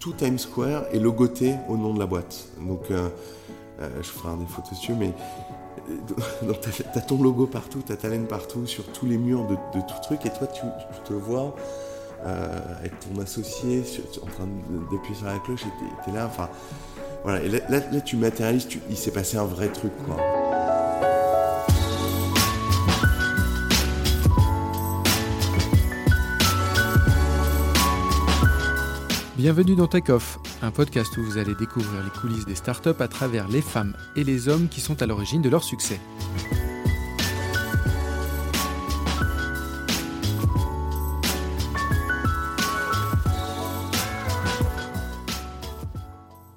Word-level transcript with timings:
Tout 0.00 0.14
Times 0.14 0.38
Square 0.38 0.84
est 0.92 0.98
logoté 0.98 1.56
au 1.68 1.76
nom 1.76 1.92
de 1.92 1.98
la 1.98 2.06
boîte. 2.06 2.48
Donc 2.66 2.90
euh, 2.90 3.10
euh, 3.80 3.88
je 3.98 4.08
ferai 4.08 4.30
un 4.30 4.38
des 4.38 4.46
photos 4.46 4.70
dessus, 4.70 4.94
mais 4.94 5.12
euh, 5.90 6.52
t'as, 6.60 6.70
t'as 6.94 7.00
ton 7.02 7.22
logo 7.22 7.46
partout, 7.46 7.82
t'as 7.86 7.96
ta 7.96 8.08
laine 8.08 8.26
partout, 8.26 8.66
sur 8.66 8.90
tous 8.92 9.04
les 9.04 9.18
murs 9.18 9.46
de, 9.46 9.56
tout 9.74 10.00
truc, 10.02 10.24
et 10.24 10.30
toi 10.30 10.46
tu, 10.46 10.62
te 11.04 11.12
vois 11.12 11.54
euh, 12.24 12.78
avec 12.78 12.92
ton 13.00 13.20
associé 13.20 13.84
en 14.22 14.26
train 14.26 14.48
d'appuyer 14.90 15.14
sur 15.14 15.26
la 15.26 15.38
cloche, 15.38 15.64
et 15.64 16.04
t'es 16.04 16.12
là, 16.12 16.26
enfin 16.26 16.48
voilà. 17.22 17.42
Et 17.42 17.50
là, 17.50 17.58
là, 17.68 17.80
là, 17.92 18.00
tu 18.00 18.16
matérialises, 18.16 18.68
tu- 18.68 18.80
il 18.88 18.96
s'est 18.96 19.10
passé 19.10 19.36
un 19.36 19.44
vrai 19.44 19.68
truc 19.68 19.92
quoi. 20.06 20.16
Bienvenue 29.42 29.74
dans 29.74 29.86
Tech 29.86 30.10
Off, 30.10 30.38
un 30.60 30.70
podcast 30.70 31.16
où 31.16 31.22
vous 31.22 31.38
allez 31.38 31.54
découvrir 31.54 32.04
les 32.04 32.10
coulisses 32.10 32.44
des 32.44 32.54
startups 32.54 32.90
à 32.98 33.08
travers 33.08 33.48
les 33.48 33.62
femmes 33.62 33.96
et 34.14 34.22
les 34.22 34.50
hommes 34.50 34.68
qui 34.68 34.82
sont 34.82 35.00
à 35.00 35.06
l'origine 35.06 35.40
de 35.40 35.48
leur 35.48 35.64
succès. 35.64 35.98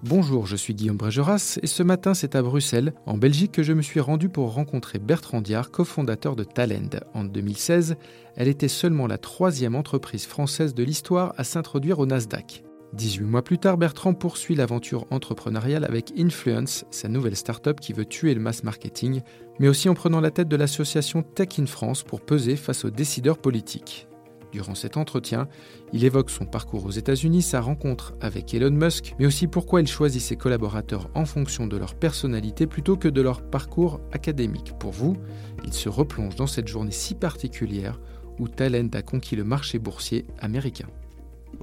Bonjour, 0.02 0.46
je 0.46 0.58
suis 0.58 0.76
Guillaume 0.76 0.98
Brégeras 0.98 1.60
et 1.64 1.68
ce 1.68 1.84
matin 1.84 2.14
c'est 2.14 2.36
à 2.36 2.42
Bruxelles, 2.42 2.94
en 3.06 3.18
Belgique, 3.18 3.54
que 3.54 3.64
je 3.64 3.72
me 3.72 3.82
suis 3.82 4.02
rendu 4.02 4.28
pour 4.28 4.54
rencontrer 4.54 5.00
Bertrand 5.00 5.40
Diard, 5.40 5.72
cofondateur 5.72 6.36
de 6.36 6.44
Talend. 6.44 7.00
En 7.14 7.24
2016, 7.24 7.96
elle 8.36 8.50
était 8.50 8.68
seulement 8.68 9.08
la 9.08 9.18
troisième 9.18 9.76
entreprise 9.76 10.26
française 10.26 10.74
de 10.74 10.84
l'histoire 10.84 11.34
à 11.38 11.46
s'introduire 11.46 12.00
au 12.00 12.06
Nasdaq. 12.06 12.66
18 12.94 13.24
mois 13.24 13.42
plus 13.42 13.58
tard, 13.58 13.78
Bertrand 13.78 14.14
poursuit 14.14 14.54
l'aventure 14.54 15.08
entrepreneuriale 15.10 15.84
avec 15.84 16.14
Influence, 16.18 16.86
sa 16.92 17.08
nouvelle 17.08 17.36
start-up 17.36 17.80
qui 17.80 17.92
veut 17.92 18.06
tuer 18.06 18.36
le 18.36 18.40
mass 18.40 18.64
marketing, 18.64 19.22
mais 19.60 19.68
aussi 19.68 19.90
en 19.90 19.96
prenant 19.96 20.22
la 20.22 20.30
tête 20.30 20.48
de 20.48 20.56
l'association 20.56 21.24
Tech 21.24 21.60
in 21.60 21.66
France 21.66 22.04
pour 22.04 22.22
peser 22.22 22.56
face 22.56 22.86
aux 22.86 22.92
décideurs 22.92 23.40
politiques. 23.40 24.08
Durant 24.52 24.76
cet 24.76 24.98
entretien, 24.98 25.48
il 25.92 26.06
évoque 26.06 26.30
son 26.30 26.46
parcours 26.46 26.86
aux 26.86 26.92
États-Unis, 26.92 27.42
sa 27.42 27.60
rencontre 27.60 28.14
avec 28.22 28.54
Elon 28.54 28.70
Musk, 28.70 29.16
mais 29.18 29.26
aussi 29.26 29.48
pourquoi 29.48 29.82
il 29.82 29.88
choisit 29.88 30.22
ses 30.22 30.36
collaborateurs 30.36 31.10
en 31.16 31.26
fonction 31.26 31.66
de 31.66 31.78
leur 31.78 31.96
personnalité 31.96 32.68
plutôt 32.68 32.96
que 32.96 33.08
de 33.08 33.22
leur 33.22 33.42
parcours 33.42 34.00
académique. 34.12 34.74
Pour 34.78 34.92
vous, 34.92 35.18
il 35.66 35.74
se 35.74 35.90
replonge 35.90 36.36
dans 36.36 36.46
cette 36.46 36.68
journée 36.68 36.92
si 36.92 37.16
particulière 37.16 38.00
où 38.38 38.48
Talent 38.48 38.90
a 38.94 39.02
conquis 39.02 39.36
le 39.36 39.44
marché 39.44 39.80
boursier 39.80 40.28
américain. 40.38 40.88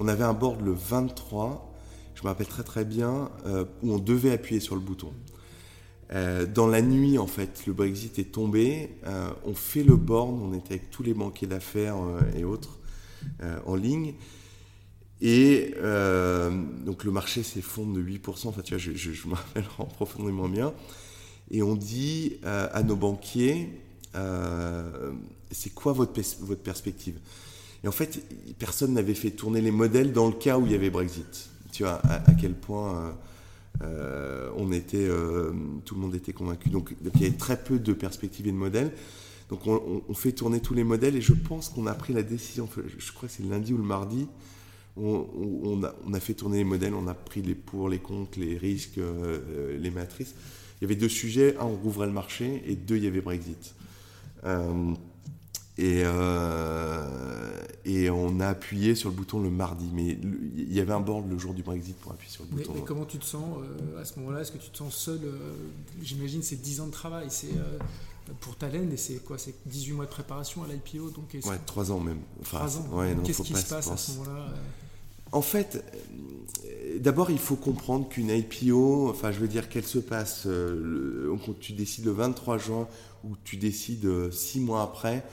On 0.03 0.07
avait 0.07 0.23
un 0.23 0.33
board 0.33 0.61
le 0.61 0.71
23, 0.71 1.71
je 2.15 2.23
me 2.23 2.29
rappelle 2.29 2.47
très 2.47 2.63
très 2.63 2.85
bien, 2.85 3.29
euh, 3.45 3.65
où 3.83 3.93
on 3.93 3.99
devait 3.99 4.31
appuyer 4.31 4.59
sur 4.59 4.73
le 4.73 4.81
bouton. 4.81 5.13
Euh, 6.11 6.47
dans 6.47 6.65
la 6.65 6.81
nuit, 6.81 7.19
en 7.19 7.27
fait, 7.27 7.67
le 7.67 7.73
Brexit 7.73 8.17
est 8.17 8.31
tombé. 8.31 8.97
euh, 9.05 9.29
on 9.45 9.53
fait 9.53 9.83
le 9.83 9.95
board, 9.95 10.31
on 10.41 10.55
était 10.55 10.73
avec 10.73 10.89
tous 10.89 11.03
les 11.03 11.13
banquiers 11.13 11.45
d'affaires 11.45 11.97
et 12.35 12.43
autres 12.43 12.79
en 13.67 13.75
ligne. 13.75 14.15
Et 15.21 15.75
donc 16.83 17.03
le 17.03 17.11
marché 17.11 17.43
s'effondre 17.43 17.93
de 17.93 18.01
8%. 18.01 18.47
Enfin, 18.47 18.63
tu 18.63 18.73
vois, 18.73 18.79
je, 18.83 19.27
me 19.27 19.35
rappelle 19.35 19.65
profondément 19.93 20.49
bien. 20.49 20.73
Et 21.51 21.61
on 21.61 21.75
dit 21.75 22.39
à 22.43 22.81
nos 22.81 22.95
banquiers, 22.95 23.69
c'est 25.51 25.73
quoi 25.75 25.93
votre 25.93 26.63
perspective? 26.63 27.19
Et 27.83 27.87
en 27.87 27.91
fait, 27.91 28.23
personne 28.59 28.93
n'avait 28.93 29.15
fait 29.15 29.31
tourner 29.31 29.61
les 29.61 29.71
modèles 29.71 30.13
dans 30.13 30.27
le 30.27 30.33
cas 30.33 30.57
où 30.57 30.65
il 30.65 30.71
y 30.71 30.75
avait 30.75 30.89
Brexit. 30.89 31.49
Tu 31.71 31.83
vois, 31.83 32.01
à, 32.03 32.33
quel 32.39 32.53
point 32.53 32.95
euh, 32.95 33.11
euh, 33.83 34.49
on 34.57 34.71
était, 34.71 34.97
euh, 34.97 35.51
tout 35.85 35.95
le 35.95 36.01
monde 36.01 36.13
était 36.13 36.33
convaincu. 36.33 36.69
Donc, 36.69 36.93
il 37.01 37.21
y 37.21 37.25
avait 37.25 37.35
très 37.35 37.57
peu 37.57 37.79
de 37.79 37.93
perspectives 37.93 38.47
et 38.47 38.51
de 38.51 38.57
modèles. 38.57 38.91
Donc 39.49 39.67
on, 39.67 40.13
fait 40.13 40.31
tourner 40.31 40.61
tous 40.61 40.73
les 40.73 40.85
modèles 40.85 41.17
et 41.17 41.21
je 41.21 41.33
pense 41.33 41.67
qu'on 41.67 41.85
a 41.85 41.93
pris 41.93 42.13
la 42.13 42.23
décision, 42.23 42.69
je 42.97 43.11
crois 43.11 43.27
que 43.27 43.35
c'est 43.35 43.43
lundi 43.43 43.73
ou 43.73 43.77
le 43.77 43.83
mardi, 43.83 44.25
on, 44.95 45.83
a, 45.83 45.93
on 46.07 46.13
a 46.13 46.21
fait 46.21 46.33
tourner 46.33 46.59
les 46.59 46.63
modèles, 46.63 46.93
on 46.93 47.05
a 47.07 47.13
pris 47.13 47.41
les 47.41 47.53
pour, 47.53 47.89
les 47.89 47.99
contre, 47.99 48.39
les 48.39 48.57
risques, 48.57 48.97
les 49.77 49.91
matrices. 49.91 50.35
Il 50.79 50.83
y 50.83 50.85
avait 50.85 50.95
deux 50.95 51.09
sujets, 51.09 51.57
un 51.57 51.65
on 51.65 51.75
rouvrait 51.75 52.07
le 52.07 52.13
marché 52.13 52.63
et 52.65 52.77
deux 52.77 52.95
il 52.95 53.03
y 53.03 53.07
avait 53.07 53.19
Brexit. 53.19 53.75
Et, 55.77 56.03
euh, 56.05 57.61
et 57.85 58.09
on 58.09 58.39
a 58.39 58.47
appuyé 58.49 58.93
sur 58.93 59.09
le 59.09 59.15
bouton 59.15 59.39
le 59.39 59.49
mardi, 59.49 59.89
mais 59.93 60.17
il 60.57 60.71
y 60.73 60.79
avait 60.79 60.93
un 60.93 60.99
board 60.99 61.29
le 61.29 61.37
jour 61.37 61.53
du 61.53 61.63
Brexit 61.63 61.95
pour 61.97 62.11
appuyer 62.11 62.31
sur 62.31 62.43
le 62.43 62.49
Mais, 62.51 62.61
bouton. 62.63 62.73
mais 62.75 62.81
comment 62.81 63.05
tu 63.05 63.17
te 63.17 63.25
sens 63.25 63.43
euh, 63.59 64.01
à 64.01 64.05
ce 64.05 64.19
moment-là? 64.19 64.41
Est-ce 64.41 64.51
que 64.51 64.57
tu 64.57 64.69
te 64.69 64.77
sens 64.77 64.93
seul 64.95 65.19
euh, 65.23 65.53
J'imagine 66.03 66.43
c'est 66.43 66.61
10 66.61 66.81
ans 66.81 66.87
de 66.87 66.91
travail. 66.91 67.27
C'est 67.29 67.47
euh, 67.55 67.77
pour 68.41 68.55
Talend 68.57 68.89
et 68.91 68.97
c'est 68.97 69.23
quoi? 69.23 69.37
C'est 69.37 69.55
18 69.65 69.93
mois 69.93 70.05
de 70.05 70.11
préparation 70.11 70.61
à 70.63 70.67
l'IPO. 70.67 71.09
Donc 71.09 71.35
Ouais, 71.45 71.57
trois 71.65 71.91
ans 71.91 71.99
même. 71.99 72.19
Enfin, 72.41 72.57
trois 72.59 72.77
ans. 72.77 72.87
ouais, 72.91 73.15
non, 73.15 73.23
Qu'est-ce 73.23 73.41
qui 73.41 73.55
se 73.55 73.67
passe 73.69 73.87
à 73.89 73.97
ce 73.97 74.11
moment-là 74.17 74.47
En 75.31 75.41
fait, 75.41 75.83
d'abord, 76.99 77.31
il 77.31 77.39
faut 77.39 77.55
comprendre 77.55 78.07
qu'une 78.09 78.29
IPO, 78.29 79.09
enfin, 79.09 79.31
je 79.31 79.39
veux 79.39 79.47
dire 79.47 79.69
qu'elle 79.69 79.85
se 79.87 79.99
passe, 79.99 80.45
le- 80.45 81.33
quand 81.45 81.57
tu 81.59 81.71
décides 81.73 82.05
le 82.05 82.11
23 82.11 82.57
juin 82.57 82.87
ou 83.23 83.35
tu 83.43 83.55
décides 83.57 84.05
euh, 84.05 84.31
six 84.31 84.59
mois 84.59 84.81
après, 84.83 85.23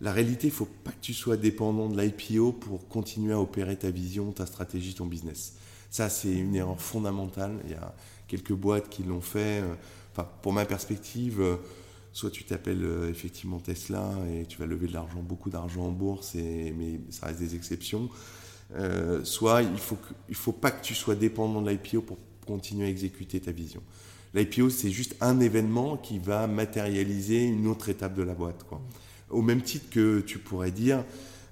la 0.00 0.12
réalité, 0.12 0.48
il 0.48 0.52
faut 0.52 0.68
pas 0.84 0.92
que 0.92 1.00
tu 1.00 1.14
sois 1.14 1.36
dépendant 1.36 1.88
de 1.88 2.00
l'IPO 2.00 2.52
pour 2.52 2.88
continuer 2.88 3.32
à 3.32 3.40
opérer 3.40 3.76
ta 3.76 3.90
vision, 3.90 4.32
ta 4.32 4.46
stratégie, 4.46 4.94
ton 4.94 5.06
business. 5.06 5.54
Ça, 5.90 6.08
c'est 6.10 6.32
une 6.32 6.54
erreur 6.54 6.80
fondamentale. 6.80 7.52
Il 7.64 7.70
y 7.70 7.74
a 7.74 7.94
quelques 8.28 8.52
boîtes 8.52 8.88
qui 8.88 9.02
l'ont 9.04 9.20
fait. 9.20 9.62
euh, 9.62 9.74
Enfin, 10.12 10.28
pour 10.42 10.52
ma 10.54 10.64
perspective, 10.64 11.40
euh, 11.42 11.56
soit 12.12 12.30
tu 12.30 12.44
t'appelles 12.44 12.84
euh, 12.84 13.10
effectivement 13.10 13.58
Tesla 13.58 14.10
et 14.32 14.46
tu 14.46 14.58
vas 14.58 14.64
lever 14.66 14.86
de 14.86 14.94
l'argent, 14.94 15.20
beaucoup 15.22 15.50
d'argent 15.50 15.82
en 15.86 15.90
bourse, 15.92 16.34
mais 16.34 17.00
ça 17.10 17.26
reste 17.26 17.40
des 17.40 17.54
exceptions. 17.54 18.08
Soit 19.24 19.62
il 19.62 19.78
faut 19.78 19.98
faut 20.32 20.52
pas 20.52 20.70
que 20.70 20.82
tu 20.84 20.94
sois 20.94 21.14
dépendant 21.14 21.62
de 21.62 21.70
l'IPO 21.70 22.00
pour 22.02 22.18
continuer 22.46 22.86
à 22.86 22.88
exécuter 22.88 23.40
ta 23.40 23.52
vision. 23.52 23.82
L'IPO 24.34 24.70
c'est 24.70 24.90
juste 24.90 25.16
un 25.20 25.38
événement 25.40 25.96
qui 25.98 26.18
va 26.18 26.46
matérialiser 26.46 27.44
une 27.44 27.66
autre 27.66 27.88
étape 27.90 28.14
de 28.14 28.22
la 28.22 28.34
boîte. 28.34 28.64
Quoi. 28.64 28.80
Au 29.30 29.42
même 29.42 29.62
titre 29.62 29.90
que 29.90 30.20
tu 30.20 30.38
pourrais 30.38 30.70
dire, 30.70 31.04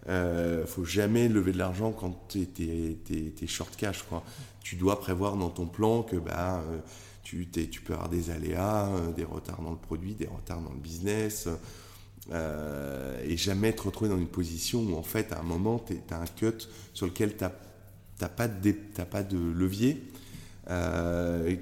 euh, 0.09 0.67
faut 0.67 0.85
jamais 0.85 1.29
lever 1.29 1.53
de 1.53 1.59
l'argent 1.59 1.93
quand 1.93 2.29
tu 2.29 2.47
es, 2.61 3.47
short 3.47 3.75
cash. 3.77 4.05
Tu 4.62 4.77
dois 4.77 5.01
prévoir 5.01 5.37
dans 5.37 5.51
ton 5.51 5.67
plan 5.67 6.03
que 6.03 6.17
bah, 6.17 6.62
euh, 6.71 6.79
tu, 7.23 7.47
peux 7.85 7.95
avoir 7.95 8.09
des 8.09 8.31
aléas, 8.31 8.89
euh, 8.89 9.12
des 9.12 9.25
retards 9.25 9.62
dans 9.62 9.73
le 9.73 9.77
produit, 9.77 10.15
des 10.15 10.27
retards 10.27 10.61
dans 10.61 10.73
le 10.73 10.81
business. 10.81 11.49
euh, 12.33 13.23
et 13.23 13.37
jamais 13.37 13.75
te 13.75 13.83
retrouver 13.83 14.09
dans 14.09 14.17
une 14.17 14.29
position 14.29 14.81
où 14.83 14.97
en 14.97 15.03
fait 15.03 15.31
à 15.33 15.41
un 15.41 15.43
moment 15.43 15.79
tu 15.79 15.95
as 16.11 16.19
un 16.19 16.27
cut 16.27 16.69
sur 16.95 17.06
lequel 17.06 17.37
tu 17.37 17.45
n'as 17.45 18.29
pas, 18.29 18.49
de 18.49 19.37
levier 19.37 20.03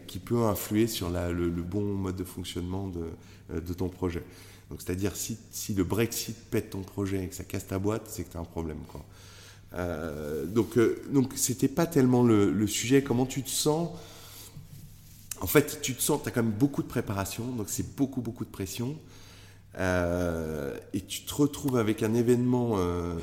qui 0.07 0.19
peut 0.21 0.45
influer 0.45 0.87
sur 0.87 1.11
le, 1.11 1.51
bon 1.63 1.83
mode 1.83 2.17
de 2.17 2.25
fonctionnement 2.25 2.89
de 2.89 3.75
ton 3.75 3.89
projet. 3.89 4.23
C'est-à-dire 4.79 5.17
si, 5.17 5.39
si 5.51 5.75
le 5.75 5.85
Brexit 5.85 6.37
pète 6.51 6.71
ton 6.71 6.83
projet 6.83 7.25
et 7.25 7.29
que 7.29 7.35
ça 7.35 7.45
casse 7.45 7.67
ta 7.67 7.79
boîte, 7.79 8.03
c'est 8.07 8.25
que 8.25 8.33
tu 8.33 8.37
as 8.37 8.41
un 8.41 8.45
problème. 8.45 8.79
Euh, 9.75 10.45
donc 10.45 10.77
euh, 10.77 11.03
donc 11.11 11.33
c'était 11.37 11.69
pas 11.69 11.87
tellement 11.87 12.23
le, 12.23 12.67
sujet. 12.67 13.03
Comment 13.03 13.27
tu 13.27 13.43
te 13.43 13.51
sens? 13.51 13.91
En 15.41 15.47
fait, 15.47 15.81
tu 15.83 15.95
te 15.95 16.03
sens, 16.03 16.23
tu 16.23 16.29
as 16.29 16.33
quand 16.33 16.43
même 16.43 16.53
beaucoup 16.53 16.83
de 16.83 16.89
préparation, 16.89 17.45
donc 17.45 17.69
c'est 17.69 17.97
beaucoup 17.97 18.21
beaucoup 18.21 18.45
de 18.45 18.51
pression. 18.51 18.97
Euh, 19.79 20.77
et 20.93 21.01
tu 21.01 21.23
te 21.23 21.35
retrouves 21.35 21.79
avec 21.79 22.03
un 22.03 22.13
événement 22.15 22.75
euh, 22.77 23.15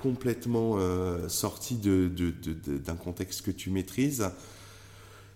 complètement 0.00 0.78
sorti 1.28 1.76
d'un 1.76 2.96
contexte 2.96 3.42
que 3.42 3.50
tu 3.50 3.70
maîtrises, 3.70 4.28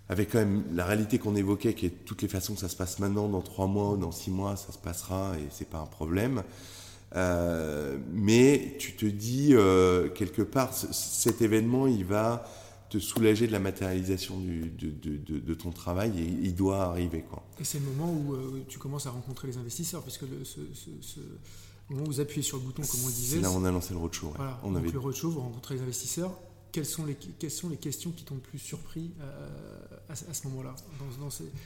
avec 0.09 0.31
quand 0.33 0.39
même 0.39 0.65
la 0.73 0.85
réalité 0.85 1.19
qu'on 1.19 1.35
évoquait, 1.35 1.75
qui 1.75 1.87
est 1.87 1.91
de 1.91 2.05
toutes 2.05 2.23
les 2.23 2.29
façons 2.29 2.55
que 2.55 2.61
ça 2.61 2.69
se 2.69 2.77
passe 2.77 2.99
maintenant, 2.99 3.29
dans 3.29 3.43
trois 3.43 3.67
mois, 3.67 3.97
dans 3.97 4.13
six 4.13 4.31
mois, 4.31 4.57
ça 4.57 4.73
se 4.73 4.79
passera 4.79 5.33
et 5.39 5.47
c'est 5.51 5.69
pas 5.69 5.79
un 5.79 5.87
problème. 5.87 6.43
mais 7.15 8.77
tu 8.79 8.95
te 8.95 9.07
dis, 9.07 9.55
quelque 10.15 10.43
part, 10.43 10.73
cet 10.75 11.43
événement, 11.43 11.87
il 11.87 12.05
va 12.05 12.45
te 12.89 12.99
soulager 12.99 13.47
de 13.47 13.53
la 13.53 13.59
matérialisation 13.59 14.39
du, 14.39 14.71
de, 14.71 15.55
ton 15.55 15.71
travail 15.71 16.13
et 16.19 16.25
il 16.25 16.55
doit 16.55 16.85
arriver. 16.85 17.23
Quoi. 17.23 17.43
Et 17.61 17.65
c'est 17.65 17.79
le 17.79 17.87
moment 17.87 18.13
où 18.13 18.37
tu 18.69 18.79
commences 18.79 19.07
à 19.07 19.11
rencontrer 19.11 19.49
les 19.49 19.57
investisseurs, 19.57 20.03
puisque 20.03 20.23
le, 20.23 20.45
ce, 20.45 21.21
moment 21.91 22.03
où 22.05 22.07
vous 22.07 22.21
appuyez 22.21 22.43
sur 22.43 22.59
le 22.59 22.63
bouton, 22.65 22.83
comme 22.83 23.01
on 23.05 23.09
disait. 23.09 23.41
là 23.41 23.51
on 23.51 23.65
a 23.65 23.71
lancé 23.71 23.93
le 23.93 24.01
roadshow. 24.01 24.33
Voilà, 24.37 24.59
on 24.63 24.75
avait... 24.75 24.91
le 24.91 24.99
roadshow, 24.99 25.31
vous 25.31 25.41
rencontrez 25.41 25.77
les 25.77 25.83
investisseurs. 25.83 26.33
Quelles 26.73 26.87
sont 26.87 27.07
les, 27.07 27.15
quelles 27.15 27.51
sont 27.51 27.69
les 27.69 27.77
questions 27.77 28.11
qui 28.11 28.25
t'ont 28.25 28.35
le 28.35 28.41
plus 28.41 28.59
surpris 28.59 29.11
à, 30.09 30.15
ce 30.15 30.47
moment-là 30.49 30.75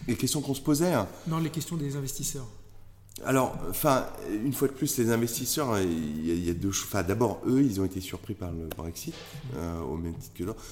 Les 0.06 0.16
questions 0.16 0.40
qu'on 0.40 0.54
se 0.54 0.60
posait 0.60 0.92
hein. 0.92 1.08
Non, 1.26 1.38
les 1.38 1.50
questions 1.50 1.76
des 1.76 1.96
investisseurs. 1.96 2.46
Alors, 3.24 3.54
enfin, 3.68 4.06
une 4.30 4.52
fois 4.52 4.68
de 4.68 4.72
plus, 4.72 4.96
les 4.98 5.10
investisseurs, 5.10 5.78
il 5.78 6.44
y 6.44 6.50
a, 6.50 6.54
deux 6.54 6.72
choses. 6.72 6.90
d'abord, 7.06 7.42
eux, 7.46 7.62
ils 7.62 7.80
ont 7.80 7.84
été 7.84 8.00
surpris 8.00 8.34
par 8.34 8.50
le 8.50 8.68
Brexit, 8.68 9.14
euh, 9.56 9.80
au 9.80 9.96
même 9.96 10.14
titre 10.14 10.34
que 10.34 10.44
d'autres. 10.44 10.62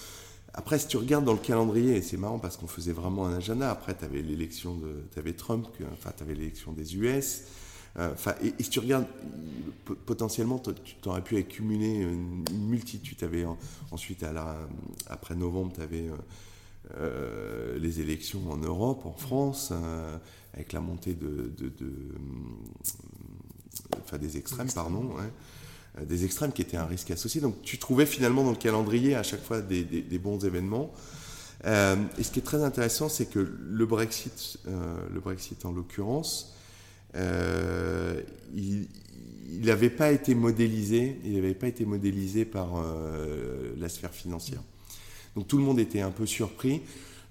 Après, 0.54 0.78
si 0.78 0.88
tu 0.88 0.96
regardes 0.96 1.24
dans 1.24 1.34
le 1.34 1.38
calendrier, 1.38 1.96
et 1.96 2.02
c'est 2.02 2.16
marrant 2.16 2.38
parce 2.38 2.56
qu'on 2.56 2.66
faisait 2.66 2.92
vraiment 2.92 3.26
un 3.26 3.34
agenda, 3.36 3.70
après, 3.70 3.94
tu 3.94 4.04
avais 4.04 4.22
l'élection 4.22 4.76
de. 4.76 5.04
Tu 5.12 5.18
avais 5.18 5.34
Trump, 5.34 5.68
enfin, 5.92 6.10
tu 6.16 6.22
avais 6.22 6.34
l'élection 6.34 6.72
des 6.72 6.96
US. 6.96 7.42
Euh, 7.98 8.12
enfin, 8.12 8.34
et, 8.42 8.62
si 8.62 8.70
tu 8.70 8.80
regardes, 8.80 9.06
potentiellement, 10.06 10.58
tu 10.58 11.08
aurais 11.08 11.22
pu 11.22 11.36
accumuler 11.36 11.96
une, 12.02 12.44
multitude. 12.68 13.16
Tu 13.16 13.24
avais 13.24 13.44
ensuite, 13.90 14.22
à 14.22 14.32
la, 14.32 14.56
après 15.06 15.34
novembre, 15.34 15.72
tu 15.74 15.80
avais. 15.80 16.08
Euh, 16.96 17.78
les 17.78 18.00
élections 18.00 18.50
en 18.50 18.56
Europe, 18.56 19.04
en 19.04 19.12
France, 19.12 19.74
avec 20.54 20.72
la 20.72 20.80
montée 20.80 21.12
de, 21.12 21.52
enfin 24.00 24.16
des 24.16 24.38
extrêmes, 24.38 24.72
pardon, 24.72 25.10
euh, 26.00 26.04
des 26.04 26.24
extrêmes 26.24 26.52
qui 26.52 26.62
étaient 26.62 26.76
un 26.76 26.86
risque 26.86 27.10
associé. 27.10 27.40
Donc 27.40 27.60
tu 27.62 27.78
trouvais 27.78 28.06
finalement 28.06 28.44
dans 28.44 28.50
le 28.50 28.56
calendrier 28.56 29.14
à 29.14 29.22
chaque 29.22 29.42
fois 29.42 29.60
des, 29.60 29.84
bons 30.18 30.44
événements. 30.44 30.92
Euh, 31.64 31.96
et 32.18 32.22
ce 32.22 32.30
qui 32.30 32.38
est 32.38 32.42
très 32.42 32.62
intéressant, 32.62 33.08
c'est 33.08 33.26
que 33.26 33.38
le 33.38 33.86
Brexit, 33.86 34.58
euh, 34.68 34.96
le 35.12 35.20
Brexit 35.20 35.64
en 35.64 35.72
l'occurrence, 35.72 36.54
il 37.14 38.86
n'avait 39.60 39.90
pas 39.90 40.12
été 40.12 40.34
modélisé, 40.34 41.18
il 41.24 41.34
n'avait 41.34 41.54
pas 41.54 41.68
été 41.68 41.84
modélisé 41.84 42.44
par 42.44 42.84
la 43.76 43.88
sphère 43.88 44.12
financière. 44.12 44.62
Donc 45.34 45.46
tout 45.48 45.56
le 45.56 45.64
monde 45.64 45.78
était 45.80 46.00
un 46.00 46.10
peu 46.10 46.26
surpris. 46.26 46.82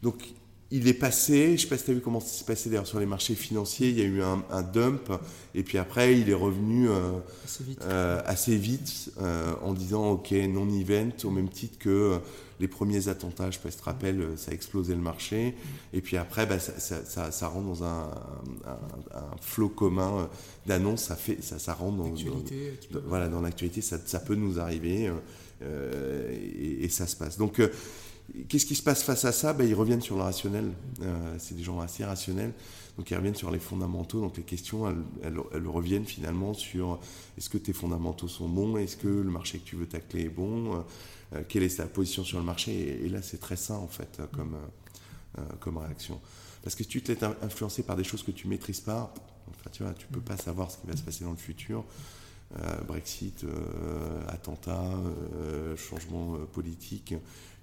Donc 0.01 0.23
il 0.71 0.87
est 0.87 0.93
passé, 0.93 1.47
je 1.47 1.51
ne 1.51 1.57
sais 1.57 1.67
pas 1.67 1.77
si 1.77 1.85
tu 1.85 1.91
as 1.91 1.93
vu 1.93 2.01
comment 2.01 2.19
ça 2.19 2.27
s'est 2.27 2.45
passé 2.45 2.69
d'ailleurs 2.69 2.87
sur 2.87 2.99
les 2.99 3.05
marchés 3.05 3.35
financiers, 3.35 3.89
il 3.89 3.97
y 3.97 4.01
a 4.01 4.05
eu 4.05 4.21
un, 4.21 4.61
dump, 4.61 5.11
et 5.55 5.63
puis 5.63 5.77
après 5.77 6.19
il 6.19 6.29
est 6.29 6.33
revenu 6.33 6.89
euh, 6.89 8.21
assez 8.25 8.55
vite, 8.57 9.11
euh, 9.21 9.21
euh, 9.27 9.53
en 9.61 9.73
disant 9.73 10.11
ok, 10.11 10.31
non-event, 10.31 11.11
au 11.23 11.29
même 11.29 11.49
titre 11.49 11.77
que 11.79 12.19
les 12.59 12.67
premiers 12.67 13.07
attentats, 13.07 13.51
je 13.51 13.57
sais 13.57 13.63
pas 13.63 13.69
si 13.69 13.77
tu 13.77 13.83
te 13.83 13.85
rappelles, 13.85 14.25
ça 14.35 14.51
a 14.51 14.53
explosé 14.53 14.95
le 14.95 15.01
marché, 15.01 15.55
et 15.93 16.01
puis 16.01 16.17
après 16.17 16.45
bah, 16.45 16.59
ça, 16.59 17.31
ça, 17.31 17.47
rentre 17.47 17.67
dans 17.67 17.83
un, 17.83 18.09
flot 19.41 19.69
commun 19.69 20.29
d'annonces, 20.65 21.03
ça, 21.03 21.15
fait, 21.15 21.43
ça, 21.43 21.59
ça 21.59 21.73
rentre 21.73 21.97
dans, 21.97 22.13
voilà, 23.05 23.27
dans 23.27 23.41
l'actualité, 23.41 23.81
ça, 23.81 24.19
peut 24.19 24.35
nous 24.35 24.59
arriver, 24.59 25.11
et, 25.61 26.83
et, 26.83 26.89
ça 26.89 27.07
se 27.07 27.15
passe. 27.15 27.37
Donc 27.37 27.61
Qu'est-ce 28.49 28.65
qui 28.65 28.75
se 28.75 28.83
passe 28.83 29.03
face 29.03 29.25
à 29.25 29.31
ça? 29.31 29.53
Ben, 29.53 29.67
Ils 29.67 29.73
reviennent 29.73 30.01
sur 30.01 30.17
le 30.17 30.23
rationnel. 30.23 30.71
Euh, 31.01 31.35
c'est 31.39 31.55
des 31.55 31.63
gens 31.63 31.79
assez 31.79 32.03
rationnels. 32.03 32.53
Donc 32.97 33.11
ils 33.11 33.15
reviennent 33.15 33.35
sur 33.35 33.51
les 33.51 33.59
fondamentaux. 33.59 34.19
Donc 34.19 34.37
les 34.37 34.43
questions, 34.43 34.87
elles, 35.23 35.67
reviennent 35.67 36.05
finalement 36.05 36.53
sur 36.53 36.99
est-ce 37.37 37.49
que 37.49 37.57
tes 37.57 37.73
fondamentaux 37.73 38.27
sont 38.27 38.49
bons? 38.49 38.77
Est-ce 38.77 38.97
que 38.97 39.07
le 39.07 39.29
marché 39.29 39.59
que 39.59 39.65
tu 39.65 39.75
veux 39.75 39.87
tacler 39.87 40.23
est 40.23 40.29
bon? 40.29 40.83
Euh, 41.33 41.43
Quelle 41.47 41.63
est 41.63 41.77
ta 41.77 41.85
position 41.85 42.23
sur 42.23 42.39
le 42.39 42.43
marché? 42.43 43.05
Et, 43.05 43.09
là, 43.09 43.21
c'est 43.21 43.39
très 43.39 43.55
sain 43.55 43.75
en 43.75 43.87
fait 43.87 44.21
comme, 44.33 44.55
euh, 45.37 45.41
comme 45.59 45.77
réaction. 45.77 46.19
Parce 46.63 46.75
que 46.75 46.83
si 46.83 46.89
tu 46.89 47.01
te 47.01 47.11
laisses 47.11 47.23
influencer 47.41 47.83
par 47.83 47.95
des 47.95 48.03
choses 48.03 48.23
que 48.23 48.31
tu 48.31 48.47
maîtrises 48.47 48.81
pas, 48.81 49.13
tu 49.71 49.83
vois, 49.83 49.93
tu 49.93 50.07
peux 50.07 50.19
pas 50.19 50.37
savoir 50.37 50.71
ce 50.71 50.77
qui 50.77 50.87
va 50.87 50.95
se 50.95 51.03
passer 51.03 51.23
dans 51.23 51.31
le 51.31 51.37
futur. 51.37 51.85
Brexit, 52.87 53.45
attentat, 54.29 54.89
changement 55.75 56.37
politique 56.53 57.13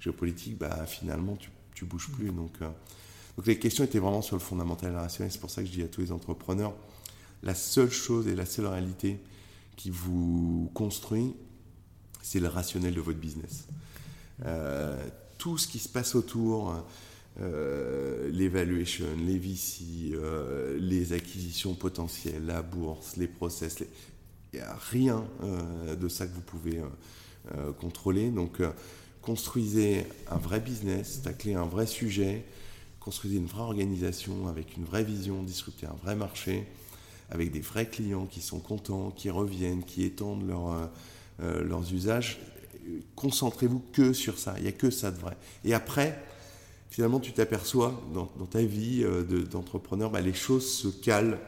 géopolitique, 0.04 0.58
bah, 0.58 0.86
finalement, 0.86 1.36
tu, 1.36 1.50
tu 1.74 1.84
bouges 1.84 2.10
plus. 2.10 2.30
Donc, 2.30 2.52
euh, 2.62 2.68
donc 3.36 3.46
les 3.46 3.58
questions 3.58 3.84
étaient 3.84 3.98
vraiment 3.98 4.22
sur 4.22 4.36
le 4.36 4.40
fondamental 4.40 4.90
et 4.90 4.92
le 4.92 4.98
rationnel. 4.98 5.32
C'est 5.32 5.40
pour 5.40 5.50
ça 5.50 5.62
que 5.62 5.68
je 5.68 5.72
dis 5.72 5.82
à 5.82 5.88
tous 5.88 6.02
les 6.02 6.12
entrepreneurs, 6.12 6.74
la 7.42 7.54
seule 7.54 7.90
chose 7.90 8.28
et 8.28 8.34
la 8.34 8.46
seule 8.46 8.66
réalité 8.66 9.18
qui 9.76 9.90
vous 9.90 10.70
construit, 10.74 11.34
c'est 12.22 12.40
le 12.40 12.48
rationnel 12.48 12.94
de 12.94 13.00
votre 13.00 13.18
business. 13.18 13.66
Euh, 14.44 14.96
tout 15.36 15.58
ce 15.58 15.66
qui 15.66 15.78
se 15.78 15.88
passe 15.88 16.14
autour, 16.14 16.84
euh, 17.40 18.30
l'évaluation, 18.30 19.06
les 19.26 19.38
VC, 19.38 20.16
les 20.78 21.12
acquisitions 21.12 21.74
potentielles, 21.74 22.46
la 22.46 22.62
bourse, 22.62 23.16
les 23.16 23.26
process, 23.26 23.82
il 24.54 24.58
n'y 24.58 24.62
a 24.62 24.78
rien 24.90 25.24
de 25.98 26.08
ça 26.08 26.26
que 26.26 26.32
vous 26.32 26.40
pouvez 26.40 26.80
contrôler. 27.80 28.30
Donc, 28.30 28.60
construisez 29.20 30.06
un 30.30 30.36
vrai 30.36 30.60
business, 30.60 31.22
taclez 31.22 31.54
un 31.54 31.64
vrai 31.64 31.86
sujet, 31.86 32.44
construisez 33.00 33.36
une 33.36 33.46
vraie 33.46 33.62
organisation 33.62 34.48
avec 34.48 34.76
une 34.76 34.84
vraie 34.84 35.02
vision, 35.02 35.42
disruptez 35.42 35.86
un 35.86 35.96
vrai 36.02 36.14
marché, 36.14 36.66
avec 37.30 37.50
des 37.50 37.60
vrais 37.60 37.86
clients 37.86 38.26
qui 38.26 38.40
sont 38.40 38.60
contents, 38.60 39.10
qui 39.10 39.28
reviennent, 39.30 39.82
qui 39.82 40.04
étendent 40.04 40.48
euh, 40.48 40.86
euh, 41.42 41.64
leurs 41.64 41.92
usages. 41.92 42.38
Concentrez-vous 43.16 43.82
que 43.92 44.12
sur 44.12 44.38
ça, 44.38 44.54
il 44.58 44.62
n'y 44.62 44.68
a 44.68 44.72
que 44.72 44.90
ça 44.90 45.10
de 45.10 45.18
vrai. 45.18 45.36
Et 45.64 45.74
après, 45.74 46.22
finalement, 46.90 47.18
tu 47.18 47.32
t'aperçois 47.32 48.00
dans, 48.12 48.26
ta 48.46 48.62
vie 48.62 49.02
euh, 49.02 49.22
d'entrepreneur, 49.22 50.10
bah, 50.10 50.20
les 50.20 50.34
choses 50.34 50.70
se 50.70 50.88
calent 50.88 51.38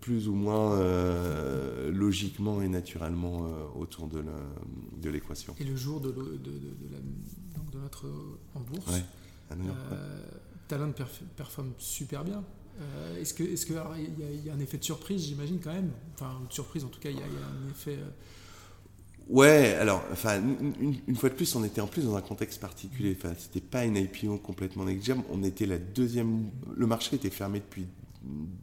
plus 0.00 0.28
ou 0.28 0.34
moins 0.34 0.72
euh, 0.74 1.90
logiquement 1.90 2.62
et 2.62 2.68
naturellement 2.68 3.44
euh, 3.44 3.80
autour 3.80 4.08
de 4.08 5.10
l'équation. 5.10 5.54
et 5.58 5.64
le 5.64 5.76
jour 5.76 6.00
de, 6.00 6.14
notre 7.80 8.06
en 8.54 8.60
bourse, 8.60 8.90
ouais, 8.92 9.04
euh, 9.52 10.22
Talent 10.66 10.92
performe 11.36 11.72
super 11.78 12.24
bien. 12.24 12.42
Est-ce 13.18 13.34
qu'il 13.34 13.46
est 13.46 13.68
y, 13.68 14.46
y, 14.46 14.50
a 14.50 14.54
un 14.54 14.60
effet 14.60 14.78
de 14.78 14.84
surprise, 14.84 15.26
j'imagine 15.26 15.58
quand 15.58 15.72
même? 15.72 15.90
Enfin, 16.14 16.40
de 16.48 16.52
surprise 16.52 16.84
en 16.84 16.88
tout 16.88 17.00
cas, 17.00 17.10
il 17.10 17.16
y, 17.16 17.20
a 17.20 17.24
un 17.24 17.70
effet... 17.70 17.98
Ouais, 19.28 19.74
alors, 19.74 20.02
enfin, 20.10 20.40
une, 21.06 21.16
fois 21.16 21.28
de 21.28 21.34
plus, 21.34 21.54
on 21.54 21.62
était 21.62 21.82
en 21.82 21.86
plus 21.86 22.04
dans 22.04 22.16
un 22.16 22.22
contexte 22.22 22.60
particulier. 22.60 23.16
Enfin, 23.18 23.34
c'était 23.38 23.60
pas 23.60 23.84
une 23.84 23.96
IPO 23.96 24.38
complètement 24.38 24.84
next 24.84 25.12
On 25.30 25.42
était 25.42 25.66
la 25.66 25.78
deuxième. 25.78 26.50
Le 26.74 26.86
marché 26.86 27.16
était 27.16 27.28
fermé 27.28 27.60
depuis 27.60 27.86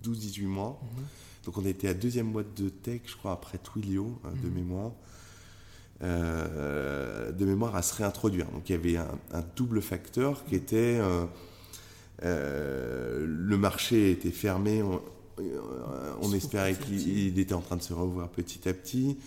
12-18 0.04 0.48
mois. 0.48 0.82
Mhm. 0.82 1.04
Donc 1.46 1.58
on 1.58 1.66
était 1.66 1.88
à 1.88 1.94
deuxième 1.94 2.32
boîte 2.32 2.54
de 2.60 2.70
tech, 2.70 3.02
je 3.06 3.16
crois, 3.16 3.32
après 3.32 3.58
Twilio, 3.60 4.20
hein, 4.24 4.32
de 4.44 4.48
mhm. 4.50 4.56
mémoire. 4.56 4.92
Euh, 6.04 7.32
de 7.32 7.46
mémoire 7.46 7.74
à 7.78 7.82
se 7.82 7.96
réintroduire. 7.96 8.48
Donc 8.48 8.70
il 8.70 8.74
y 8.74 8.76
avait 8.76 8.98
un, 8.98 9.44
double 9.56 9.82
facteur 9.82 10.44
qui 10.44 10.56
était 10.56 11.00
euh, 11.00 11.24
euh, 12.24 13.26
le 13.26 13.58
marché 13.58 14.12
était 14.12 14.32
fermé, 14.32 14.84
on 16.22 16.34
espérait 16.34 16.76
qu'il 16.76 17.40
était 17.40 17.54
en 17.54 17.62
train 17.62 17.78
de 17.78 17.82
se 17.82 17.94
revoir 17.94 18.28
petit 18.28 18.68
à 18.68 18.74
petit 18.74 19.18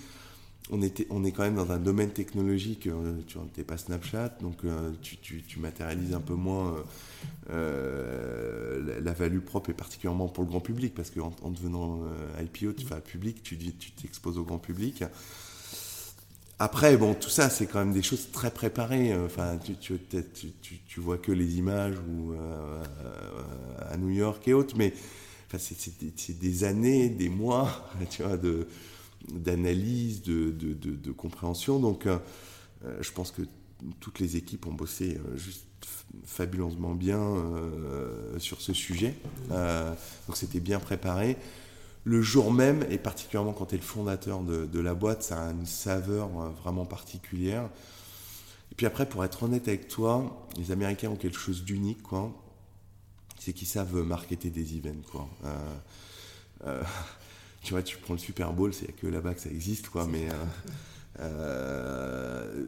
on, 0.70 0.82
était, 0.82 1.06
on 1.10 1.24
est 1.24 1.32
quand 1.32 1.42
même 1.42 1.56
dans 1.56 1.70
un 1.70 1.78
domaine 1.78 2.10
technologique, 2.10 2.86
euh, 2.86 3.14
tu 3.26 3.38
n'es 3.56 3.64
pas 3.64 3.78
Snapchat, 3.78 4.36
donc 4.40 4.64
euh, 4.64 4.92
tu, 5.02 5.58
matérialises 5.58 6.14
un 6.14 6.20
peu 6.20 6.34
moins 6.34 6.76
euh, 7.50 9.00
la, 9.00 9.12
value 9.12 9.40
propre 9.40 9.70
et 9.70 9.74
particulièrement 9.74 10.28
pour 10.28 10.44
le 10.44 10.50
grand 10.50 10.60
public, 10.60 10.94
parce 10.94 11.10
qu'en 11.10 11.32
en, 11.42 11.50
devenant 11.50 12.00
IPO, 12.40 12.72
tu 12.72 12.86
fais 12.86 13.00
public, 13.00 13.42
tu 13.42 13.56
t'exposes 13.56 14.38
au 14.38 14.44
grand 14.44 14.58
public. 14.58 15.04
Après, 16.60 16.96
bon, 16.96 17.14
tout 17.14 17.30
ça, 17.30 17.50
c'est 17.50 17.66
quand 17.66 17.78
même 17.78 17.92
des 17.92 18.02
choses 18.02 18.32
très 18.32 18.50
préparées. 18.50 19.16
Enfin, 19.16 19.58
tu, 19.58 19.76
tu, 19.76 21.00
vois 21.00 21.16
que 21.16 21.30
les 21.30 21.56
images 21.58 21.94
ou 22.10 22.32
à 23.78 23.96
New 23.96 24.10
York 24.10 24.46
et 24.48 24.54
autres, 24.54 24.74
mais 24.76 24.92
enfin, 25.46 25.58
c'est 25.58 26.38
des 26.38 26.64
années, 26.64 27.08
des 27.08 27.28
mois, 27.28 27.88
tu 28.10 28.22
vois, 28.22 28.36
de 28.36 28.66
d'analyse, 29.26 30.22
de, 30.22 30.50
de, 30.50 31.12
compréhension. 31.12 31.78
Donc, 31.78 32.06
euh, 32.06 32.18
euh, 32.84 32.96
je 33.00 33.12
pense 33.12 33.30
que 33.30 33.42
toutes 34.00 34.18
les 34.20 34.36
équipes 34.36 34.66
ont 34.66 34.72
bossé 34.72 35.16
euh, 35.18 35.36
juste 35.36 35.64
fabuleusement 36.24 36.94
bien 36.94 37.20
sur 38.38 38.60
ce 38.60 38.72
sujet. 38.72 39.14
donc, 39.50 40.36
c'était 40.36 40.60
bien 40.60 40.80
préparé. 40.80 41.36
Le 42.04 42.22
jour 42.22 42.52
même, 42.52 42.84
et 42.90 42.98
particulièrement 42.98 43.52
quand 43.52 43.66
tu 43.66 43.74
es 43.74 43.78
le 43.78 43.84
fondateur 43.84 44.40
de, 44.42 44.80
la 44.80 44.94
boîte, 44.94 45.22
ça 45.22 45.48
a 45.48 45.50
une 45.50 45.66
saveur 45.66 46.28
vraiment 46.62 46.86
particulière. 46.86 47.68
Et 48.72 48.74
puis 48.74 48.86
après, 48.86 49.06
pour 49.06 49.24
être 49.24 49.42
honnête 49.44 49.68
avec 49.68 49.86
toi, 49.86 50.48
les 50.56 50.72
Américains 50.72 51.10
ont 51.10 51.16
quelque 51.16 51.38
chose 51.38 51.62
d'unique, 51.62 52.02
quoi. 52.02 52.32
C'est 53.38 53.52
qu'ils 53.52 53.68
savent 53.68 54.02
marketer 54.02 54.50
des 54.50 54.76
events, 54.76 55.04
quoi 55.12 55.28
tu 57.68 57.74
vois, 57.74 57.82
tu 57.82 57.98
prends 57.98 58.14
le 58.14 58.18
Super 58.18 58.54
Bowl, 58.54 58.72
c'est 58.72 58.92
que 58.92 59.06
là-bas 59.06 59.34
que 59.34 59.42
ça 59.42 59.50
existe, 59.50 59.90
quoi. 59.90 60.06
Mais 60.06 60.26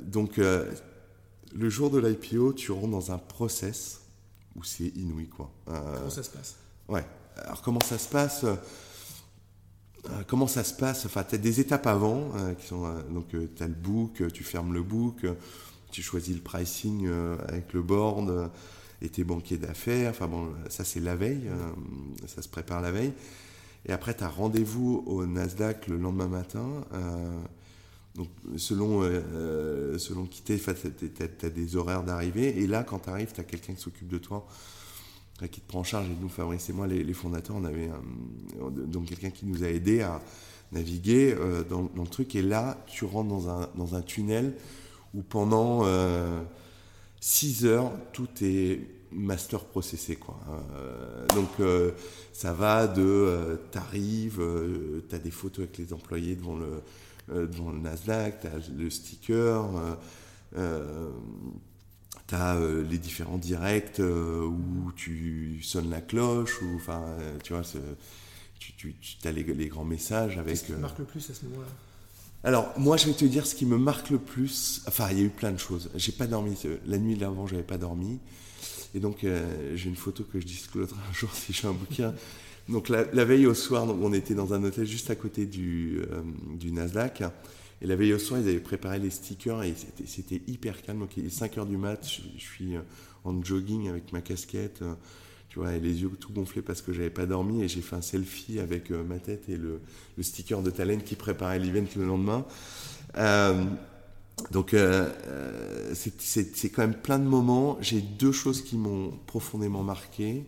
donc, 0.05 0.37
le 0.37 1.71
jour 1.71 1.91
de 1.91 1.99
l'IPO, 1.99 2.53
tu 2.53 2.71
rentres 2.71 2.89
dans 2.89 3.11
un 3.11 3.17
process 3.17 4.03
où 4.57 4.63
c'est 4.63 4.89
inouï, 4.89 5.27
quoi. 5.27 5.51
comment 5.65 6.11
ça 6.11 6.23
se 6.23 6.29
passe? 6.29 6.57
Ouais. 6.87 7.07
Alors 7.39 7.63
comment 7.63 7.81
ça 7.81 7.97
se 7.97 8.09
passe? 8.11 8.45
Comment 10.27 10.47
ça 10.47 10.65
se 10.65 10.75
passe? 10.75 11.07
Enfin, 11.07 11.25
tu 11.25 11.37
as 11.37 11.39
des 11.39 11.61
étapes 11.61 11.87
avant 11.87 12.33
qui 12.61 12.67
sont 12.67 12.93
donc 13.11 13.29
tu 13.31 13.63
as 13.63 13.69
le 13.69 13.73
book, 13.73 14.23
tu 14.35 14.45
fermes 14.45 14.75
le 14.75 14.83
book, 14.83 15.25
tu 15.91 16.03
choisis 16.03 16.35
le 16.35 16.43
pricing 16.43 17.09
avec 17.49 17.73
le 17.73 17.81
board 17.81 18.51
et 19.01 19.09
tes 19.09 19.25
banquiers 19.25 19.57
d'affaires. 19.57 20.11
Enfin 20.11 20.27
bon, 20.27 20.53
ça 20.69 20.85
c'est 20.85 21.01
la 21.01 21.17
veille, 21.17 21.49
euh, 21.49 22.27
ça 22.27 22.43
se 22.43 22.49
prépare 22.51 22.83
la 22.83 22.93
veille. 22.93 23.15
Et 23.87 23.93
après, 23.93 24.15
tu 24.15 24.25
as 24.25 24.29
rendez-vous 24.29 25.03
au 25.07 25.27
Nasdaq 25.27 25.87
le 25.89 25.97
lendemain 25.97 26.29
matin. 26.29 26.69
Euh, 26.93 27.41
donc, 28.15 28.29
selon, 28.57 29.03
euh, 29.03 29.97
selon 29.99 30.27
qui 30.27 30.43
tu 30.43 30.59
tu 30.59 31.47
as, 31.47 31.51
des 31.51 31.77
horaires 31.77 32.03
d'arrivée. 32.03 32.61
Et 32.61 32.67
là, 32.67 32.85
quand 32.85 33.01
tu 33.01 33.11
arrives, 33.11 33.33
tu 33.33 33.41
as 33.41 33.45
quelqu'un 33.45 33.75
qui 33.75 33.81
s'occupe 33.81 34.09
de 34.09 34.19
toi, 34.19 34.47
qui 35.51 35.61
te 35.61 35.69
prend 35.69 35.81
en 35.81 35.85
charge. 35.85 36.07
Et 36.07 36.17
nous, 36.21 36.29
Fabrice 36.29 36.69
et 36.69 36.73
moi, 36.73 36.87
les, 36.87 37.15
fondateurs, 37.15 37.57
on 37.57 37.65
avait 37.65 37.91
donc 38.59 39.07
quelqu'un 39.07 39.31
qui 39.31 39.47
nous 39.47 39.65
a 39.65 39.69
aidé 39.69 40.03
à 40.03 40.21
naviguer 40.73 41.35
dans, 41.71 41.89
le 41.95 42.09
truc. 42.11 42.35
Et 42.35 42.43
là, 42.43 42.85
tu 42.87 43.07
rentres 43.07 43.31
dans 43.31 43.49
un, 43.49 43.69
dans 43.77 43.95
un 43.95 44.03
tunnel 44.03 44.55
où 45.15 45.23
pendant 45.23 45.87
6 47.21 47.65
heures, 47.65 47.93
tout 48.13 48.29
est 48.43 49.00
master 49.13 49.65
processé 49.65 50.17
quoi. 50.17 50.39
Euh, 50.49 51.27
donc 51.35 51.49
euh, 51.61 51.93
ça 52.33 52.53
va 52.53 52.87
de 52.87 53.03
euh, 53.03 53.57
t'arrives, 53.71 54.43
t'as 55.09 55.19
des 55.19 55.31
photos 55.31 55.65
avec 55.65 55.79
les 55.79 55.93
employés 55.93 56.37
devant 56.37 56.57
le 56.57 56.83
devant 57.29 57.71
le 57.71 57.79
Nasdaq, 57.79 58.41
t'as 58.41 58.49
le 58.77 58.91
sticker, 58.91 59.65
t'as 62.27 62.59
les 62.59 62.99
différents 62.99 63.39
directs 63.39 64.01
où 64.01 64.91
tu 64.97 65.61
sonnes 65.63 65.91
la 65.91 66.01
cloche 66.01 66.61
ou 66.61 66.75
enfin 66.75 67.17
tu 67.45 67.53
vois 67.53 67.63
tu, 68.59 68.95
tu, 68.95 69.29
as 69.29 69.33
les, 69.33 69.43
les, 69.43 69.69
grands 69.69 69.85
messages 69.85 70.39
avec. 70.39 70.55
Qu'est-ce 70.55 70.65
qui 70.65 70.73
marque 70.73 70.99
le 70.99 71.05
plus 71.05 71.31
à 71.31 71.35
ce 71.35 71.45
moment-là? 71.47 71.69
Alors, 72.43 72.73
moi, 72.79 72.97
je 72.97 73.07
vais 73.07 73.13
te 73.13 73.25
dire 73.25 73.47
ce 73.47 73.55
qui 73.55 73.67
me 73.67 73.77
marque 73.77 74.11
le 74.11 74.19
plus. 74.19 74.83
Enfin, 74.87 75.09
il 75.11 75.19
y 75.19 75.21
a 75.21 75.25
eu 75.25 75.31
plein 75.31 75.53
de 75.53 75.59
choses. 75.59 75.91
J'ai 75.95 76.13
pas 76.13 76.27
dormi. 76.27 76.57
La 76.87 76.99
nuit 76.99 77.17
d'avant, 77.17 77.47
j'avais 77.47 77.63
pas 77.63 77.77
dormi. 77.77 78.19
Et 78.95 79.01
donc, 79.01 79.25
euh, 79.25 79.77
j'ai 79.77 79.89
une 79.89 79.97
photo 79.97 80.25
que 80.25 80.41
je 80.41 80.47
disclose 80.47 80.89
un 80.93 81.13
jour 81.13 81.31
si 81.33 81.53
j'ai 81.53 81.67
un 81.69 81.73
bouquin. 81.73 82.15
Donc, 82.69 82.89
la, 82.89 83.05
veille 83.25 83.47
au 83.47 83.55
soir, 83.55 83.87
donc, 83.87 83.99
on 84.03 84.13
était 84.13 84.35
dans 84.35 84.53
un 84.55 84.63
hôtel 84.63 84.87
juste 84.87 85.11
à 85.11 85.17
côté 85.17 85.47
du, 85.47 86.03
euh, 86.11 86.23
du 86.55 86.73
Nasdaq. 86.73 87.23
Et 87.83 87.87
la 87.87 87.97
veille 87.97 88.13
au 88.13 88.19
soir, 88.19 88.41
ils 88.41 88.49
avaient 88.49 88.61
préparé 88.61 88.99
les 88.99 89.11
stickers 89.11 89.63
et 89.63 89.75
c'était 90.07 90.43
hyper 90.47 90.83
calme. 90.83 91.01
Donc, 91.01 91.17
il 91.17 91.27
est 91.27 91.31
5 91.31 91.59
heures 91.59 91.67
du 91.67 91.77
mat, 91.77 92.07
je, 92.07 92.43
suis 92.43 92.77
euh, 92.77 92.81
en 93.25 93.43
jogging 93.43 93.89
avec 93.89 94.13
ma 94.13 94.21
casquette 94.21 94.83
tu 95.51 95.59
vois, 95.59 95.73
et 95.75 95.81
les 95.81 96.01
yeux 96.01 96.11
tout 96.19 96.33
gonflés 96.33 96.63
parce 96.63 96.81
que 96.81 96.93
j'avais 96.93 97.11
pas 97.11 97.27
dormi 97.27 97.63
et 97.63 97.69
j'ai 97.69 97.83
fait 97.83 97.97
un 97.97 98.03
selfie 98.03 98.61
avec 98.61 98.91
euh, 98.91 99.03
ma 99.03 99.19
tête 99.19 99.49
et 99.49 99.57
le, 99.57 99.81
sticker 100.21 100.63
de 100.63 100.71
Talent 100.71 100.99
qui 101.05 101.17
préparait 101.17 101.59
l'event 101.59 101.87
le 101.97 102.07
lendemain. 102.07 102.47
Euh, 103.17 103.65
donc 104.51 104.75
euh, 104.75 105.09
c'est 105.95 106.71
quand 106.71 106.83
même 106.83 106.95
plein 106.95 107.19
de 107.19 107.25
moments. 107.25 107.79
J'ai 107.81 108.01
deux 108.01 108.33
choses 108.33 108.63
qui 108.63 108.77
m'ont 108.77 109.13
profondément 109.27 109.83
marqué. 109.83 110.45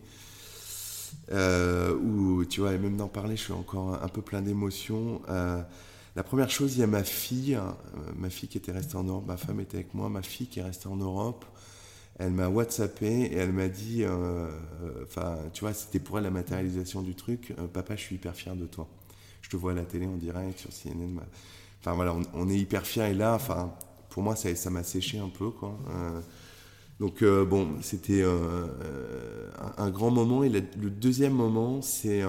où 1.30 2.44
tu 2.44 2.60
vois, 2.60 2.72
et 2.72 2.78
même 2.78 2.96
d'en 2.96 3.08
parler, 3.08 3.36
je 3.36 3.42
suis 3.42 3.52
encore 3.52 4.02
un, 4.02 4.08
peu 4.08 4.22
plein 4.22 4.42
d'émotions. 4.42 5.22
la 5.28 6.22
première 6.22 6.50
chose, 6.50 6.76
il 6.76 6.80
y 6.80 6.82
a 6.82 6.86
ma 6.86 7.04
fille, 7.04 7.58
ma 8.16 8.30
fille 8.30 8.48
qui 8.48 8.58
était 8.58 8.72
restée 8.72 8.96
en 8.96 9.04
Europe, 9.04 9.26
ma 9.26 9.36
femme 9.36 9.60
était 9.60 9.76
avec 9.76 9.94
moi, 9.94 10.08
ma 10.08 10.22
fille 10.22 10.46
qui 10.46 10.60
est 10.60 10.64
restée 10.64 10.88
en 10.88 10.96
Europe 10.96 11.44
elle 12.18 12.32
m'a 12.32 12.48
WhatsAppé 12.48 13.06
et 13.06 13.36
elle 13.36 13.52
m'a 13.52 13.68
dit, 13.68 14.04
euh, 14.04 14.48
euh, 14.82 15.04
enfin, 15.04 15.38
tu 15.52 15.60
vois, 15.60 15.72
c'était 15.72 15.98
pour 15.98 16.18
elle 16.18 16.24
la 16.24 16.30
matérialisation 16.30 17.02
du 17.02 17.14
truc. 17.14 17.54
Euh, 17.58 17.66
papa, 17.66 17.96
je 17.96 18.02
suis 18.02 18.16
hyper 18.16 18.34
fier 18.34 18.54
de 18.54 18.66
toi. 18.66 18.88
Je 19.40 19.48
te 19.48 19.56
vois 19.56 19.72
à 19.72 19.74
la 19.74 19.84
télé 19.84 20.06
en 20.06 20.16
direct 20.16 20.58
sur 20.58 20.70
CNN. 20.70 21.20
Enfin 21.82 21.94
voilà, 21.94 22.14
on, 22.34 22.48
est 22.48 22.56
hyper 22.56 22.86
fiers 22.86 23.10
et 23.10 23.14
là, 23.14 23.34
enfin, 23.34 23.74
pour 24.08 24.22
moi, 24.22 24.36
ça, 24.36 24.70
m'a 24.70 24.84
séché 24.84 25.18
un 25.18 25.28
peu, 25.28 25.50
quoi. 25.50 25.76
donc 27.00 27.24
bon, 27.24 27.76
c'était 27.82 28.24
un, 29.78 29.90
grand 29.90 30.12
moment. 30.12 30.44
Et 30.44 30.48
le, 30.48 30.60
deuxième 30.60 31.32
moment, 31.32 31.82
c'est 31.82 32.22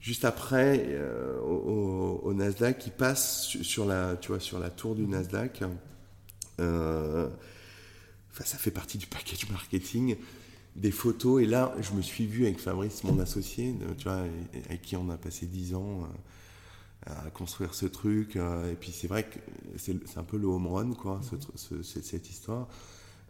juste 0.00 0.26
après 0.26 1.00
au, 1.42 2.32
Nasdaq, 2.34 2.78
qui 2.78 2.90
passe 2.90 3.56
sur 3.62 3.86
la, 3.86 4.16
tu 4.16 4.28
vois, 4.28 4.40
sur 4.40 4.58
la 4.58 4.68
tour 4.68 4.94
du 4.94 5.06
Nasdaq 5.06 5.62
ça 8.44 8.58
fait 8.58 8.70
partie 8.70 8.98
du 8.98 9.06
package 9.06 9.48
marketing 9.50 10.16
des 10.74 10.90
photos. 10.90 11.42
Et 11.42 11.46
là, 11.46 11.74
je 11.80 11.92
me 11.92 12.02
suis 12.02 12.26
vu 12.26 12.44
avec 12.44 12.58
Fabrice, 12.58 13.04
mon 13.04 13.18
associé, 13.18 13.74
tu 13.98 14.04
vois, 14.04 14.24
avec 14.66 14.82
qui 14.82 14.96
on 14.96 15.08
a 15.10 15.16
passé 15.16 15.46
dix 15.46 15.74
ans 15.74 16.02
euh, 16.02 16.06
à 17.04 17.30
construire 17.30 17.74
ce 17.74 17.86
truc. 17.86 18.36
Euh, 18.36 18.72
et 18.72 18.74
puis 18.74 18.92
c'est 18.92 19.08
vrai 19.08 19.24
que 19.24 19.38
c'est 19.76 20.18
un 20.18 20.24
peu 20.24 20.36
le 20.36 20.46
home 20.46 20.66
run, 20.66 20.92
quoi, 20.94 21.20
cette 21.82 22.30
histoire. 22.30 22.68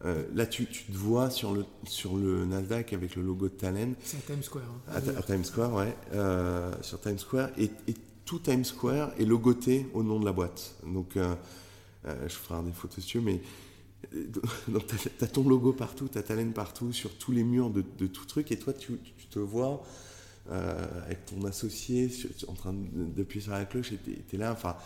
Euh, 0.04 0.24
là, 0.34 0.46
tu, 0.46 0.66
tu, 0.66 0.84
te 0.84 0.96
vois 0.96 1.30
sur 1.30 1.54
le, 1.54 1.64
sur 1.84 2.16
le 2.16 2.44
Nasdaq 2.44 2.92
avec 2.92 3.16
le 3.16 3.22
logo 3.22 3.48
de 3.48 3.54
Talent. 3.54 3.94
C'est 4.02 4.18
à 4.18 4.34
Times 4.34 4.42
Square. 4.42 4.64
Hein. 4.88 5.00
à, 5.16 5.22
Times 5.22 5.44
Square, 5.44 5.72
ouais. 5.74 5.96
sur 6.82 7.00
Times 7.00 7.18
Square. 7.18 7.50
Et, 7.58 7.70
et, 7.88 7.94
tout 8.24 8.40
Times 8.40 8.64
Square 8.64 9.12
est 9.20 9.24
logoté 9.24 9.86
au 9.94 10.02
nom 10.02 10.18
de 10.18 10.24
la 10.24 10.32
boîte. 10.32 10.74
Donc, 10.84 11.16
je 12.04 12.28
ferai 12.28 12.62
des 12.64 12.72
photos 12.72 12.96
dessus, 12.96 13.20
mais 13.20 13.40
donc 14.68 14.86
tu 14.86 15.24
as, 15.24 15.26
ton 15.26 15.48
logo 15.48 15.72
partout, 15.72 16.08
tu 16.08 16.18
as 16.18 16.22
Talent 16.22 16.50
partout, 16.52 16.92
sur 16.92 17.16
tous 17.16 17.32
les 17.32 17.44
murs 17.44 17.70
de, 17.70 17.82
tout 18.06 18.24
truc, 18.24 18.52
et 18.52 18.58
toi 18.58 18.72
tu, 18.72 18.98
te 19.30 19.38
vois 19.38 19.68
euh, 19.68 19.76
avec 20.50 21.26
ton 21.26 21.44
associé 21.44 22.10
en 22.48 22.54
train 22.54 22.74
d'appuyer 22.74 23.42
sur 23.42 23.52
la 23.52 23.64
cloche, 23.64 23.92
et 23.92 23.98
tu 23.98 24.36
es, 24.36 24.38
là, 24.38 24.52
enfin 24.52 24.76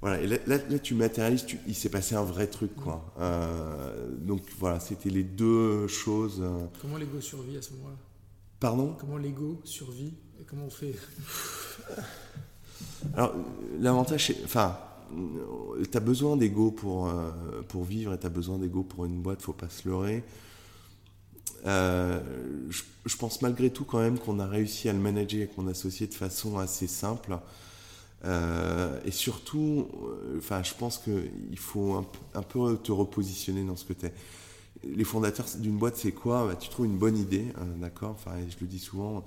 voilà, 0.00 0.20
et 0.20 0.28
là, 0.28 0.36
là, 0.46 0.78
tu 0.78 0.94
matérialises, 0.94 1.44
il 1.66 1.74
s'est 1.74 1.88
passé 1.88 2.14
un 2.14 2.22
vrai 2.22 2.46
truc 2.46 2.72
quoi. 2.76 3.12
Euh, 3.18 4.16
donc 4.16 4.42
voilà, 4.60 4.78
c'était 4.78 5.10
les 5.10 5.24
deux 5.24 5.88
choses. 5.88 6.40
Euh. 6.40 6.66
Comment 6.80 6.98
l'ego 6.98 7.20
survit 7.20 7.56
à 7.56 7.62
ce 7.62 7.72
moment-là? 7.72 7.96
Pardon? 8.60 8.96
Comment 8.98 9.18
l'ego 9.18 9.60
survit 9.64 10.14
et 10.40 10.44
comment 10.44 10.66
on 10.66 10.70
fait? 10.70 10.94
Alors 13.14 13.34
l'avantage, 13.80 14.34
enfin 14.44 14.78
tu 15.90 15.96
as 15.96 16.00
besoin 16.00 16.36
d'ego 16.36 16.70
pour, 16.70 17.08
euh, 17.08 17.32
pour 17.66 17.82
vivre 17.82 18.12
et 18.12 18.18
tu 18.18 18.26
as 18.26 18.30
besoin 18.30 18.58
d'ego 18.58 18.84
pour 18.84 19.04
une 19.04 19.20
boîte, 19.20 19.42
faut 19.42 19.52
pas 19.52 19.68
se 19.68 19.88
leurrer. 19.88 20.22
Euh, 21.66 22.20
je, 23.04 23.16
pense 23.16 23.42
malgré 23.42 23.70
tout 23.70 23.84
quand 23.84 23.98
même 23.98 24.18
qu'on 24.18 24.38
a 24.38 24.46
réussi 24.46 24.88
à 24.88 24.92
le 24.92 24.98
manager 24.98 25.40
avec 25.40 25.58
mon 25.58 25.66
associé 25.66 26.06
de 26.06 26.14
façon 26.14 26.58
assez 26.58 26.86
simple. 26.86 27.38
Euh, 28.24 29.00
et 29.04 29.10
surtout, 29.10 29.88
enfin, 30.36 30.62
je 30.62 30.74
pense 30.74 30.98
qu'il 30.98 31.58
faut 31.58 32.04
un, 32.34 32.42
peu 32.42 32.76
te 32.76 32.92
repositionner 32.92 33.64
dans 33.64 33.76
ce 33.76 33.84
que 33.84 33.92
tu 33.92 34.06
es. 34.06 34.14
Les 34.84 35.04
fondateurs 35.04 35.46
d'une 35.58 35.76
boîte, 35.76 35.96
c'est 35.96 36.12
quoi? 36.12 36.46
Bah, 36.46 36.54
Tu 36.54 36.68
trouves 36.68 36.86
une 36.86 36.98
bonne 36.98 37.16
idée, 37.16 37.46
d'accord? 37.80 38.10
Enfin, 38.10 38.36
je 38.48 38.56
le 38.60 38.66
dis 38.66 38.78
souvent, 38.78 39.24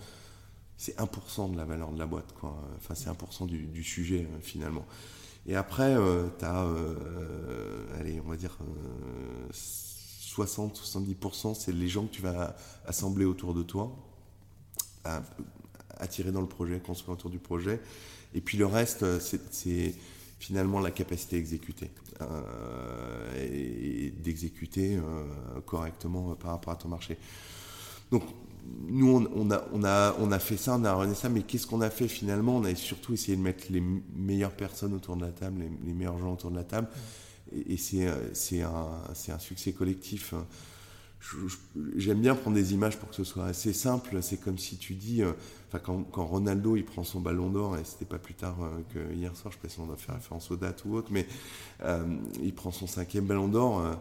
c'est 0.81 0.97
1% 0.97 1.51
de 1.51 1.57
la 1.57 1.63
valeur 1.63 1.91
de 1.91 1.99
la 1.99 2.07
boîte, 2.07 2.33
quoi. 2.39 2.55
Enfin, 2.77 2.95
c'est 2.95 3.07
1% 3.07 3.45
du, 3.45 3.83
sujet, 3.83 4.27
finalement. 4.41 4.85
Et 5.45 5.55
après, 5.55 5.95
euh, 5.95 6.27
tu 6.39 6.45
as, 6.45 6.63
euh, 6.63 7.99
allez, 7.99 8.19
on 8.25 8.29
va 8.29 8.35
dire 8.35 8.57
60-70%, 10.35 11.55
c'est 11.55 11.71
les 11.71 11.87
gens 11.87 12.05
que 12.05 12.13
tu 12.13 12.21
vas 12.21 12.55
assembler 12.85 13.25
autour 13.25 13.53
de 13.53 13.63
toi, 13.63 13.95
attirer 15.97 16.31
dans 16.31 16.41
le 16.41 16.47
projet, 16.47 16.79
construire 16.79 17.13
autour 17.17 17.29
du 17.29 17.39
projet. 17.39 17.81
Et 18.33 18.41
puis 18.41 18.57
le 18.57 18.65
reste, 18.65 19.05
c'est 19.19 19.95
finalement 20.39 20.79
la 20.79 20.91
capacité 20.91 21.35
à 21.35 21.39
exécuter. 21.39 21.91
Euh, 22.21 23.47
et, 23.51 24.11
d'exécuter 24.11 24.99
correctement 25.65 26.35
par 26.35 26.51
rapport 26.51 26.73
à 26.73 26.75
ton 26.75 26.89
marché. 26.89 27.17
Donc 28.11 28.23
nous, 28.87 29.27
on 29.33 30.31
a 30.31 30.39
fait 30.39 30.57
ça, 30.57 30.75
on 30.79 30.83
a 30.83 30.93
rené 30.93 31.15
ça, 31.15 31.29
mais 31.29 31.41
qu'est-ce 31.41 31.67
qu'on 31.67 31.81
a 31.81 31.89
fait 31.89 32.07
finalement? 32.07 32.57
On 32.57 32.63
a 32.63 32.73
surtout 32.75 33.13
essayé 33.13 33.35
de 33.35 33.41
mettre 33.41 33.65
les 33.69 33.81
meilleures 34.15 34.55
personnes 34.55 34.93
autour 34.93 35.15
de 35.15 35.25
la 35.25 35.31
table, 35.31 35.63
les, 35.83 35.93
meilleurs 35.93 36.17
gens 36.19 36.33
autour 36.33 36.51
de 36.51 36.55
la 36.55 36.63
table, 36.63 36.87
et, 37.53 37.77
c'est 37.77 38.61
un, 38.61 39.39
succès 39.39 39.73
collectif. 39.73 40.33
J'aime 41.95 42.21
bien 42.21 42.33
prendre 42.33 42.55
des 42.55 42.73
images 42.73 42.97
pour 42.97 43.09
que 43.09 43.15
ce 43.15 43.23
soit 43.23 43.45
assez 43.45 43.73
simple. 43.73 44.23
C'est 44.23 44.37
comme 44.37 44.57
si 44.57 44.77
tu 44.77 44.95
dis, 44.95 45.21
euh, 45.21 45.33
enfin 45.67 45.79
quand, 45.79 46.25
Ronaldo 46.25 46.75
il 46.75 46.83
prend 46.83 47.03
son 47.03 47.19
ballon 47.19 47.49
d'or, 47.49 47.77
et 47.77 47.83
c'était 47.83 48.05
pas 48.05 48.17
plus 48.17 48.33
tard 48.33 48.57
euh, 48.63 48.81
que 48.93 49.13
hier 49.13 49.35
soir, 49.35 49.51
je 49.51 49.57
sais 49.57 49.61
pas 49.61 49.69
si 49.69 49.79
on 49.79 49.85
doit 49.85 49.97
faire 49.97 50.15
référence 50.15 50.49
aux 50.49 50.55
dates 50.55 50.83
ou 50.85 50.95
autre, 50.95 51.09
mais 51.11 51.27
euh, 51.83 52.03
il 52.41 52.55
prend 52.55 52.71
son 52.71 52.87
cinquième 52.87 53.25
ballon 53.25 53.47
d'or 53.47 53.99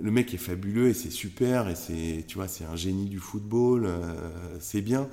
le 0.00 0.10
mec 0.10 0.32
est 0.34 0.38
fabuleux 0.38 0.88
et 0.88 0.94
c'est 0.94 1.10
super 1.10 1.68
et 1.68 1.74
c'est 1.74 2.24
tu 2.26 2.36
vois 2.36 2.48
c'est 2.48 2.64
un 2.64 2.76
génie 2.76 3.06
du 3.06 3.18
football, 3.18 3.84
euh, 3.86 4.58
c'est 4.60 4.82
bien. 4.82 5.08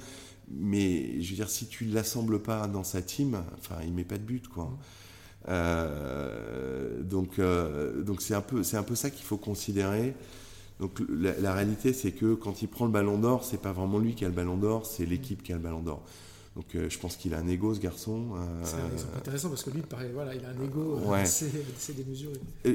mais 0.50 1.22
je 1.22 1.30
veux 1.30 1.36
dire, 1.36 1.50
si 1.50 1.68
tu 1.68 1.86
ne 1.86 1.94
l'assembles 1.94 2.42
pas 2.42 2.68
dans 2.68 2.84
sa 2.84 3.02
team, 3.02 3.42
enfin, 3.58 3.76
il 3.86 3.94
met 3.94 4.04
pas 4.04 4.18
de 4.18 4.24
but, 4.24 4.48
quoi. 4.48 4.78
Euh, 5.48 7.02
donc, 7.02 7.40
euh, 7.40 8.02
donc 8.04 8.22
c'est 8.22 8.36
un 8.36 8.42
peu, 8.42 8.64
c'est 8.64 8.78
un 8.78 8.84
peu 8.84 8.96
ça 8.96 9.10
qu'il 9.10 9.26
faut 9.26 9.38
considérer. 9.38 10.14
Donc, 10.80 11.00
la, 11.10 11.54
réalité, 11.54 11.94
c'est 11.94 12.12
que 12.12 12.34
quand 12.34 12.64
il 12.64 12.68
prend 12.68 12.86
le 12.86 12.92
Ballon 12.92 13.20
d'Or, 13.20 13.44
c'est 13.44 13.62
pas 13.62 13.72
vraiment 13.72 14.00
lui 14.00 14.16
qui 14.16 14.26
a 14.26 14.28
le 14.28 14.34
Ballon 14.34 14.58
d'Or, 14.58 14.88
c'est 14.88 15.06
l'équipe 15.06 15.44
qui 15.44 15.52
a 15.54 15.56
le 15.56 15.62
Ballon 15.62 15.82
d'Or. 15.82 16.04
Donc, 16.56 16.66
je 16.74 16.98
pense 16.98 17.16
qu'il 17.16 17.36
a 17.36 17.38
un 17.38 17.48
ego, 17.48 17.74
ce 17.76 17.80
garçon. 17.80 18.30
c'est 18.64 19.16
intéressant 19.16 19.50
parce 19.50 19.64
que 19.64 19.70
lui, 19.70 19.82
pareil, 19.82 20.10
voilà, 20.12 20.34
il 20.34 20.44
a 20.44 20.50
un 20.50 20.66
ego 20.66 21.00
c'est 21.26 21.96
démesuré. 21.96 22.34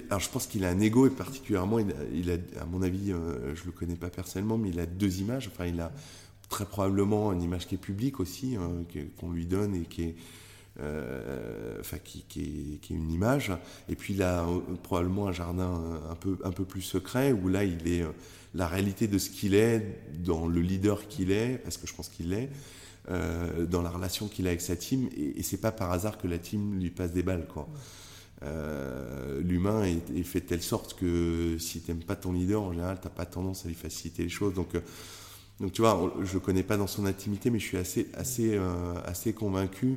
alors, 0.08 0.20
je 0.20 0.30
pense 0.30 0.46
qu'il 0.46 0.64
a 0.64 0.68
un 0.68 0.78
ego 0.78 1.08
et 1.08 1.11
particulièrement, 1.11 1.80
il 2.14 2.30
a, 2.30 2.37
à 2.61 2.64
mon 2.64 2.80
avis, 2.80 3.08
je 3.08 3.64
le 3.64 3.73
connais 3.73 3.96
pas 3.96 4.08
personnellement, 4.08 4.56
mais 4.56 4.68
il 4.68 4.78
a 4.78 4.87
deux 4.87 5.18
images. 5.18 5.50
Enfin, 5.52 5.66
il 5.66 5.80
a 5.80 5.90
très 6.49 6.64
probablement 6.64 7.32
une 7.32 7.42
image 7.42 7.66
qui 7.66 7.75
est 7.75 7.78
publique 7.78 8.20
aussi, 8.20 8.56
qu'on 9.18 9.32
lui 9.32 9.46
donne 9.46 9.75
et 9.75 9.82
qui 9.82 10.04
est, 10.04 10.14
euh, 10.14 10.14
enfin, 11.80 11.99
qui, 12.02 12.25
est, 12.83 12.90
une 12.90 13.11
image. 13.11 13.52
Et 13.88 13.97
puis 13.97 14.23
a 14.23 14.45
euh, 14.45 14.61
probablement 14.83 15.28
un 15.28 15.33
jardin 15.33 16.00
un 16.11 16.14
peu, 16.14 16.38
un 16.45 16.50
peu 16.50 16.64
plus 16.64 16.83
secret 16.83 17.33
où 17.33 17.49
là 17.49 17.64
il 17.64 17.88
est 17.88 18.02
euh, 18.02 18.12
la 18.54 18.66
réalité 18.66 19.06
de 19.06 19.18
ce 19.18 19.30
qu'il 19.30 19.54
est, 19.54 20.00
dans 20.18 20.47
le 20.47 20.61
leader 20.61 21.09
qu'il 21.09 21.30
est, 21.30 21.59
parce 21.59 21.76
que 21.76 21.87
je 21.87 21.95
pense 21.95 22.09
qu'il 22.09 22.30
l'est, 22.30 22.50
dans 23.68 23.83
la 23.83 23.90
relation 23.90 24.26
qu'il 24.28 24.47
a 24.47 24.50
avec 24.50 24.62
sa 24.62 24.76
team. 24.76 25.09
Et, 25.16 25.42
c'est 25.42 25.61
pas 25.61 25.73
par 25.73 25.92
hasard 25.92 26.18
que 26.18 26.26
la 26.26 26.38
team 26.38 26.80
lui 26.80 26.90
passe 26.90 27.12
des 27.12 27.23
balles, 27.23 27.47
quoi. 27.47 27.68
l'humain 29.42 29.85
est, 29.85 30.23
fait 30.23 30.40
de 30.40 30.47
telle 30.47 30.62
sorte 30.62 30.95
que 30.95 31.56
si 31.59 31.83
tu 31.83 31.90
n'aimes 31.90 32.02
pas 32.02 32.16
ton 32.16 32.33
leader, 32.33 32.62
en 32.62 32.73
général, 32.73 32.99
tu 32.99 33.06
n'as 33.06 33.14
pas 33.14 33.26
tendance 33.26 33.66
à 33.66 33.68
lui 33.68 33.75
faciliter 33.75 34.23
les 34.23 34.30
choses. 34.30 34.54
Donc, 34.54 34.75
donc 35.61 35.73
tu 35.73 35.80
vois, 35.80 36.12
je 36.23 36.35
ne 36.35 36.40
connais 36.40 36.62
pas 36.62 36.76
dans 36.76 36.87
son 36.87 37.06
intimité, 37.06 37.50
mais 37.50 37.59
je 37.59 37.64
suis 37.64 37.78
assez, 37.78 38.09
assez, 38.14 38.56
euh, 38.56 38.95
assez 39.04 39.33
convaincu 39.33 39.97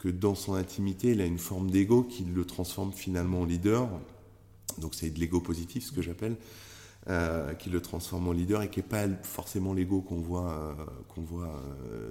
que 0.00 0.08
dans 0.08 0.34
son 0.34 0.54
intimité, 0.54 1.12
il 1.12 1.20
a 1.20 1.26
une 1.26 1.38
forme 1.38 1.70
d'ego 1.70 2.02
qui 2.02 2.24
le 2.24 2.44
transforme 2.44 2.92
finalement 2.92 3.42
en 3.42 3.44
leader. 3.44 3.88
Donc 4.78 4.94
c'est 4.94 5.10
de 5.10 5.20
l'ego 5.20 5.40
positif, 5.40 5.84
ce 5.84 5.92
que 5.92 6.02
j'appelle, 6.02 6.36
euh, 7.08 7.54
qui 7.54 7.70
le 7.70 7.80
transforme 7.80 8.26
en 8.26 8.32
leader 8.32 8.62
et 8.62 8.70
qui 8.70 8.80
n'est 8.80 8.86
pas 8.86 9.06
forcément 9.22 9.72
l'ego 9.72 10.00
qu'on 10.00 10.20
voit, 10.20 10.50
euh, 10.50 10.84
qu'on 11.08 11.22
voit 11.22 11.62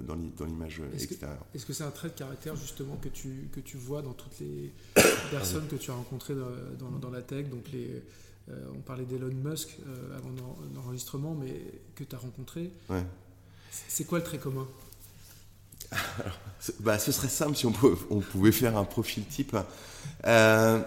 dans 0.06 0.46
l'image 0.46 0.80
extérieure. 0.94 1.44
Est-ce 1.54 1.66
que 1.66 1.72
c'est 1.72 1.84
un 1.84 1.90
trait 1.90 2.08
de 2.08 2.14
caractère 2.14 2.56
justement 2.56 2.96
que 2.96 3.08
tu, 3.08 3.50
que 3.52 3.60
tu 3.60 3.76
vois 3.76 4.02
dans 4.02 4.14
toutes 4.14 4.38
les 4.40 4.72
personnes 5.30 5.66
que 5.68 5.76
tu 5.76 5.90
as 5.90 5.94
rencontrées 5.94 6.34
dans, 6.78 6.90
dans 6.98 7.10
la 7.10 7.22
tech, 7.22 7.50
donc 7.50 7.70
les 7.72 8.02
euh, 8.50 8.54
on 8.74 8.80
parlait 8.80 9.04
d'Elon 9.04 9.32
Musk 9.32 9.76
euh, 9.86 10.16
avant 10.16 10.30
l'enregistrement, 10.74 11.34
mais 11.34 11.54
que 11.94 12.04
tu 12.04 12.14
as 12.14 12.18
rencontré. 12.18 12.70
C'est 13.70 14.04
quoi 14.04 14.18
le 14.18 14.24
trait 14.24 14.38
commun? 14.38 14.66
Bah, 16.80 16.98
Ce 16.98 17.12
serait 17.12 17.28
simple 17.28 17.56
si 17.56 17.66
on 17.66 17.72
pouvait, 17.72 18.52
faire 18.52 18.76
un 18.76 18.84
profil 18.84 19.24
type. 19.24 19.56
Euh, 20.26 20.80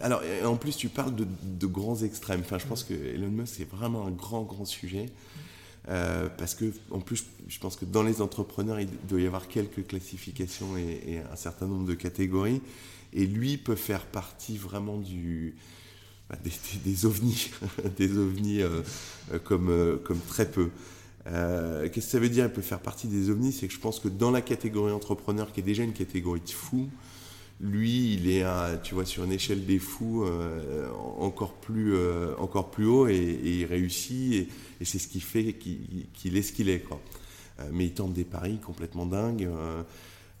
alors, 0.00 0.22
en 0.44 0.56
plus, 0.56 0.76
tu 0.76 0.88
parles 0.88 1.14
de, 1.14 1.66
grands 1.66 2.02
extrêmes. 2.02 2.40
Enfin, 2.40 2.58
je 2.58 2.66
pense 2.66 2.84
que 2.84 2.94
Elon 2.94 3.28
Musk, 3.28 3.54
c'est 3.58 3.68
vraiment 3.68 4.06
un 4.06 4.10
grand, 4.10 4.42
grand 4.42 4.64
sujet. 4.64 5.06
parce 5.86 6.54
que, 6.54 6.72
en 6.90 7.00
plus, 7.00 7.24
je 7.48 7.58
pense 7.58 7.76
que 7.76 7.84
dans 7.84 8.02
les 8.02 8.20
entrepreneurs, 8.20 8.80
il 8.80 8.88
doit 9.08 9.20
y 9.20 9.26
avoir 9.26 9.48
quelques 9.48 9.86
classifications 9.86 10.76
et, 10.76 11.20
un 11.30 11.36
certain 11.36 11.66
nombre 11.66 11.86
de 11.86 11.94
catégories. 11.94 12.62
Et 13.12 13.26
lui 13.26 13.56
peut 13.56 13.76
faire 13.76 14.06
partie 14.06 14.56
vraiment 14.56 14.96
du, 14.96 15.56
bah, 16.30 16.36
des, 16.84 17.06
ovnis, 17.06 17.50
des 17.96 18.16
ovnis 18.16 18.62
euh, 18.62 18.82
euh, 19.32 19.38
comme, 19.40 19.68
euh, 19.68 19.96
comme 19.96 20.20
très 20.20 20.48
peu. 20.48 20.70
Qu'est-ce 21.24 21.90
que 21.94 22.00
ça 22.00 22.18
veut 22.18 22.28
dire 22.28 22.46
Il 22.46 22.52
peut 22.52 22.62
faire 22.62 22.80
partie 22.80 23.06
des 23.06 23.30
ovnis, 23.30 23.52
c'est 23.52 23.68
que 23.68 23.74
je 23.74 23.78
pense 23.78 24.00
que 24.00 24.08
dans 24.08 24.30
la 24.30 24.40
catégorie 24.40 24.92
entrepreneur, 24.92 25.52
qui 25.52 25.60
est 25.60 25.64
déjà 25.64 25.82
une 25.82 25.92
catégorie 25.92 26.40
de 26.40 26.50
fous, 26.50 26.88
lui, 27.60 28.14
il 28.14 28.30
est, 28.30 28.44
tu 28.82 28.94
vois, 28.94 29.04
sur 29.04 29.24
une 29.24 29.32
échelle 29.32 29.66
des 29.66 29.78
fous 29.78 30.24
encore 31.18 31.52
plus, 31.54 31.94
encore 32.38 32.70
plus 32.70 32.86
haut 32.86 33.06
et, 33.06 33.38
il 33.44 33.66
réussit 33.66 34.48
et, 34.80 34.84
c'est 34.84 34.98
ce 34.98 35.08
qui 35.08 35.20
fait 35.20 35.52
qu'il 35.52 36.36
est 36.36 36.42
ce 36.42 36.52
qu'il 36.52 36.70
est, 36.70 36.84
mais 37.70 37.84
il 37.86 37.92
tente 37.92 38.14
des 38.14 38.24
paris 38.24 38.58
complètement 38.64 39.04
dingues. 39.04 39.48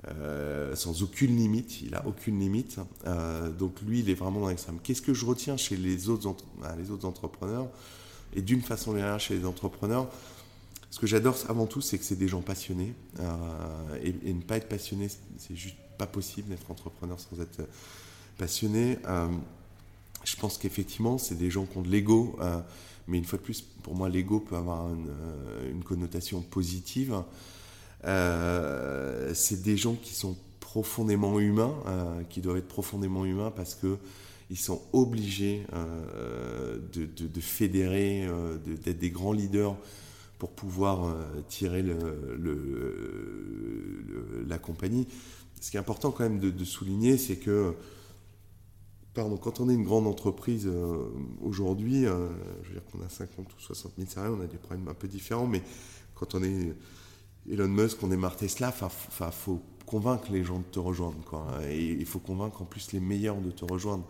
Euh, 0.08 0.74
sans 0.76 1.02
aucune 1.02 1.36
limite, 1.36 1.82
il 1.82 1.94
a 1.94 2.06
aucune 2.06 2.40
limite. 2.40 2.78
Euh, 3.06 3.50
donc 3.50 3.80
lui, 3.82 4.00
il 4.00 4.08
est 4.08 4.14
vraiment 4.14 4.40
dans 4.40 4.48
l'extrême. 4.48 4.78
Qu'est-ce 4.82 5.02
que 5.02 5.12
je 5.12 5.26
retiens 5.26 5.56
chez 5.56 5.76
les 5.76 6.08
autres, 6.08 6.36
les 6.78 6.90
autres 6.90 7.06
entrepreneurs? 7.06 7.68
Et 8.34 8.42
d'une 8.42 8.62
façon 8.62 8.92
générale, 8.92 9.20
chez 9.20 9.36
les 9.36 9.44
entrepreneurs, 9.44 10.08
ce 10.90 10.98
que 10.98 11.06
j'adore 11.06 11.36
avant 11.48 11.66
tout, 11.66 11.80
c'est 11.80 11.98
que 11.98 12.04
c'est 12.04 12.18
des 12.18 12.28
gens 12.28 12.40
passionnés. 12.40 12.94
Euh, 13.20 14.02
et, 14.02 14.32
ne 14.32 14.42
pas 14.42 14.56
être 14.56 14.68
passionné, 14.68 15.08
c'est 15.38 15.56
juste 15.56 15.76
pas 15.98 16.06
possible 16.06 16.48
d'être 16.48 16.70
entrepreneur 16.70 17.18
sans 17.18 17.40
être 17.40 17.68
passionné. 18.38 18.98
je 20.24 20.36
pense 20.36 20.58
qu'effectivement, 20.58 21.18
c'est 21.18 21.36
des 21.36 21.50
gens 21.50 21.66
qui 21.66 21.78
ont 21.78 21.82
de 21.82 21.90
l'ego. 21.90 22.38
mais 23.06 23.18
une 23.18 23.24
fois 23.24 23.38
de 23.38 23.44
plus, 23.44 23.62
pour 23.82 23.94
moi, 23.94 24.08
l'ego 24.08 24.40
peut 24.40 24.56
avoir 24.56 24.88
une, 24.92 25.84
connotation 25.84 26.40
positive. 26.40 27.22
Euh, 28.04 29.32
c'est 29.34 29.62
des 29.62 29.76
gens 29.76 29.94
qui 29.94 30.14
sont 30.14 30.36
profondément 30.60 31.40
humains, 31.40 31.74
euh, 31.86 32.22
qui 32.28 32.40
doivent 32.40 32.58
être 32.58 32.68
profondément 32.68 33.24
humains 33.24 33.52
parce 33.54 33.74
que 33.74 33.98
ils 34.50 34.58
sont 34.58 34.82
obligés 34.92 35.64
euh, 35.74 36.78
de, 36.92 37.40
fédérer, 37.40 38.26
d'être 38.84 38.98
des 38.98 39.10
grands 39.10 39.32
leaders 39.32 39.76
pour 40.40 40.50
pouvoir 40.50 41.14
tirer 41.48 41.84
la 44.48 44.58
compagnie. 44.58 45.06
Ce 45.60 45.70
qui 45.70 45.76
est 45.76 45.80
important 45.80 46.10
quand 46.10 46.24
même 46.24 46.40
de, 46.40 46.64
souligner, 46.64 47.16
c'est 47.16 47.36
que 47.36 47.74
pardon, 49.14 49.36
quand 49.36 49.60
on 49.60 49.68
est 49.68 49.74
une 49.74 49.84
grande 49.84 50.08
entreprise 50.08 50.68
aujourd'hui, 51.42 52.04
je 52.04 52.68
veux 52.68 52.72
dire 52.72 52.82
qu'on 52.90 53.04
a 53.04 53.08
50 53.08 53.46
ou 53.46 53.60
60 53.60 53.92
000 53.96 54.08
salariés, 54.10 54.36
on 54.36 54.42
a 54.42 54.46
des 54.46 54.56
problèmes 54.56 54.88
un 54.88 54.94
peu 54.94 55.06
différents, 55.06 55.46
mais 55.46 55.62
quand 56.14 56.34
on 56.34 56.42
est 56.42 56.74
Elon 57.48 57.68
Musk, 57.68 58.02
on 58.02 58.08
démarre 58.08 58.36
Tesla, 58.36 58.74
il 58.80 59.32
faut 59.32 59.62
convaincre 59.86 60.30
les 60.30 60.44
gens 60.44 60.58
de 60.58 60.64
te 60.64 60.78
rejoindre. 60.78 61.16
Et 61.68 61.84
il 61.84 62.06
faut 62.06 62.20
convaincre 62.20 62.62
en 62.62 62.64
plus 62.64 62.92
les 62.92 63.00
meilleurs 63.00 63.40
de 63.40 63.50
te 63.50 63.64
rejoindre. 63.64 64.04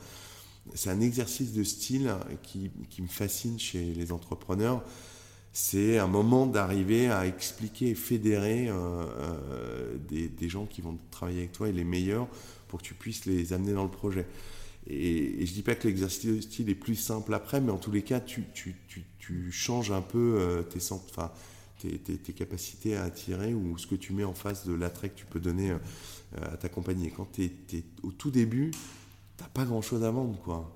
C'est 0.75 0.91
un 0.91 1.01
exercice 1.01 1.53
de 1.53 1.65
style 1.65 2.15
qui, 2.43 2.71
me 2.99 3.09
fascine 3.09 3.59
chez 3.59 3.95
les 3.95 4.13
entrepreneurs. 4.13 4.83
C'est 5.53 5.99
un 5.99 6.07
moment 6.07 6.47
d'arriver 6.47 7.11
à 7.11 7.27
expliquer 7.27 7.91
et 7.91 7.95
fédérer 7.97 8.69
euh, 8.69 8.73
euh, 8.75 9.97
des, 10.09 10.49
gens 10.49 10.67
qui 10.67 10.81
vont 10.81 10.97
travailler 11.11 11.41
avec 11.41 11.53
toi 11.53 11.69
et 11.69 11.73
les 11.73 11.83
meilleurs 11.83 12.29
pour 12.69 12.81
que 12.81 12.85
tu 12.85 12.95
puisses 12.95 13.25
les 13.25 13.53
amener 13.53 13.73
dans 13.73 13.83
le 13.83 13.91
projet. 13.91 14.27
Et, 14.87 15.45
je 15.45 15.51
ne 15.51 15.55
dis 15.55 15.63
pas 15.63 15.75
que 15.75 15.89
l'exercice 15.89 16.25
de 16.25 16.41
style 16.41 16.71
est 16.71 16.77
plus 16.77 16.95
simple 16.95 17.35
après, 17.35 17.61
mais 17.61 17.73
en 17.73 17.79
tous 17.79 17.91
les 17.91 18.03
cas, 18.03 18.21
tu, 18.21 18.47
changes 19.51 19.91
un 19.91 20.03
peu 20.03 20.37
euh, 20.39 20.63
tes, 20.63 21.99
tes, 21.99 22.33
capacités 22.33 22.95
à 22.97 23.03
attirer 23.03 23.53
ou 23.53 23.77
ce 23.77 23.89
que 23.89 23.97
tu 23.97 24.13
mets 24.13 24.25
en 24.25 24.35
face 24.35 24.67
de 24.69 24.75
l'attrait 24.75 25.09
que 25.09 25.19
tu 25.19 25.27
peux 25.27 25.41
donner 25.41 25.73
à 26.41 26.57
ta 26.59 26.69
compagnie. 26.69 27.09
Et 27.09 27.11
quand 27.11 27.29
tu 27.33 27.45
es, 27.45 27.83
au 28.05 28.13
tout 28.13 28.31
début, 28.31 28.71
tu 28.71 29.43
n'as 29.43 29.49
pas 29.49 29.65
grand-chose 29.65 30.05
à 30.05 30.13
vendre. 30.13 30.41
Quoi. 30.43 30.73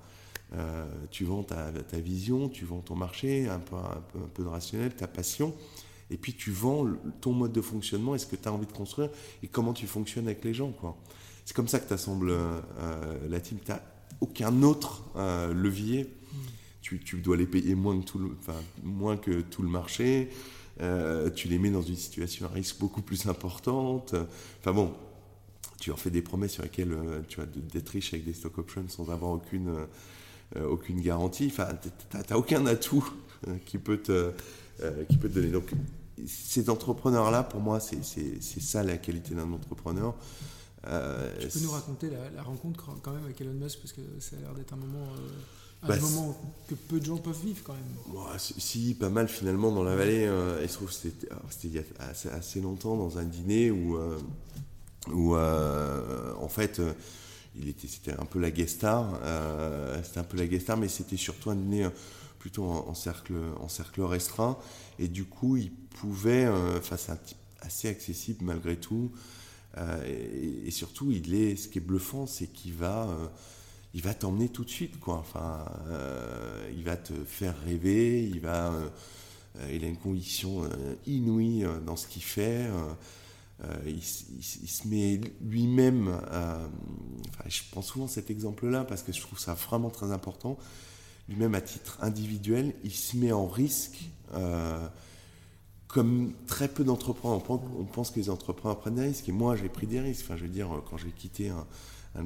Euh, 0.55 0.85
tu 1.11 1.25
vends 1.25 1.43
ta, 1.43 1.71
vision, 1.93 2.49
tu 2.49 2.65
vends 2.65 2.79
ton 2.79 2.95
marché, 2.95 3.47
un 3.47 3.59
peu, 3.59 3.75
un 3.75 4.27
peu, 4.33 4.43
de 4.43 4.47
rationnel, 4.47 4.95
ta 4.95 5.07
passion, 5.07 5.53
et 6.09 6.17
puis 6.17 6.33
tu 6.33 6.51
vends 6.51 6.85
ton 7.21 7.33
mode 7.33 7.51
de 7.51 7.61
fonctionnement 7.61 8.15
et 8.15 8.19
ce 8.19 8.25
que 8.25 8.35
tu 8.35 8.47
as 8.47 8.53
envie 8.53 8.67
de 8.67 8.71
construire 8.71 9.09
et 9.43 9.47
comment 9.47 9.73
tu 9.73 9.87
fonctionnes 9.87 10.27
avec 10.27 10.43
les 10.43 10.53
gens. 10.53 10.71
Quoi. 10.71 10.95
C'est 11.45 11.55
comme 11.55 11.67
ça 11.67 11.79
que 11.79 11.87
tu 11.87 11.93
assembles 11.93 12.29
euh, 12.31 12.61
la 13.29 13.39
team. 13.39 13.57
Tu 13.63 13.71
n'as 13.71 13.81
aucun 14.21 14.63
autre 14.63 15.03
levier. 15.53 16.03
Mm. 16.03 16.37
Tu, 16.81 16.99
tu, 16.99 17.17
dois 17.17 17.35
les 17.35 17.47
payer 17.47 17.73
moins 17.73 17.99
que 17.99 18.05
tout 18.05 18.19
le, 18.19 18.29
moins 18.83 19.17
que 19.17 19.41
tout 19.41 19.63
le 19.63 19.69
marché. 19.69 20.29
Euh, 20.81 21.29
tu 21.29 21.47
les 21.47 21.57
mets 21.57 21.71
dans 21.71 21.81
une 21.81 21.95
situation 21.95 22.45
à 22.45 22.49
risque 22.49 22.79
beaucoup 22.79 23.01
plus 23.01 23.27
importante. 23.27 24.13
Enfin 24.59 24.73
bon, 24.73 24.93
tu 25.79 25.91
en 25.91 25.95
fais 25.95 26.09
des 26.09 26.21
promesses 26.21 26.53
sur 26.53 26.63
lesquelles 26.63 26.91
euh, 26.91 27.21
tu 27.27 27.39
vas 27.39 27.45
d'être 27.45 27.89
riche 27.89 28.13
avec 28.13 28.25
des 28.25 28.33
stock 28.33 28.57
options 28.57 28.87
sans 28.87 29.09
avoir 29.09 29.31
aucune, 29.31 29.69
euh, 29.69 29.85
aucune 30.69 31.01
garantie. 31.01 31.47
Enfin, 31.51 31.69
tu 31.81 31.89
n'as 32.17 32.37
aucun 32.37 32.65
atout 32.65 33.07
qui, 33.65 33.77
peut 33.77 33.97
te, 33.97 34.31
qui 35.09 35.17
peut 35.17 35.29
te 35.29 35.35
donner. 35.35 35.51
Donc, 35.51 35.71
ces 36.25 36.69
entrepreneurs-là, 36.69 37.43
pour 37.43 37.59
moi, 37.59 37.79
c'est 37.79 38.03
ça 38.41 38.83
la 38.83 38.97
qualité 38.97 39.35
d'un 39.35 39.51
entrepreneur. 39.51 40.15
tu 40.83 41.47
peux 41.47 41.59
nous 41.61 41.71
raconter 41.71 42.09
la, 42.09 42.29
la, 42.29 42.43
rencontre 42.43 42.89
quand 43.01 43.11
même 43.11 43.25
avec 43.25 43.41
Elon 43.41 43.53
Musk 43.53 43.79
parce 43.79 43.91
que 43.91 44.01
ça 44.19 44.37
a 44.37 44.39
l'air 44.39 44.53
d'être 44.53 44.73
un 44.73 44.77
moment 44.77 45.07
un 45.85 45.87
bah, 45.87 45.99
moment 45.99 46.35
que 46.67 46.75
peu 46.75 46.99
de 46.99 47.05
gens 47.05 47.17
peuvent 47.17 47.39
vivre 47.43 47.61
quand 47.63 47.73
même. 47.73 48.37
si, 48.37 48.95
pas 48.95 49.09
mal 49.09 49.27
finalement 49.27 49.71
dans 49.71 49.83
la 49.83 49.95
vallée. 49.95 50.25
Euh, 50.25 50.59
il 50.61 50.69
se 50.69 50.75
trouve 50.75 50.91
c'était 50.91 51.27
il 51.63 51.73
y 51.73 51.79
a 51.79 51.83
assez, 51.99 52.29
assez, 52.29 52.61
longtemps 52.61 52.97
dans 52.97 53.17
un 53.17 53.23
dîner 53.23 53.71
où, 53.71 53.97
euh, 53.97 54.17
où 55.11 55.35
euh, 55.35 56.33
en 56.39 56.49
fait 56.49 56.81
il 57.57 57.69
était 57.69 57.87
c'était 57.87 58.13
un 58.13 58.25
peu 58.25 58.39
la 58.39 58.51
guest 58.51 58.77
star. 58.77 59.19
c'était 60.03 60.19
un 60.19 60.23
peu 60.23 60.37
la 60.37 60.47
guest 60.47 60.63
star, 60.63 60.77
mais 60.77 60.87
c'était 60.87 61.17
surtout 61.17 61.49
un 61.49 61.55
dîner 61.55 61.87
plutôt 62.39 62.65
en, 62.65 62.93
cercle 62.93 63.33
en 63.59 63.69
cercle 63.69 64.01
restreint. 64.01 64.57
Et 64.99 65.07
du 65.07 65.25
coup, 65.25 65.57
il 65.57 65.71
pouvait, 65.71 66.47
enfin 66.77 66.97
c'est 66.97 67.11
un 67.11 67.17
type 67.17 67.37
assez 67.61 67.87
accessible 67.87 68.45
malgré 68.45 68.77
tout. 68.77 69.11
Et, 70.05 70.71
surtout, 70.71 71.11
il 71.11 71.33
est, 71.33 71.55
ce 71.55 71.67
qui 71.67 71.79
est 71.79 71.81
bluffant, 71.81 72.27
c'est 72.27 72.47
qu'il 72.47 72.73
va, 72.73 73.09
il 73.93 74.01
va 74.01 74.13
t'emmener 74.13 74.49
tout 74.49 74.63
de 74.63 74.69
suite, 74.69 74.99
quoi. 74.99 75.15
Enfin, 75.15 75.65
il 76.75 76.83
va 76.83 76.95
te 76.95 77.13
faire 77.25 77.55
rêver, 77.65 78.23
il 78.23 78.41
il 79.71 79.85
a 79.85 79.87
une 79.87 79.97
conviction 79.97 80.63
inouïe 81.07 81.65
dans 81.85 81.95
ce 81.95 82.07
qu'il 82.07 82.23
fait. 82.23 82.69
Il, 83.85 84.03
se 84.03 84.87
met 84.87 85.19
lui-même, 85.41 86.19
je 87.47 87.61
prends 87.71 87.81
souvent 87.81 88.07
cet 88.07 88.29
exemple-là 88.29 88.83
parce 88.83 89.03
que 89.03 89.13
je 89.13 89.21
trouve 89.21 89.39
ça 89.39 89.53
vraiment 89.53 89.89
très 89.89 90.11
important 90.11 90.57
lui-même 91.27 91.55
à 91.55 91.61
titre 91.61 91.97
individuel, 92.01 92.73
il 92.83 92.93
se 92.93 93.17
met 93.17 93.31
en 93.31 93.47
risque 93.47 94.09
euh, 94.33 94.87
comme 95.87 96.33
très 96.47 96.67
peu 96.67 96.83
d'entrepreneurs. 96.83 97.41
On, 97.49 97.85
pense 97.85 98.11
que 98.11 98.19
les 98.19 98.29
entrepreneurs 98.29 98.79
prennent 98.79 98.95
des 98.95 99.05
risques, 99.05 99.29
et 99.29 99.31
moi 99.31 99.55
j'ai 99.55 99.69
pris 99.69 99.87
des 99.87 99.99
risques. 99.99 100.25
Enfin, 100.25 100.35
je 100.35 100.43
veux 100.43 100.49
dire, 100.49 100.69
quand 100.89 100.97
j'ai 100.97 101.11
quitté 101.11 101.49
un, 101.49 101.65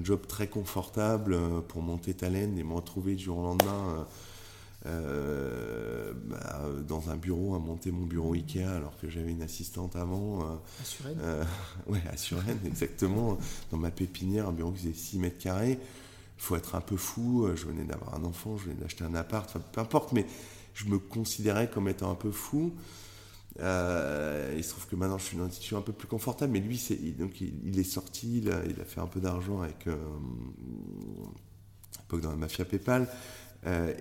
job 0.03 0.27
très 0.27 0.47
confortable 0.47 1.33
euh, 1.33 1.61
pour 1.61 1.81
monter 1.81 2.13
Talent 2.13 2.55
et 2.57 2.63
me 2.63 2.73
retrouver 2.73 3.15
du 3.15 3.23
jour 3.23 3.39
au 3.39 3.43
lendemain 3.43 3.95
euh, 3.97 4.03
bah, 4.85 6.65
dans 6.87 7.09
un 7.09 7.17
bureau, 7.17 7.55
à 7.55 7.59
monter 7.59 7.91
mon 7.91 8.05
bureau 8.05 8.33
Ikea 8.33 8.63
alors 8.63 8.97
que 8.97 9.09
j'avais 9.09 9.31
une 9.31 9.41
assistante 9.41 9.95
avant. 9.95 10.41
à 10.41 10.83
Suresnes 10.83 11.19
Ouais, 11.87 12.01
à 12.11 12.17
Suresnes, 12.17 12.59
exactement. 12.65 13.37
Dans 13.71 13.77
ma 13.77 13.91
pépinière, 13.91 14.47
un 14.47 14.53
bureau 14.53 14.71
qui 14.71 14.79
faisait 14.79 14.93
6 14.93 15.19
mètres 15.19 15.37
carrés 15.37 15.79
il 16.39 16.41
faut 16.41 16.55
être 16.55 16.75
un 16.75 16.81
peu 16.81 16.95
fou, 16.95 17.45
euh, 17.45 17.55
je 17.57 17.65
venais 17.65 17.83
d'avoir 17.83 18.15
un 18.15 18.23
enfant, 18.23 18.57
je 18.57 18.65
venais 18.65 18.79
d'acheter 18.79 19.03
un 19.03 19.13
appart, 19.13 19.57
peu 19.73 19.81
importe, 19.81 20.13
mais 20.13 20.25
je 20.73 20.85
me 20.85 20.97
considérais 20.97 21.69
comme 21.69 21.89
étant 21.89 22.09
un 22.09 22.15
peu 22.15 22.31
fou. 22.31 22.73
Euh, 23.59 24.53
il 24.55 24.63
se 24.63 24.69
trouve 24.69 24.87
que 24.87 24.95
maintenant 24.95 25.17
je 25.17 25.25
suis 25.25 25.37
dans 25.37 25.45
une 25.45 25.51
situation 25.51 25.77
un 25.77 25.81
peu 25.81 25.91
plus 25.91 26.07
confortable, 26.07 26.53
mais 26.53 26.61
lui, 26.61 26.77
c'est, 26.77 26.95
donc 27.17 27.41
il, 27.41 27.77
est 27.77 27.83
sorti, 27.83 28.37
il 28.37 28.51
a, 28.51 28.63
il 28.65 28.79
a, 28.79 28.85
fait 28.85 29.01
un 29.01 29.07
peu 29.07 29.19
d'argent 29.19 29.61
avec, 29.61 29.87
euh, 29.87 29.97
à 31.97 32.01
l'époque 32.01 32.21
dans 32.21 32.31
la 32.31 32.37
mafia 32.37 32.63
PayPal. 32.63 33.09
Euh, 33.65 33.93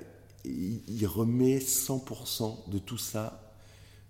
il, 0.49 1.07
remet 1.07 1.59
100% 1.59 2.71
de 2.71 2.79
tout 2.79 2.99
ça, 2.99 3.55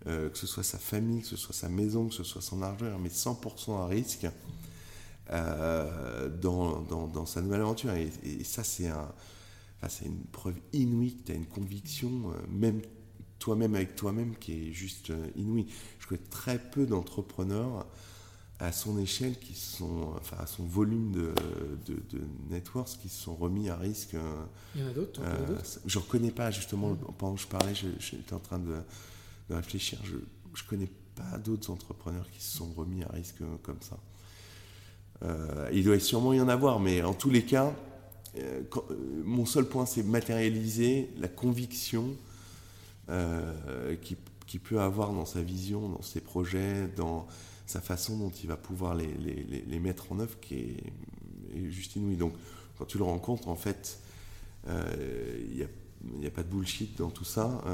que 0.04 0.30
ce 0.34 0.46
soit 0.46 0.62
sa 0.62 0.78
famille, 0.78 1.22
que 1.22 1.28
ce 1.28 1.36
soit 1.36 1.54
sa 1.54 1.68
maison, 1.68 2.08
que 2.08 2.14
ce 2.14 2.24
soit 2.24 2.40
son 2.40 2.62
argent, 2.62 2.86
il 2.86 2.92
remet 2.94 3.08
100% 3.08 3.82
à 3.82 3.86
risque. 3.86 4.26
Euh, 5.30 6.30
dans, 6.30 6.80
dans, 6.80 7.26
sa 7.26 7.42
nouvelle 7.42 7.60
aventure. 7.60 7.92
Et, 7.92 8.44
ça, 8.44 8.64
c'est 8.64 8.88
un, 8.88 9.12
une 10.02 10.24
preuve 10.32 10.54
inouïe 10.72 11.18
tu 11.22 11.32
as 11.32 11.34
une 11.34 11.44
conviction, 11.44 12.30
euh, 12.30 12.46
même 12.48 12.80
toi-même 13.38 13.74
avec 13.74 13.94
toi-même, 13.94 14.36
qui 14.36 14.52
est 14.52 14.72
juste 14.72 15.10
euh, 15.10 15.26
inouïe. 15.36 15.66
Je 15.98 16.06
connais 16.06 16.22
très 16.30 16.58
peu 16.58 16.86
d'entrepreneurs 16.86 17.86
à 18.60 18.72
son 18.72 18.98
échelle 18.98 19.38
qui 19.38 19.54
sont, 19.54 20.12
enfin 20.16 20.36
à 20.40 20.46
son 20.46 20.64
volume 20.64 21.12
de, 21.12 21.32
de, 21.86 21.94
de 22.10 22.22
networks 22.50 22.98
qui 23.00 23.08
se 23.08 23.22
sont 23.22 23.36
remis 23.36 23.68
à 23.68 23.76
risque. 23.76 24.16
Il 24.74 24.80
y 24.80 24.84
en 24.84 24.88
a 24.88 24.92
d'autres 24.92 25.20
Je 25.86 25.98
ne 25.98 26.02
reconnais 26.02 26.32
pas, 26.32 26.50
justement, 26.50 26.96
pendant 27.18 27.34
que 27.34 27.40
je 27.40 27.46
parlais, 27.46 27.74
j'étais 27.74 28.32
en 28.32 28.40
train 28.40 28.58
de, 28.58 28.76
de 29.50 29.54
réfléchir. 29.54 30.00
Je 30.04 30.14
ne 30.16 30.68
connais 30.68 30.90
pas 31.14 31.38
d'autres 31.38 31.70
entrepreneurs 31.70 32.28
qui 32.30 32.42
se 32.42 32.56
sont 32.56 32.72
remis 32.72 33.04
à 33.04 33.12
risque 33.12 33.42
comme 33.62 33.80
ça. 33.80 33.98
Euh, 35.22 35.68
il 35.72 35.84
doit 35.84 35.98
sûrement 35.98 36.32
y 36.32 36.40
en 36.40 36.48
avoir, 36.48 36.80
mais 36.80 37.02
en 37.02 37.14
tous 37.14 37.30
les 37.30 37.44
cas, 37.44 37.74
euh, 38.36 38.62
euh, 38.90 39.22
mon 39.24 39.46
seul 39.46 39.64
point, 39.66 39.86
c'est 39.86 40.02
matérialiser 40.02 41.10
la 41.18 41.28
conviction 41.28 42.16
qu'il 44.02 44.16
qui 44.46 44.58
peut 44.58 44.80
avoir 44.80 45.12
dans 45.12 45.26
sa 45.26 45.42
vision, 45.42 45.88
dans 45.88 46.02
ses 46.02 46.20
projets, 46.20 46.88
dans 46.96 47.26
sa 47.68 47.80
façon 47.80 48.18
dont 48.18 48.30
il 48.30 48.48
va 48.48 48.56
pouvoir 48.56 48.94
les, 48.94 49.12
les, 49.14 49.64
les 49.66 49.78
mettre 49.78 50.12
en 50.12 50.18
œuvre, 50.18 50.38
qui 50.40 50.54
est, 50.54 51.70
juste 51.70 51.96
inouïe. 51.96 52.16
Donc, 52.16 52.34
quand 52.78 52.84
tu 52.84 52.98
le 52.98 53.04
rencontres, 53.04 53.48
en 53.48 53.56
fait, 53.56 54.00
il 54.66 55.56
n'y 55.56 55.62
a, 55.62 56.28
a, 56.28 56.30
pas 56.30 56.42
de 56.42 56.48
bullshit 56.48 56.96
dans 56.98 57.10
tout 57.10 57.24
ça. 57.24 57.64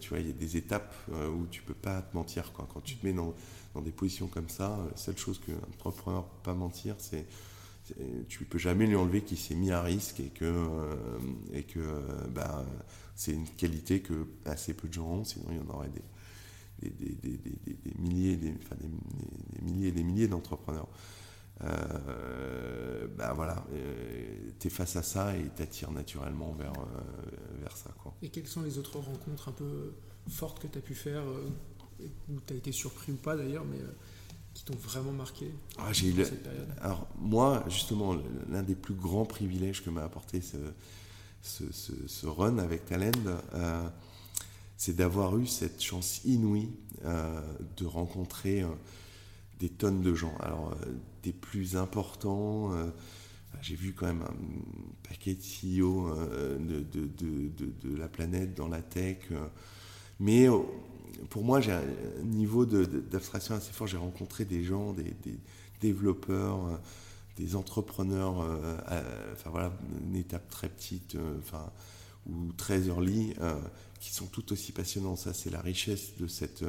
tu 0.00 0.08
vois, 0.08 0.18
il 0.18 0.26
y 0.26 0.30
a 0.30 0.32
des 0.32 0.56
étapes 0.56 0.94
où 1.10 1.46
tu 1.50 1.62
peux 1.62 1.74
pas 1.74 2.02
te 2.02 2.16
mentir. 2.16 2.52
Quoi. 2.52 2.66
Quand 2.72 2.80
tu 2.80 2.96
te 2.96 3.06
mets 3.06 3.12
dans 3.12 3.34
dans 3.76 3.82
des 3.82 3.92
positions 3.92 4.26
comme 4.26 4.48
ça, 4.48 4.78
la 4.90 4.96
seule 4.96 5.18
chose 5.18 5.38
qu'un 5.38 5.52
entrepreneur 5.74 6.22
ne 6.22 6.28
peut 6.28 6.42
pas 6.44 6.54
mentir, 6.54 6.96
c'est 6.98 7.26
tu 8.28 8.42
ne 8.42 8.48
peux 8.48 8.58
jamais 8.58 8.86
lui 8.86 8.96
enlever 8.96 9.20
qu'il 9.22 9.38
s'est 9.38 9.54
mis 9.54 9.70
à 9.70 9.80
risque 9.80 10.18
et 10.18 10.30
que, 10.30 10.44
euh, 10.44 10.96
et 11.52 11.62
que 11.62 12.02
bah, 12.30 12.64
c'est 13.14 13.32
une 13.32 13.46
qualité 13.46 14.00
que 14.00 14.26
assez 14.44 14.74
peu 14.74 14.88
de 14.88 14.94
gens 14.94 15.06
ont, 15.06 15.24
sinon 15.24 15.44
il 15.50 15.58
y 15.58 15.60
en 15.60 15.72
aurait 15.72 15.90
des, 15.90 16.02
des, 16.78 16.90
des, 16.90 17.36
des 17.38 17.94
milliers, 17.98 18.36
des, 18.36 18.54
enfin 18.62 18.76
des, 18.80 19.62
milliers 19.62 19.88
et 19.88 19.92
des 19.92 20.04
milliers 20.04 20.28
d'entrepreneurs. 20.28 20.88
Euh, 21.64 23.06
bah 23.16 23.32
voilà, 23.34 23.64
euh, 23.72 24.50
tu 24.58 24.66
es 24.66 24.70
face 24.70 24.96
à 24.96 25.02
ça 25.02 25.36
et 25.36 25.48
t'attires 25.48 25.90
naturellement 25.90 26.52
vers, 26.52 26.74
vers 27.60 27.76
ça. 27.76 27.90
Quoi. 28.02 28.14
Et 28.20 28.28
quelles 28.28 28.46
sont 28.46 28.62
les 28.62 28.78
autres 28.78 28.98
rencontres 28.98 29.48
un 29.48 29.52
peu 29.52 29.94
fortes 30.28 30.58
que 30.60 30.66
tu 30.66 30.78
as 30.78 30.82
pu 30.82 30.94
faire 30.94 31.22
où 32.28 32.40
tu 32.46 32.52
as 32.52 32.56
été 32.56 32.72
surpris 32.72 33.12
ou 33.12 33.16
pas 33.16 33.36
d'ailleurs, 33.36 33.64
mais 33.64 33.78
euh, 33.78 33.90
qui 34.54 34.64
t'ont 34.64 34.76
vraiment 34.76 35.12
marqué 35.12 35.52
ah, 35.78 35.92
j'ai 35.92 36.12
cette 36.24 36.42
période 36.42 36.68
Alors 36.80 37.06
moi, 37.18 37.64
justement, 37.68 38.16
l'un 38.48 38.62
des 38.62 38.74
plus 38.74 38.94
grands 38.94 39.26
privilèges 39.26 39.84
que 39.84 39.90
m'a 39.90 40.04
apporté 40.04 40.40
ce, 40.40 40.56
ce, 41.42 41.64
ce, 41.70 42.26
run 42.26 42.58
avec 42.58 42.86
Talend, 42.86 43.12
euh, 43.54 43.88
c'est 44.86 44.96
d'avoir 44.96 45.36
eu 45.36 45.46
cette 45.46 45.82
chance 45.82 46.24
inouïe 46.24 46.70
euh, 47.04 47.40
de 47.76 47.86
rencontrer 47.86 48.64
des 49.58 49.68
tonnes 49.68 50.00
de 50.00 50.14
gens. 50.14 50.34
Alors, 50.40 50.76
des 51.22 51.32
plus 51.32 51.76
importants, 51.76 52.70
j'ai 53.62 53.74
vu 53.74 53.94
quand 53.94 54.06
même 54.06 54.22
un 54.22 55.08
paquet 55.08 55.34
de 55.34 55.40
CEO 55.40 56.14
de, 56.58 56.82
de, 56.82 57.08
de, 57.16 57.96
la 57.96 58.06
planète 58.06 58.54
dans 58.54 58.68
la 58.68 58.80
tech, 58.82 59.18
mais 60.20 60.48
pour 61.30 61.44
moi, 61.44 61.60
j'ai 61.60 61.72
un 61.72 61.82
niveau 62.24 62.66
d'abstraction 62.66 63.54
assez 63.54 63.72
fort. 63.72 63.86
J'ai 63.86 63.96
rencontré 63.96 64.44
des 64.44 64.62
gens, 64.64 64.92
des, 64.92 65.14
développeurs, 65.80 66.66
euh, 66.66 66.76
des 67.36 67.54
entrepreneurs, 67.54 68.40
euh, 68.40 68.78
enfin 69.32 69.50
voilà, 69.50 69.72
une 70.06 70.16
étape 70.16 70.48
très 70.48 70.68
petite, 70.68 71.16
euh, 71.16 71.38
enfin, 71.38 71.70
ou 72.26 72.52
très 72.52 72.86
early, 72.86 73.34
qui 74.00 74.12
sont 74.12 74.26
tout 74.26 74.52
aussi 74.52 74.72
passionnants. 74.72 75.16
Ça, 75.16 75.32
c'est 75.32 75.50
la 75.50 75.60
richesse 75.60 76.16
de 76.18 76.26
cette, 76.26 76.64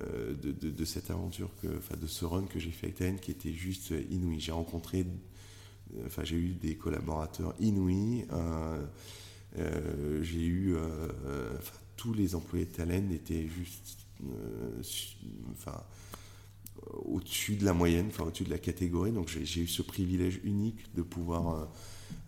de, 0.00 0.84
cette 0.84 1.10
aventure, 1.10 1.50
que, 1.60 1.78
enfin, 1.78 1.96
de 1.96 2.06
ce 2.06 2.24
run 2.24 2.44
que 2.44 2.58
j'ai 2.58 2.70
fait 2.70 2.86
avec 2.86 2.96
TN, 2.98 3.18
qui 3.18 3.30
était 3.30 3.52
juste 3.52 3.92
inouï. 4.10 4.40
J'ai 4.40 4.52
rencontré, 4.52 5.06
enfin, 6.06 6.24
j'ai 6.24 6.36
eu 6.36 6.54
des 6.54 6.76
collaborateurs 6.76 7.54
inouïs. 7.60 8.26
j'ai 10.22 10.46
eu, 10.46 10.76
tous 11.96 12.14
les 12.14 12.34
employés 12.34 12.66
de 12.66 12.72
Talend 12.72 13.10
étaient 13.10 13.46
juste 13.46 14.02
euh, 14.30 14.82
enfin, 15.52 15.82
au-dessus 17.04 17.56
de 17.56 17.64
la 17.64 17.72
moyenne, 17.72 18.06
enfin 18.08 18.24
au-dessus 18.24 18.44
de 18.44 18.50
la 18.50 18.58
catégorie. 18.58 19.12
Donc 19.12 19.28
j'ai 19.28 19.60
eu 19.60 19.66
ce 19.66 19.82
privilège 19.82 20.40
unique 20.44 20.94
de 20.94 21.02
pouvoir 21.02 21.68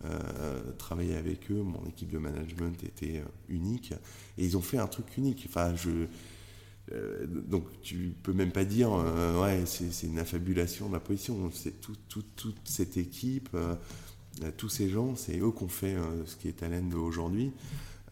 euh, 0.03 0.19
euh, 0.39 0.71
travailler 0.77 1.15
avec 1.15 1.51
eux. 1.51 1.61
Mon 1.61 1.85
équipe 1.87 2.11
de 2.11 2.17
management 2.17 2.83
était 2.83 3.23
unique 3.49 3.93
et 4.37 4.45
ils 4.45 4.57
ont 4.57 4.61
fait 4.61 4.77
un 4.77 4.87
truc 4.87 5.17
unique. 5.17 5.45
Enfin, 5.47 5.73
je, 5.75 6.07
donc 7.47 7.65
tu 7.81 8.13
peux 8.21 8.33
même 8.33 8.51
pas 8.51 8.63
dire 8.63 8.91
ouais 9.41 9.63
c'est 9.65 10.05
une 10.05 10.19
affabulation 10.19 10.87
de 10.87 10.93
la 10.93 10.99
position. 10.99 11.49
C'est 11.51 11.81
tout, 11.81 11.95
toute 12.07 12.59
cette 12.65 12.97
équipe, 12.97 13.57
tous 14.57 14.69
ces 14.69 14.89
gens, 14.89 15.15
c'est 15.15 15.39
eux 15.39 15.51
qui 15.51 15.63
ont 15.63 15.67
fait 15.67 15.95
ce 16.25 16.35
qui 16.35 16.47
est 16.47 16.53
Talend 16.53 16.91
aujourd'hui. 16.93 17.51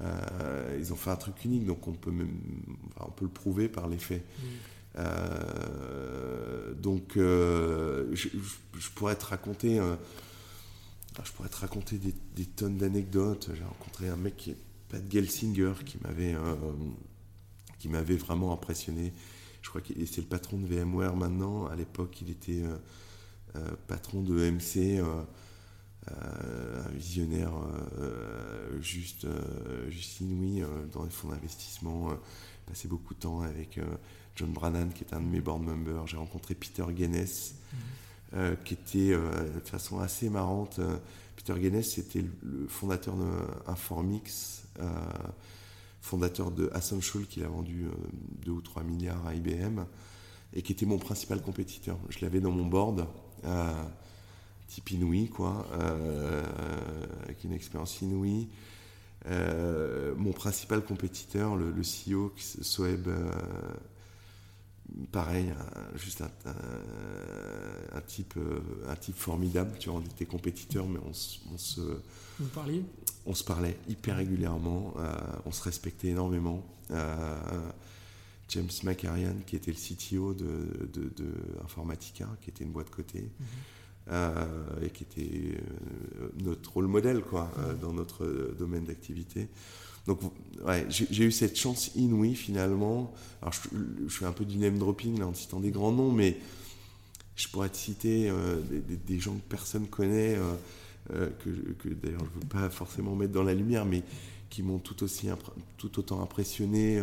Euh, 0.02 0.78
ils 0.80 0.92
ont 0.92 0.96
fait 0.96 1.12
un 1.12 1.16
truc 1.16 1.46
unique, 1.46 1.66
donc 1.66 1.88
on 1.88 1.94
peut, 1.94 2.12
même, 2.12 2.36
on 3.00 3.12
peut 3.12 3.26
le 3.26 3.32
prouver 3.32 3.70
par 3.70 3.88
les 3.88 3.98
faits. 3.98 4.24
Mm. 4.24 4.44
Euh, 4.98 6.74
donc, 6.74 7.18
euh, 7.18 8.08
je, 8.14 8.30
pourrais 8.96 9.16
te 9.16 9.26
raconter, 9.26 9.80
je 11.24 11.32
pourrais 11.32 11.50
te 11.50 11.58
raconter 11.58 11.98
des, 11.98 12.46
tonnes 12.46 12.78
d'anecdotes. 12.78 13.52
J'ai 13.54 13.64
rencontré 13.64 14.10
un 14.10 14.16
mec 14.16 14.38
qui 14.38 14.52
est 14.52 14.58
Pat 14.90 15.02
Gelsinger 15.12 15.74
qui 15.86 15.98
m'avait, 16.04 16.36
qui 17.80 17.90
m'avait 17.90 18.16
vraiment 18.16 18.54
impressionné. 18.54 19.14
Je 19.62 19.70
crois 19.70 19.82
que 19.82 19.94
c'est 20.06 20.22
le 20.22 20.28
patron 20.28 20.58
de 20.58 20.66
VMware 20.66 21.16
maintenant. 21.16 21.68
À 21.68 21.76
l'époque, 21.76 22.22
il 22.22 22.30
était 22.30 22.64
patron 23.88 24.22
de 24.22 24.50
MC. 24.50 25.02
Euh, 26.12 26.84
un 26.86 26.90
visionnaire 26.90 27.54
euh, 28.00 28.82
juste, 28.82 29.24
euh, 29.24 29.90
juste 29.90 30.20
inouï 30.20 30.64
dans 30.92 31.04
les 31.04 31.10
fonds 31.10 31.30
d'investissement. 31.30 32.10
passé 32.66 32.88
beaucoup 32.88 33.14
de 33.14 33.20
temps 33.20 33.42
avec 33.42 33.80
John 34.36 34.52
Brannan, 34.52 34.90
qui 34.90 35.04
est 35.04 35.14
un 35.14 35.22
de 35.22 35.26
mes 35.26 35.40
board 35.40 35.62
members. 35.62 36.08
J'ai 36.08 36.18
rencontré 36.18 36.56
Peter 36.56 36.86
Guinness, 36.90 37.56
mhm. 38.34 38.58
qui 38.64 38.74
était 38.74 39.12
de 39.12 39.68
façon 39.68 40.00
assez 40.00 40.30
marrante. 40.30 40.80
Peter 41.36 41.54
Guinness, 41.60 41.94
c'était 41.94 42.24
le 42.44 42.68
fondateur 42.68 43.16
d'Informix, 43.16 44.64
fondateur 46.02 46.52
de 46.52 46.72
Essential, 46.76 47.26
qu'il 47.26 47.44
a 47.44 47.48
vendu 47.48 47.88
2 48.46 48.52
ou 48.52 48.62
3 48.62 48.84
milliards 48.84 49.26
à 49.28 49.34
IBM. 49.34 49.86
et 50.56 50.62
qui 50.62 50.72
était 50.72 50.86
mon 50.86 51.00
principal 51.00 51.42
compétiteur. 51.42 51.98
Je 52.10 52.20
l'avais 52.22 52.40
dans 52.40 52.52
mon 52.52 52.66
board, 52.66 53.08
type 54.68 54.92
inouï, 54.92 55.30
quoi, 55.30 55.68
avec 57.24 57.44
une 57.44 57.54
expérience 57.54 58.02
inouïe. 58.02 58.48
mon 60.18 60.32
principal 60.32 60.84
compétiteur, 60.84 61.56
le, 61.56 61.72
le 61.72 61.82
CEO, 61.82 62.32
Soeb 62.38 63.08
pareil, 65.12 65.54
juste 65.96 66.22
un, 66.22 68.02
type, 68.02 68.34
euh, 68.38 68.60
un 68.88 68.96
type 68.96 69.16
formidable. 69.16 69.72
Tu 69.80 69.90
vois, 69.90 70.00
on 70.00 70.04
était 70.04 70.26
compétiteurs, 70.26 70.88
mais 70.88 71.00
on, 71.06 71.14
se. 71.14 71.82
Vous 72.40 72.48
parliez? 72.54 72.84
On 73.26 73.34
se 73.34 73.44
parlait 73.44 73.78
hyper 73.88 74.18
régulièrement, 74.18 74.94
euh, 74.98 75.14
on 75.46 75.52
se 75.52 75.64
respectait 75.64 76.10
énormément. 76.10 76.64
Euh, 76.92 77.36
James 78.50 78.70
McCarian, 78.84 79.36
qui 79.48 79.56
était 79.56 79.72
le 79.72 79.78
CTO 79.78 80.34
de, 80.34 80.90
de, 80.94 81.34
Informatica, 81.64 82.28
qui 82.42 82.50
était 82.50 82.64
une 82.64 82.72
boîte 82.72 82.90
côté, 82.90 83.32
mhm. 84.10 84.84
et 84.84 84.90
qui 84.90 85.04
était 85.04 85.58
notre 86.44 86.74
rôle 86.74 86.88
modèle 86.88 87.22
quoi, 87.22 87.50
dans 87.82 87.94
notre 87.94 88.54
domaine 88.60 88.84
d'activité. 88.84 89.48
Donc, 90.08 90.20
ouais, 90.66 90.86
j'ai 90.90 91.24
eu 91.24 91.32
cette 91.32 91.58
chance 91.58 91.92
inouïe 91.96 92.36
finalement. 92.36 93.14
Alors, 93.42 93.54
je, 93.54 93.70
je, 94.08 94.14
fais 94.14 94.26
un 94.26 94.34
peu 94.34 94.46
du 94.46 94.58
name 94.58 94.78
dropping 94.78 95.20
là, 95.20 95.28
en 95.28 95.34
citant 95.34 95.60
des 95.60 95.72
grands 95.72 95.94
noms, 95.94 96.12
mais 96.12 96.38
je 97.36 97.48
pourrais 97.48 97.70
te 97.70 97.78
citer 97.78 98.30
euh, 98.30 98.62
des, 99.08 99.20
gens 99.20 99.34
que 99.36 99.50
personne 99.50 99.88
connaît, 99.88 100.36
euh, 100.36 100.54
euh, 101.14 101.30
que, 101.44 101.50
que 101.50 101.90
d'ailleurs 101.90 102.20
je 102.20 102.38
ne 102.38 102.42
veux 102.42 102.50
pas 102.50 102.70
forcément 102.70 103.16
mettre 103.16 103.34
dans 103.34 103.44
la 103.44 103.54
lumière, 103.54 103.86
mais 103.86 104.04
qui 104.50 104.62
m'ont 104.62 104.80
tout, 104.80 105.04
aussi 105.04 105.28
tout 105.78 106.00
autant 106.00 106.22
impressionné, 106.22 107.02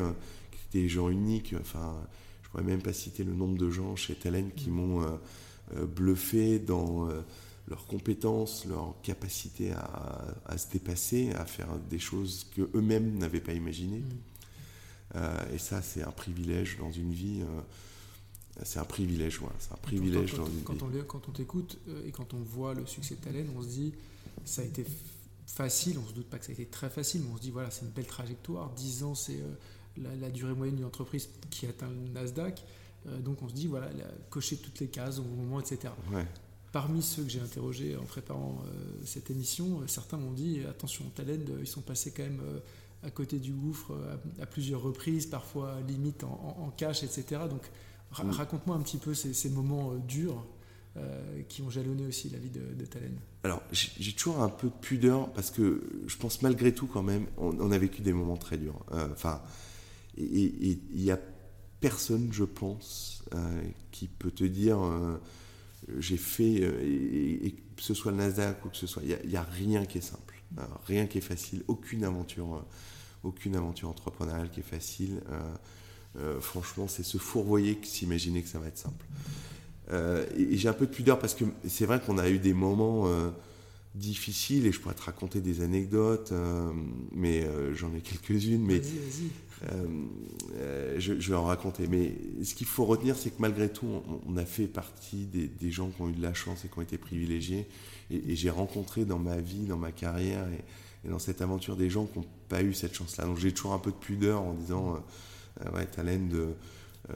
qui 0.52 0.58
étaient 0.68 0.82
des 0.84 0.88
gens 0.88 1.08
uniques. 1.08 1.54
Enfin, 1.60 1.96
je 2.42 2.48
pourrais 2.48 2.62
même 2.62 2.80
pas 2.80 2.92
citer 2.92 3.24
le 3.24 3.32
nombre 3.32 3.58
de 3.58 3.70
gens 3.70 3.96
chez 3.96 4.14
Talen 4.14 4.52
qui 4.54 4.70
m'ont 4.70 5.04
bluffé 5.96 6.60
dans 6.60 7.08
leurs 7.70 7.86
compétences, 7.86 8.66
leur 8.66 8.96
capacité 9.02 9.72
à, 9.72 10.58
se 10.58 10.68
dépasser, 10.70 11.30
à 11.32 11.46
faire 11.46 11.68
des 11.88 12.00
choses 12.00 12.46
que 12.54 12.68
eux-mêmes 12.74 13.16
n'avaient 13.16 13.40
pas 13.40 13.52
imaginées. 13.52 14.00
Mm. 14.00 14.18
Euh, 15.16 15.54
et 15.54 15.58
ça, 15.58 15.80
c'est 15.80 16.02
un 16.02 16.10
privilège 16.10 16.78
dans 16.78 16.90
une 16.90 17.12
vie. 17.12 17.42
Euh, 17.42 17.60
c'est 18.64 18.80
un 18.80 18.84
privilège, 18.84 19.40
c'est 19.60 19.72
un 19.72 19.76
privilège 19.76 20.32
quand, 20.32 20.38
dans 20.38 20.46
une 20.46 20.62
quand 20.62 20.88
vie. 20.88 20.98
On, 21.00 21.04
quand 21.04 21.28
on 21.28 21.32
t'écoute 21.32 21.78
euh, 21.88 22.06
et 22.06 22.10
quand 22.10 22.34
on 22.34 22.40
voit 22.40 22.74
le 22.74 22.84
succès 22.86 23.14
de 23.14 23.20
Talen, 23.20 23.48
on 23.56 23.62
se 23.62 23.68
dit, 23.68 23.94
ça 24.44 24.62
a 24.62 24.64
été 24.64 24.84
facile, 25.46 25.98
on 25.98 26.08
se 26.08 26.12
doute 26.12 26.28
pas 26.28 26.38
que 26.38 26.44
ça 26.44 26.50
a 26.50 26.54
été 26.54 26.66
très 26.66 26.90
facile, 26.90 27.22
mais 27.22 27.30
on 27.32 27.36
se 27.36 27.42
dit, 27.42 27.50
voilà, 27.50 27.70
c'est 27.70 27.84
une 27.84 27.92
belle 27.92 28.06
trajectoire. 28.06 28.70
10 28.70 29.04
ans, 29.04 29.14
c'est 29.14 29.40
la, 29.96 30.30
durée 30.30 30.54
moyenne 30.54 30.76
d'une 30.76 30.84
entreprise 30.84 31.28
qui 31.50 31.66
atteint 31.66 31.88
le 31.88 32.08
Nasdaq. 32.12 32.62
donc 33.20 33.42
on 33.42 33.48
se 33.48 33.54
dit, 33.54 33.66
voilà, 33.66 33.90
cocher 34.28 34.56
toutes 34.56 34.78
les 34.80 34.88
cases 34.88 35.18
au 35.18 35.24
moment, 35.24 35.60
etc. 35.60 35.92
Ouais. 36.12 36.26
Parmi 36.72 37.02
ceux 37.02 37.24
que 37.24 37.30
j'ai 37.30 37.40
interrogés 37.40 37.96
en 37.96 38.04
préparant 38.04 38.62
euh, 38.64 38.70
cette 39.04 39.30
émission, 39.30 39.80
euh, 39.80 39.88
certains 39.88 40.16
m'ont 40.16 40.30
dit 40.30 40.60
attention, 40.68 41.04
Talend, 41.16 41.32
euh, 41.32 41.58
ils 41.60 41.66
sont 41.66 41.80
passés 41.80 42.12
quand 42.12 42.22
même 42.22 42.40
à 43.02 43.10
côté 43.10 43.38
du 43.38 43.52
gouffre 43.52 43.92
à, 44.40 44.46
plusieurs 44.46 44.82
reprises, 44.82 45.26
parfois 45.26 45.80
limite 45.88 46.22
en, 46.22 46.72
cash, 46.76 47.02
etc. 47.02 47.42
Donc 47.48 47.62
mm. 48.22 48.30
raconte-moi 48.30 48.76
un 48.76 48.80
petit 48.80 48.98
peu 48.98 49.14
ces, 49.14 49.50
moments 49.50 49.94
durs 49.94 50.44
qui 51.48 51.62
ont 51.62 51.70
jalonné 51.70 52.04
aussi 52.04 52.28
la 52.28 52.38
vie 52.38 52.50
de, 52.50 52.60
de. 52.60 52.86
Alors 53.42 53.62
j'ai 53.72 54.12
toujours 54.12 54.42
un 54.42 54.50
peu 54.50 54.66
de 54.66 54.74
pudeur 54.74 55.32
parce 55.32 55.50
que 55.50 55.82
je 56.06 56.16
pense 56.18 56.42
malgré 56.42 56.74
tout 56.74 56.86
quand 56.86 57.02
même, 57.02 57.26
on, 57.38 57.72
a 57.72 57.78
vécu 57.78 58.02
des 58.02 58.12
moments 58.12 58.36
très 58.36 58.58
durs. 58.58 58.78
Enfin, 59.12 59.40
et 60.18 60.78
il 60.92 61.02
n'y 61.02 61.10
a 61.10 61.18
personne, 61.80 62.28
je 62.32 62.44
pense, 62.44 63.24
qui 63.92 64.08
peut 64.08 64.30
te 64.30 64.44
dire 64.44 64.78
j'ai 65.98 66.16
fait, 66.16 66.60
euh, 66.60 66.80
et, 66.82 67.54
que 67.76 67.82
ce 67.82 67.94
soit 67.94 68.12
le 68.12 68.18
Nasdaq 68.18 68.64
ou 68.64 68.68
que 68.68 68.76
ce 68.76 68.86
soit, 68.86 69.02
il 69.02 69.28
n'y 69.28 69.36
a, 69.36 69.42
rien 69.42 69.84
qui 69.86 69.98
est 69.98 70.02
simple, 70.02 70.42
rien 70.86 71.06
qui 71.06 71.18
est 71.18 71.22
facile, 71.22 71.62
aucune 71.68 72.04
aventure, 72.04 72.54
euh, 72.54 72.60
aucune 73.22 73.56
aventure 73.56 73.88
entrepreneuriale 73.88 74.50
qui 74.50 74.60
est 74.60 74.64
facile. 74.64 75.22
Euh, 76.16 76.40
franchement, 76.40 76.88
c'est 76.88 77.04
se 77.04 77.18
fourvoyer 77.18 77.76
que 77.76 77.86
s'imaginer 77.86 78.42
que 78.42 78.48
ça 78.48 78.58
va 78.58 78.66
être 78.66 78.78
simple. 78.78 79.06
et, 80.36 80.56
j'ai 80.56 80.68
un 80.68 80.72
peu 80.72 80.86
de 80.86 80.92
pudeur 80.92 81.18
parce 81.18 81.34
que 81.34 81.44
c'est 81.66 81.86
vrai 81.86 82.00
qu'on 82.00 82.18
a 82.18 82.28
eu 82.28 82.38
des 82.38 82.52
moments 82.52 83.08
difficiles 83.94 84.66
et 84.66 84.72
je 84.72 84.80
pourrais 84.80 84.94
te 84.94 85.02
raconter 85.02 85.40
des 85.40 85.62
anecdotes, 85.62 86.32
mais 87.12 87.46
j'en 87.74 87.94
ai 87.94 88.00
quelques-unes. 88.00 88.64
Mais 88.64 88.80
euh, 88.80 88.80
euh, 89.68 90.96
je, 90.98 91.12
vais 91.12 91.36
en 91.36 91.44
raconter. 91.44 91.86
Mais 91.86 92.14
ce 92.42 92.54
qu'il 92.54 92.66
faut 92.66 92.84
retenir, 92.84 93.16
c'est 93.16 93.30
que 93.30 93.40
malgré 93.40 93.68
tout, 93.68 93.86
on, 94.26 94.36
a 94.36 94.44
fait 94.44 94.66
partie 94.66 95.26
des, 95.26 95.70
gens 95.70 95.90
qui 95.90 96.02
ont 96.02 96.08
eu 96.08 96.14
de 96.14 96.22
la 96.22 96.34
chance 96.34 96.64
et 96.64 96.68
qui 96.68 96.78
ont 96.78 96.82
été 96.82 96.98
privilégiés. 96.98 97.66
Et, 98.10 98.36
j'ai 98.36 98.50
rencontré 98.50 99.04
dans 99.04 99.18
ma 99.18 99.38
vie, 99.38 99.66
dans 99.66 99.76
ma 99.76 99.92
carrière 99.92 100.46
et, 100.48 101.08
dans 101.08 101.18
cette 101.18 101.40
aventure 101.40 101.76
des 101.76 101.88
gens 101.88 102.04
qui 102.06 102.18
n'ont 102.18 102.26
pas 102.48 102.62
eu 102.62 102.74
cette 102.74 102.94
chance-là. 102.94 103.24
Donc 103.24 103.38
j'ai 103.38 103.52
toujours 103.52 103.72
un 103.72 103.78
peu 103.78 103.90
de 103.90 103.96
pudeur 103.96 104.42
en 104.42 104.52
disant, 104.52 105.02
euh, 105.64 105.70
ouais, 105.70 105.86
Talend, 105.86 106.28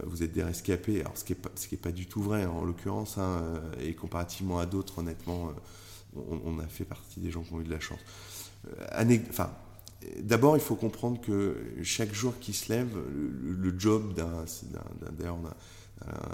vous 0.05 0.23
êtes 0.23 0.33
des 0.33 0.43
rescapés. 0.43 1.01
Alors 1.01 1.17
ce 1.17 1.25
qui 1.25 1.35
n'est 1.35 1.79
pas, 1.79 1.93
du 1.93 2.07
tout 2.07 2.23
vrai 2.23 2.47
en 2.47 2.65
l'occurrence, 2.65 3.19
hein, 3.19 3.61
et 3.81 3.95
comparativement 3.95 4.59
à 4.59 4.65
d'autres, 4.65 5.01
honnêtement, 5.01 5.53
on, 6.17 6.59
a 6.61 6.67
fait 6.67 6.87
partie 6.87 7.21
des 7.21 7.31
gens 7.31 7.43
qui 7.43 7.53
ont 7.53 7.61
eu 7.61 7.65
de 7.65 7.71
la 7.71 7.81
chance. 7.81 8.01
enfin, 9.29 9.51
D'abord, 10.21 10.57
il 10.57 10.63
faut 10.63 10.77
comprendre 10.77 11.21
que 11.21 11.57
chaque 11.83 12.13
jour 12.13 12.35
qui 12.41 12.53
se 12.53 12.73
lève, 12.73 12.97
le, 13.43 13.75
job 13.79 14.15
d'un, 14.15 14.45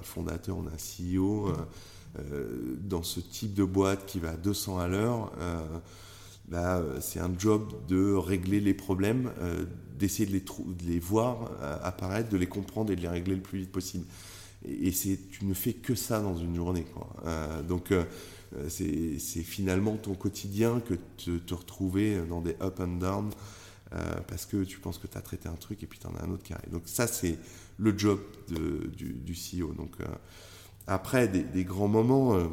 fondateur, 0.02 0.56
on 0.56 0.66
a 0.66 0.70
un 0.70 0.76
CEO, 0.76 1.48
euh, 1.48 1.54
euh, 2.18 2.76
dans 2.80 3.02
ce 3.02 3.20
type 3.20 3.54
de 3.54 3.64
boîte 3.64 4.06
qui 4.06 4.18
va 4.18 4.30
à 4.30 4.36
200 4.36 4.78
à 4.78 4.88
l'heure, 4.88 5.32
euh, 5.40 5.78
bah, 6.48 6.82
c'est 7.00 7.20
un 7.20 7.32
job 7.38 7.72
de 7.86 8.12
régler 8.12 8.60
les 8.60 8.74
problèmes, 8.74 9.30
d'essayer 9.96 10.26
de 10.26 10.42
les, 10.84 10.98
voir 10.98 11.50
apparaître, 11.84 12.28
de 12.28 12.36
les 12.36 12.48
comprendre 12.48 12.90
et 12.90 12.96
de 12.96 13.02
les 13.02 13.08
régler 13.08 13.36
le 13.36 13.40
plus 13.42 13.60
vite 13.60 13.72
possible. 13.72 14.04
Et, 14.66 14.90
tu 14.90 15.44
ne 15.44 15.54
fais 15.54 15.74
que 15.74 15.94
ça 15.94 16.20
dans 16.20 16.36
une 16.36 16.56
journée. 16.56 16.86
Donc, 17.68 17.94
c'est, 18.66 19.18
finalement 19.18 19.96
ton 19.96 20.14
quotidien 20.14 20.80
que 20.80 20.94
de 21.30 21.38
te 21.38 21.54
retrouver 21.54 22.20
dans 22.28 22.40
des 22.40 22.56
up 22.60 22.80
and 22.80 22.96
down 22.96 23.30
euh, 23.92 24.20
parce 24.28 24.46
que 24.46 24.62
tu 24.62 24.78
penses 24.78 24.98
que 24.98 25.08
tu 25.08 25.18
as 25.18 25.20
traité 25.20 25.48
un 25.48 25.54
truc 25.54 25.82
et 25.82 25.86
puis 25.86 25.98
tu 25.98 26.06
en 26.06 26.14
as 26.14 26.22
un 26.22 26.30
autre 26.30 26.44
qui 26.44 26.52
arrive. 26.52 26.70
Donc 26.70 26.82
ça, 26.84 27.08
c'est 27.08 27.38
le 27.76 27.98
job 27.98 28.20
du, 28.48 29.14
du, 29.14 29.34
CEO. 29.34 29.72
Donc 29.72 30.00
euh, 30.00 30.06
après, 30.86 31.26
des, 31.26 31.64
grands 31.64 31.88
moments, 31.88 32.36
euh, 32.36 32.44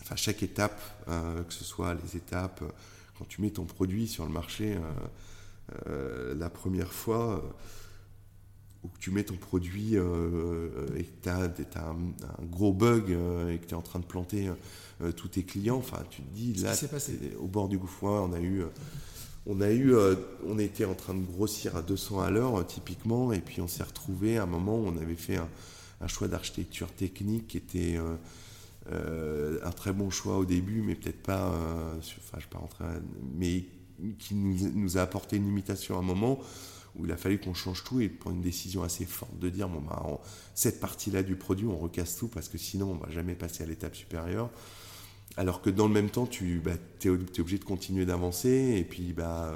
enfin 0.00 0.16
chaque 0.16 0.42
étape, 0.42 0.80
que 1.06 1.52
ce 1.52 1.64
soit 1.64 1.94
les 1.94 2.16
étapes, 2.16 2.62
quand 3.18 3.26
tu 3.26 3.42
mets 3.42 3.50
ton 3.50 3.64
produit 3.64 4.08
sur 4.08 4.24
le 4.24 4.32
marché, 4.32 4.78
la 5.86 6.50
première 6.50 6.92
fois 6.92 7.42
où 8.82 8.90
tu 8.98 9.10
mets 9.10 9.24
ton 9.24 9.36
produit 9.36 9.94
et 9.94 11.04
que 11.04 11.22
tu 11.22 11.28
as, 11.28 11.50
un, 11.80 12.44
gros 12.44 12.72
bug 12.72 13.10
et 13.10 13.58
que 13.58 13.66
tu 13.66 13.70
es 13.70 13.74
en 13.74 13.82
train 13.82 14.00
de 14.00 14.04
planter 14.04 14.50
tous 15.16 15.28
tes 15.28 15.44
clients, 15.44 15.78
enfin 15.78 16.02
tu 16.10 16.22
te 16.22 16.34
dis 16.34 16.54
là, 16.54 16.72
au 17.38 17.46
bord 17.46 17.68
du 17.68 17.78
gouffre, 17.78 18.04
on 18.04 18.32
a 18.32 18.40
eu 18.40 18.64
on 19.46 19.60
a 19.60 19.70
eu, 19.70 19.94
euh, 19.94 20.16
on 20.44 20.58
était 20.58 20.84
en 20.84 20.94
train 20.94 21.14
de 21.14 21.24
grossir 21.24 21.76
à 21.76 21.82
200 21.82 22.20
à 22.20 22.30
l'heure 22.30 22.58
euh, 22.58 22.64
typiquement, 22.64 23.32
et 23.32 23.40
puis 23.40 23.60
on 23.60 23.68
s'est 23.68 23.84
retrouvé 23.84 24.38
à 24.38 24.42
un 24.42 24.46
moment 24.46 24.76
où 24.76 24.86
on 24.86 24.96
avait 24.96 25.14
fait 25.14 25.36
un, 25.36 26.08
choix 26.08 26.28
d'architecture 26.28 26.92
technique 26.92 27.48
qui 27.48 27.56
était 27.56 27.98
euh, 28.92 29.58
un 29.64 29.70
très 29.70 29.92
bon 29.92 30.10
choix 30.10 30.36
au 30.36 30.44
début, 30.44 30.82
mais 30.82 30.94
peut-être 30.94 31.22
pas, 31.22 31.52
enfin 31.96 32.38
je 32.38 32.46
pas 32.46 32.60
mais 33.34 33.64
qui 34.18 34.34
nous, 34.34 34.98
a 34.98 35.02
apporté 35.02 35.36
une 35.36 35.46
limitation 35.46 35.96
à 35.96 36.00
un 36.00 36.02
moment 36.02 36.38
où 36.96 37.06
il 37.06 37.12
a 37.12 37.16
fallu 37.16 37.38
qu'on 37.38 37.54
change 37.54 37.82
tout 37.82 38.00
et 38.00 38.08
prendre 38.08 38.36
une 38.36 38.42
décision 38.42 38.82
assez 38.82 39.04
forte 39.04 39.38
de 39.38 39.48
dire 39.48 39.68
bon 39.68 39.80
bah 39.80 40.20
cette 40.54 40.80
partie-là 40.80 41.22
du 41.22 41.36
produit 41.36 41.66
on 41.66 41.76
recasse 41.76 42.16
tout 42.16 42.28
parce 42.28 42.48
que 42.48 42.58
sinon 42.58 42.92
on 42.92 42.94
va 42.94 43.10
jamais 43.10 43.34
passer 43.34 43.64
à 43.64 43.66
l'étape 43.66 43.96
supérieure. 43.96 44.50
Alors 45.38 45.60
que 45.60 45.68
dans 45.68 45.86
le 45.86 45.92
même 45.92 46.08
temps, 46.08 46.26
tu 46.26 46.62
bah, 46.64 46.72
es, 47.04 47.08
obligé 47.08 47.58
de 47.58 47.64
continuer 47.64 48.06
d'avancer 48.06 48.74
et 48.78 48.84
puis 48.84 49.12
bah, 49.12 49.52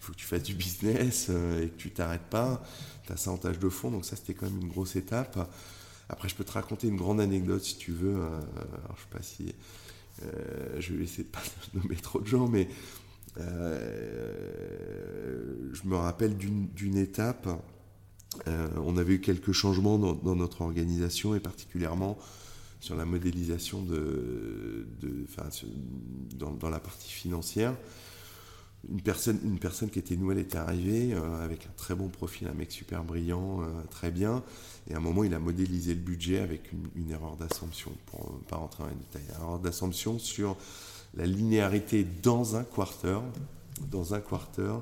il 0.00 0.04
faut 0.04 0.12
que 0.12 0.18
tu 0.18 0.24
fasses 0.24 0.42
du 0.42 0.54
business 0.54 1.26
euh, 1.28 1.64
et 1.64 1.68
que 1.68 1.76
tu 1.76 1.90
t'arrêtes 1.90 2.30
pas. 2.30 2.62
Tu 3.06 3.12
as 3.12 3.18
ça 3.18 3.30
en 3.30 3.36
tâche 3.36 3.58
de 3.58 3.68
fond, 3.68 3.90
donc 3.90 4.06
ça 4.06 4.16
c'était 4.16 4.32
quand 4.32 4.46
même 4.46 4.60
une 4.62 4.68
grosse 4.68 4.96
étape. 4.96 5.38
Après, 6.08 6.30
je 6.30 6.34
peux 6.34 6.44
te 6.44 6.52
raconter 6.52 6.88
une 6.88 6.96
grande 6.96 7.20
anecdote 7.20 7.62
si 7.62 7.76
tu 7.76 7.92
veux. 7.92 8.16
Euh, 8.16 8.28
alors, 8.28 8.96
je 8.96 9.02
sais 9.02 9.08
pas 9.10 9.22
si. 9.22 9.54
Euh, 10.24 10.80
je 10.80 10.94
vais 10.94 11.04
essayer 11.04 11.24
de 11.24 11.28
pas 11.28 11.42
nommer 11.74 11.96
trop 11.96 12.20
de 12.20 12.26
gens, 12.26 12.48
mais 12.48 12.68
je 13.36 13.42
me 15.84 15.94
rappelle 15.94 16.36
d'une 16.36 16.96
étape. 16.96 17.48
on 18.46 18.96
avait 18.96 19.14
eu 19.14 19.20
quelques 19.20 19.52
changements 19.52 19.98
dans 19.98 20.34
notre 20.34 20.62
organisation 20.62 21.36
et 21.36 21.40
particulièrement 21.40 22.18
sur 22.80 22.96
la 22.96 23.04
modélisation 23.04 23.82
de, 23.82 24.86
dans, 26.36 26.70
la 26.70 26.80
partie 26.80 27.10
financière. 27.10 27.74
une 28.88 29.00
personne, 29.00 29.38
une 29.44 29.58
personne 29.58 29.90
qui 29.90 29.98
était 29.98 30.16
nouvelle 30.16 30.38
était 30.38 30.58
arrivée 30.58 31.12
avec 31.42 31.66
un 31.66 31.72
très 31.76 31.94
bon 31.94 32.08
profil, 32.08 32.48
un 32.48 32.54
mec 32.54 32.70
super 32.70 33.02
brillant, 33.02 33.60
très 33.90 34.10
bien. 34.10 34.42
Et 34.88 34.94
à 34.94 34.98
un 34.98 35.00
moment, 35.00 35.24
il 35.24 35.34
a 35.34 35.38
modélisé 35.38 35.94
le 35.94 36.00
budget 36.00 36.38
avec 36.38 36.70
une, 36.94 37.10
erreur 37.10 37.36
d'assumption, 37.36 37.92
pour 38.06 38.32
ne 38.32 38.44
pas 38.48 38.56
rentrer 38.56 38.84
dans 38.84 38.90
les 38.90 38.96
détails. 38.96 39.22
Une 39.28 39.42
erreur 39.42 39.58
d'assumption 39.58 40.18
sur 40.18 40.56
la 41.14 41.26
linéarité 41.26 42.06
dans 42.22 42.56
un 42.56 42.64
quarter, 42.64 43.18
dans 43.90 44.14
un 44.14 44.20
quarter 44.20 44.80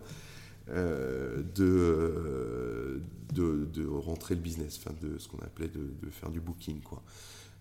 euh, 0.68 1.42
de, 1.54 3.00
de, 3.32 3.86
rentrer 3.86 4.34
le 4.34 4.40
business, 4.40 4.80
enfin 4.80 4.94
de 5.00 5.18
ce 5.18 5.28
qu'on 5.28 5.38
appelait 5.38 5.68
de, 5.68 6.10
faire 6.10 6.30
du 6.30 6.40
booking, 6.40 6.80
quoi. 6.80 7.02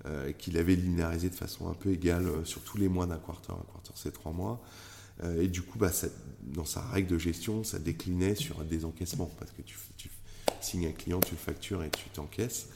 Euh, 0.05 0.31
qu'il 0.33 0.57
avait 0.57 0.75
linéarisé 0.75 1.29
de 1.29 1.35
façon 1.35 1.67
un 1.67 1.73
peu 1.73 1.91
égale 1.91 2.27
euh, 2.27 2.45
sur 2.45 2.61
tous 2.61 2.77
les 2.77 2.87
mois 2.87 3.07
d'un 3.07 3.17
quarter. 3.17 3.53
Un 3.53 3.65
quarter, 3.71 3.91
c'est 3.95 4.13
trois 4.13 4.31
mois. 4.31 4.61
et 5.39 5.47
du 5.47 5.61
coup, 5.61 5.79
bah, 5.79 5.91
dans 6.43 6.65
sa 6.65 6.81
règle 6.81 7.07
de 7.07 7.17
gestion, 7.17 7.63
ça 7.63 7.79
déclinait 7.79 8.35
sur 8.35 8.63
des 8.65 8.83
encaissements, 8.85 9.31
parce 9.39 9.51
que 9.51 9.61
tu, 9.61 9.77
signes 10.61 10.87
un 10.87 10.91
client, 10.91 11.19
tu 11.21 11.31
le 11.31 11.39
factures 11.39 11.83
et 11.83 11.89
tu 11.89 12.09
t'encaisses. 12.09 12.67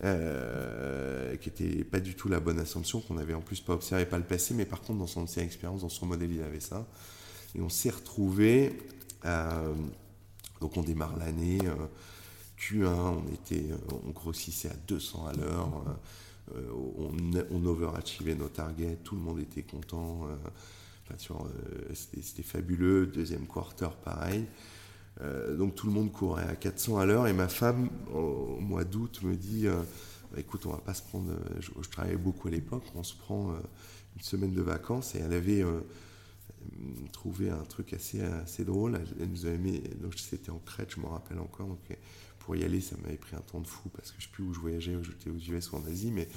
qui 0.00 1.48
n'était 1.48 1.84
pas 1.84 2.00
du 2.00 2.14
tout 2.14 2.28
la 2.28 2.40
bonne 2.40 2.58
assumption, 2.58 3.00
qu'on 3.00 3.16
avait 3.16 3.34
en 3.34 3.40
plus 3.40 3.60
pas 3.60 3.72
observé, 3.72 4.04
pas 4.04 4.18
le 4.18 4.24
passé, 4.24 4.52
mais 4.54 4.66
par 4.66 4.82
contre 4.82 4.98
dans 4.98 5.06
son 5.06 5.22
ancienne 5.22 5.46
expérience, 5.46 5.80
dans 5.80 5.88
son 5.88 6.06
modèle, 6.06 6.30
il 6.30 6.42
avait 6.42 6.60
ça. 6.60 6.86
Et 7.54 7.60
on 7.60 7.70
s'est 7.70 7.90
retrouvé 7.90 8.76
euh, 9.24 9.74
donc 10.60 10.76
on 10.76 10.82
démarre 10.82 11.16
l'année. 11.16 11.58
Euh, 11.64 11.86
Q1, 12.58 12.86
on, 12.86 13.32
était, 13.32 13.70
euh, 13.72 13.76
on 14.06 14.10
grossissait 14.10 14.68
à 14.68 14.76
200 14.86 15.26
à 15.26 15.32
l'heure. 15.32 15.98
On, 16.50 17.12
on 17.50 17.66
overachievait 17.66 18.34
nos 18.34 18.48
targets. 18.48 18.98
Tout 19.04 19.14
le 19.14 19.22
monde 19.22 19.40
était 19.40 19.62
content. 19.62 20.26
c'était 21.94 22.42
fabuleux. 22.42 23.06
Deuxième 23.06 23.46
quarter, 23.46 23.88
pareil. 24.04 24.46
donc 25.56 25.74
tout 25.74 25.86
le 25.86 25.92
monde 25.92 26.12
courait 26.12 26.48
à 26.48 26.56
400 26.56 26.98
à 26.98 27.06
l'heure 27.06 27.26
et 27.26 27.32
ma 27.32 27.48
femme 27.48 27.88
au, 28.12 28.58
mois 28.60 28.84
d'août 28.84 29.20
me 29.22 29.36
dit 29.36 29.66
bah, 29.66 30.38
écoute 30.38 30.64
on 30.66 30.70
va 30.70 30.78
pas 30.78 30.94
se 30.94 31.02
prendre 31.02 31.32
je, 31.60 31.70
je 31.80 31.88
travaillais 31.90 32.16
beaucoup 32.16 32.48
à 32.48 32.50
l'époque 32.50 32.84
on 32.94 33.02
se 33.02 33.14
prend 33.14 33.54
une 34.16 34.22
semaine 34.22 34.54
de 34.54 34.62
vacances 34.62 35.14
et 35.14 35.18
elle 35.18 35.34
avait 35.34 35.64
trouvé 37.12 37.50
un 37.50 37.64
truc 37.64 37.92
assez, 37.92 38.20
assez 38.20 38.64
drôle. 38.64 39.00
Elle, 39.20 39.28
nous 39.28 39.46
avait 39.46 39.58
mis, 39.58 39.80
donc 40.00 40.14
c'était 40.16 40.50
en 40.50 40.58
Crète, 40.58 40.92
je 40.94 41.00
m'en 41.00 41.10
rappelle 41.10 41.38
encore. 41.38 41.76
Pour 42.44 42.56
y 42.56 42.64
aller, 42.64 42.80
ça 42.80 42.96
m'avait 43.02 43.16
pris 43.16 43.36
un 43.36 43.40
temps 43.40 43.60
de 43.60 43.66
fou 43.66 43.88
parce 43.90 44.10
que 44.10 44.16
je 44.18 44.24
sais 44.26 44.32
plus 44.32 44.42
où 44.42 44.52
je 44.52 44.60
voyageais, 44.60 44.96
où 44.96 45.04
j'étais 45.04 45.30
aux 45.30 45.54
US 45.54 45.70
ou 45.72 45.76
en 45.76 45.84
Asie, 45.86 46.10
mais 46.10 46.28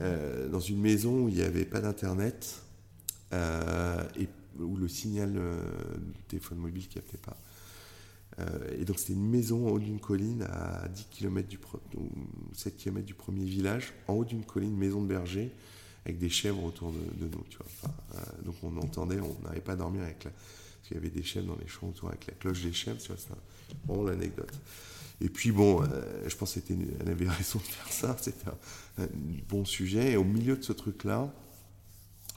euh, 0.00 0.48
dans 0.48 0.60
une 0.60 0.80
maison 0.80 1.24
où 1.24 1.28
il 1.28 1.36
n'y 1.36 1.42
avait 1.42 1.64
pas 1.64 1.80
d'internet 1.80 2.62
euh, 3.32 4.02
et 4.18 4.28
où 4.58 4.76
le 4.76 4.88
signal 4.88 5.34
euh, 5.36 5.62
téléphone 6.26 6.58
mobile 6.58 6.84
ne 6.88 6.94
captait 6.94 7.18
pas. 7.18 7.36
et 8.76 8.84
donc 8.84 8.98
c'était 8.98 9.12
une 9.12 9.28
maison 9.28 9.68
en 9.68 9.70
haut 9.70 9.78
d'une 9.78 10.00
colline 10.00 10.42
à 10.42 10.88
10 10.88 11.06
km 11.10 11.48
du 11.48 11.58
7 12.54 12.76
km 12.76 13.06
du 13.06 13.14
premier 13.14 13.44
village, 13.44 13.94
en 14.08 14.14
haut 14.14 14.24
d'une 14.24 14.44
colline, 14.44 14.76
maison 14.76 15.02
de 15.02 15.06
berger 15.06 15.52
avec 16.08 16.18
des 16.18 16.30
chèvres 16.30 16.64
autour 16.64 16.90
de, 16.92 17.26
nous, 17.26 17.44
tu 17.50 17.58
vois. 17.58 17.92
Euh, 18.14 18.42
donc 18.44 18.54
on 18.62 18.76
entendait, 18.78 19.20
on 19.20 19.36
n'arrivait 19.42 19.60
pas 19.60 19.72
à 19.72 19.76
dormir 19.76 20.02
avec 20.02 20.24
la, 20.24 20.30
qu'il 20.88 20.96
y 20.96 21.00
avait 21.00 21.10
des 21.10 21.22
chèvres 21.22 21.46
dans 21.46 21.60
les 21.60 21.68
champs 21.68 21.88
autour 21.88 22.08
avec 22.08 22.26
la 22.26 22.34
cloche 22.34 22.62
des 22.62 22.72
chèvres, 22.72 22.98
tu 22.98 23.08
vois, 23.08 23.16
c'est 23.18 23.28
vraiment 23.86 24.02
l'anecdote. 24.02 24.52
Et 25.20 25.28
puis 25.28 25.52
bon, 25.52 25.82
euh, 25.82 26.28
je 26.28 26.36
pense 26.36 26.54
qu'elle 26.54 27.08
avait 27.08 27.28
raison 27.28 27.58
de 27.58 27.64
faire 27.64 27.92
ça, 27.92 28.16
c'était 28.20 28.48
un, 28.98 29.06
bon 29.48 29.64
sujet. 29.64 30.12
Et 30.12 30.16
au 30.16 30.24
milieu 30.24 30.56
de 30.56 30.62
ce 30.62 30.72
truc-là, 30.72 31.32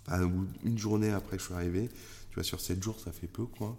une 0.09 0.77
journée 0.77 1.11
après 1.11 1.37
que 1.37 1.41
je 1.41 1.47
suis 1.47 1.55
arrivé, 1.55 1.89
tu 2.29 2.35
vois, 2.35 2.43
sur 2.43 2.59
sept 2.59 2.81
jours, 2.83 2.99
ça 2.99 3.11
fait 3.11 3.27
peu, 3.27 3.45
quoi. 3.45 3.77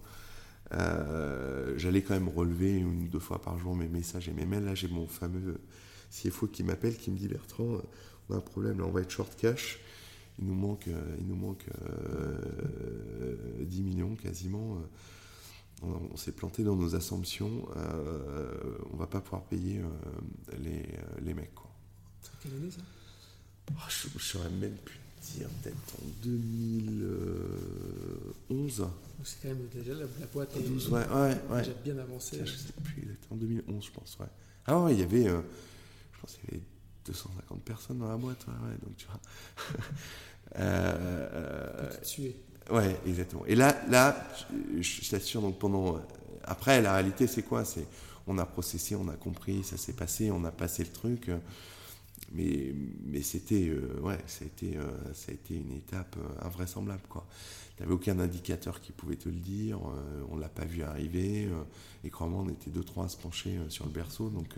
Euh, 0.72 1.74
j'allais 1.76 2.00
quand 2.00 2.14
même 2.14 2.28
relever 2.28 2.72
une 2.72 3.04
ou 3.04 3.08
deux 3.08 3.18
fois 3.18 3.42
par 3.42 3.58
jour 3.58 3.76
mes 3.76 3.88
messages 3.88 4.28
et 4.28 4.32
mes 4.32 4.46
mails. 4.46 4.64
Là, 4.64 4.74
j'ai 4.74 4.88
mon 4.88 5.06
fameux 5.06 5.60
CFO 6.10 6.46
qui 6.46 6.62
m'appelle, 6.62 6.96
qui 6.96 7.10
me 7.10 7.18
dit 7.18 7.28
Bertrand, 7.28 7.82
on 8.28 8.34
a 8.34 8.38
un 8.38 8.40
problème, 8.40 8.78
là, 8.78 8.86
on 8.86 8.90
va 8.90 9.02
être 9.02 9.10
short 9.10 9.36
cash. 9.36 9.80
Il 10.38 10.46
nous 10.46 10.54
manque, 10.54 10.88
euh, 10.88 11.16
il 11.18 11.26
nous 11.26 11.36
manque 11.36 11.66
10 11.66 11.70
euh, 13.80 13.82
millions 13.82 14.14
quasiment. 14.16 14.76
Euh, 14.76 14.80
on, 16.12 16.16
s'est 16.16 16.32
planté 16.32 16.64
dans 16.64 16.76
nos 16.76 16.94
assumptions. 16.94 17.68
on 18.92 18.96
va 18.96 19.08
pas 19.08 19.20
pouvoir 19.20 19.42
payer 19.42 19.82
les, 20.62 20.86
les, 21.20 21.34
mecs. 21.34 21.54
Quoi. 21.54 21.68
Quelle 22.40 22.54
année 22.54 22.70
ça 22.70 22.80
oh, 23.72 23.74
Je 23.88 24.06
ne 24.14 24.20
saurais 24.20 24.48
même 24.48 24.76
plus 24.76 25.00
dire, 25.34 25.48
peut-être 25.62 25.76
en 26.00 26.06
2011. 26.22 28.86
C'est 29.24 29.42
quand 29.42 29.48
même 29.48 29.66
déjà 29.74 29.94
la, 29.94 30.06
boîte 30.32 30.56
est, 30.56 30.62
12, 30.62 30.88
ouais, 30.90 31.04
ouais, 31.08 31.36
ouais. 31.50 31.62
déjà 31.62 31.74
bien 31.84 31.98
avancée. 31.98 32.40
Je 32.44 32.56
sais 32.56 32.72
plus, 32.84 33.18
en 33.30 33.36
2011 33.36 33.84
je 33.84 33.90
pense. 33.90 34.16
Ouais. 34.20 34.26
Ah 34.66 34.78
ouais, 34.80 34.94
il 34.94 35.00
y 35.00 35.02
avait, 35.02 35.24
je 35.24 36.20
pense 36.20 36.36
qu'il 36.36 36.44
y 36.44 36.48
avait 36.58 36.62
250 37.06 37.62
personnes 37.62 37.98
dans 37.98 38.08
la 38.08 38.16
boîte, 38.16 38.46
ouais, 38.46 38.76
donc 38.82 38.96
tu 38.96 39.06
vois. 39.06 39.20
euh, 40.58 41.90
Ouais, 42.70 42.96
exactement. 43.06 43.44
Et 43.46 43.56
là, 43.56 43.76
là, 43.88 44.16
je 44.80 45.10
t'assure, 45.10 45.42
donc 45.42 45.58
pendant. 45.58 46.00
Après, 46.44 46.80
la 46.80 46.94
réalité, 46.94 47.26
c'est 47.26 47.42
quoi? 47.42 47.64
C'est 47.64 47.86
on 48.26 48.38
a 48.38 48.46
processé, 48.46 48.94
on 48.94 49.08
a 49.08 49.14
compris, 49.14 49.64
ça 49.64 49.76
s'est 49.76 49.92
passé, 49.92 50.30
on 50.30 50.44
a 50.44 50.52
passé 50.52 50.84
le 50.84 50.90
truc. 50.90 51.30
Mais, 52.34 52.74
mais 53.04 53.20
c'était, 53.20 53.68
euh, 53.68 54.00
ouais, 54.00 54.18
ça 54.26 54.44
a, 54.44 54.46
été, 54.46 54.76
euh, 54.78 54.90
ça 55.12 55.32
a 55.32 55.34
été 55.34 55.54
une 55.54 55.72
étape 55.72 56.16
euh, 56.18 56.46
invraisemblable, 56.46 57.02
quoi. 57.08 57.26
Tu 57.76 57.82
n'avais 57.82 57.94
aucun 57.94 58.18
indicateur 58.18 58.80
qui 58.80 58.92
pouvait 58.92 59.16
te 59.16 59.28
le 59.28 59.34
dire, 59.34 59.78
on 60.30 60.36
l'a 60.36 60.50
pas 60.50 60.66
vu 60.66 60.82
arriver, 60.82 61.48
et 62.04 62.10
crois-moi, 62.10 62.44
on 62.46 62.50
était 62.50 62.70
deux, 62.70 62.84
trois 62.84 63.06
à 63.06 63.08
se 63.08 63.16
pencher 63.16 63.58
sur 63.70 63.86
le 63.86 63.90
berceau, 63.90 64.28
donc 64.28 64.56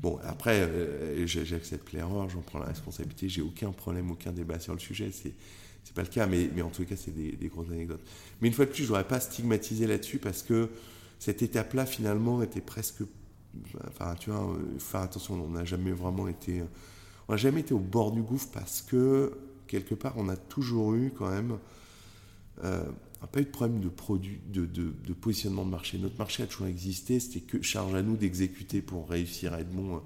Bon, 0.00 0.18
après, 0.24 0.60
euh, 0.62 1.26
j'accepte 1.26 1.92
l'erreur, 1.92 2.28
j'en 2.30 2.40
prends 2.40 2.58
la 2.58 2.66
responsabilité, 2.66 3.28
j'ai 3.28 3.42
aucun 3.42 3.70
problème, 3.70 4.10
aucun 4.10 4.32
débat 4.32 4.58
sur 4.58 4.72
le 4.72 4.78
sujet, 4.78 5.10
c'est 5.12 5.34
pas 5.94 6.02
le 6.02 6.08
cas, 6.08 6.26
mais, 6.26 6.48
mais 6.54 6.62
en 6.62 6.70
tout 6.70 6.84
cas, 6.84 6.96
c'est 6.96 7.10
des, 7.10 7.48
grosses 7.48 7.68
anecdotes. 7.70 8.00
Mais 8.40 8.48
une 8.48 8.54
fois 8.54 8.64
de 8.64 8.70
plus, 8.70 8.82
je 8.82 8.88
voudrais 8.88 9.06
pas 9.06 9.20
stigmatiser 9.20 9.86
là-dessus 9.86 10.18
parce 10.18 10.42
que 10.42 10.70
cette 11.18 11.42
étape-là, 11.42 11.84
finalement, 11.84 12.42
était 12.42 12.60
presque. 12.60 13.02
Enfin, 13.88 14.14
tu 14.14 14.30
vois, 14.30 14.40
euh, 14.40 14.78
faire 14.78 15.00
attention, 15.00 15.34
on 15.34 15.50
n'a 15.50 15.64
jamais 15.64 15.92
vraiment 15.92 16.28
été. 16.28 16.62
On 17.28 17.32
n'a 17.32 17.36
jamais 17.36 17.60
été 17.60 17.74
au 17.74 17.78
bord 17.78 18.12
du 18.12 18.22
gouffre 18.22 18.48
parce 18.52 18.80
que, 18.82 19.32
quelque 19.66 19.94
part, 19.94 20.14
on 20.16 20.28
a 20.28 20.36
toujours 20.36 20.94
eu 20.94 21.12
quand 21.16 21.28
même. 21.28 21.58
Euh, 22.64 22.84
n'a 23.22 23.28
pas 23.28 23.40
eu 23.40 23.44
de 23.44 23.50
problème 23.50 23.80
de, 23.80 23.88
produit, 23.88 24.40
de, 24.48 25.12
positionnement 25.12 25.64
de 25.64 25.70
marché. 25.70 25.98
Notre 25.98 26.18
marché 26.18 26.42
a 26.42 26.46
toujours 26.46 26.66
existé, 26.66 27.20
c'était 27.20 27.40
que 27.40 27.62
charge 27.62 27.94
à 27.94 28.02
nous 28.02 28.16
d'exécuter 28.16 28.80
pour 28.80 29.08
réussir 29.08 29.52
à 29.52 29.60
être 29.60 29.70
bon 29.70 29.96
euh, 29.96 30.00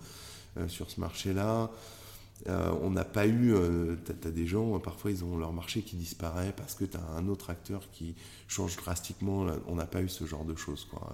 euh, 0.59 0.68
sur 0.68 0.90
ce 0.90 1.00
marché-là. 1.00 1.70
Euh, 2.48 2.74
on 2.83 2.90
n'a 2.90 3.05
pas 3.05 3.27
eu, 3.27 3.55
tu 4.05 4.29
as, 4.29 4.31
des 4.31 4.46
gens, 4.46 4.79
parfois 4.81 5.12
ils 5.12 5.24
ont 5.24 5.38
leur 5.38 5.53
marché 5.53 5.83
qui 5.83 5.96
disparaît 5.96 6.53
parce 6.57 6.74
que 6.74 6.85
tu 6.85 6.96
as 6.96 7.16
un 7.16 7.29
autre 7.29 7.50
acteur 7.50 7.88
qui 7.92 8.16
change 8.48 8.77
drastiquement. 8.77 9.46
On 9.68 9.77
n'a 9.77 9.87
pas 9.87 10.03
eu 10.03 10.09
ce 10.09 10.27
genre 10.27 10.44
de 10.44 10.57
choses. 10.57 10.85
Quoi. 10.85 11.12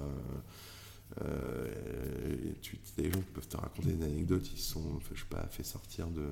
Tu 2.62 2.76
as 2.76 3.02
des 3.02 3.10
gens 3.10 3.20
peuvent 3.34 3.48
te 3.48 3.56
raconter 3.56 3.92
des 3.92 4.04
anecdotes, 4.04 4.50
ils 4.52 4.60
sont, 4.60 5.00
je 5.12 5.20
sais 5.20 5.26
pas, 5.28 5.46
fait 5.50 5.62
sortir 5.62 6.08
de 6.08 6.26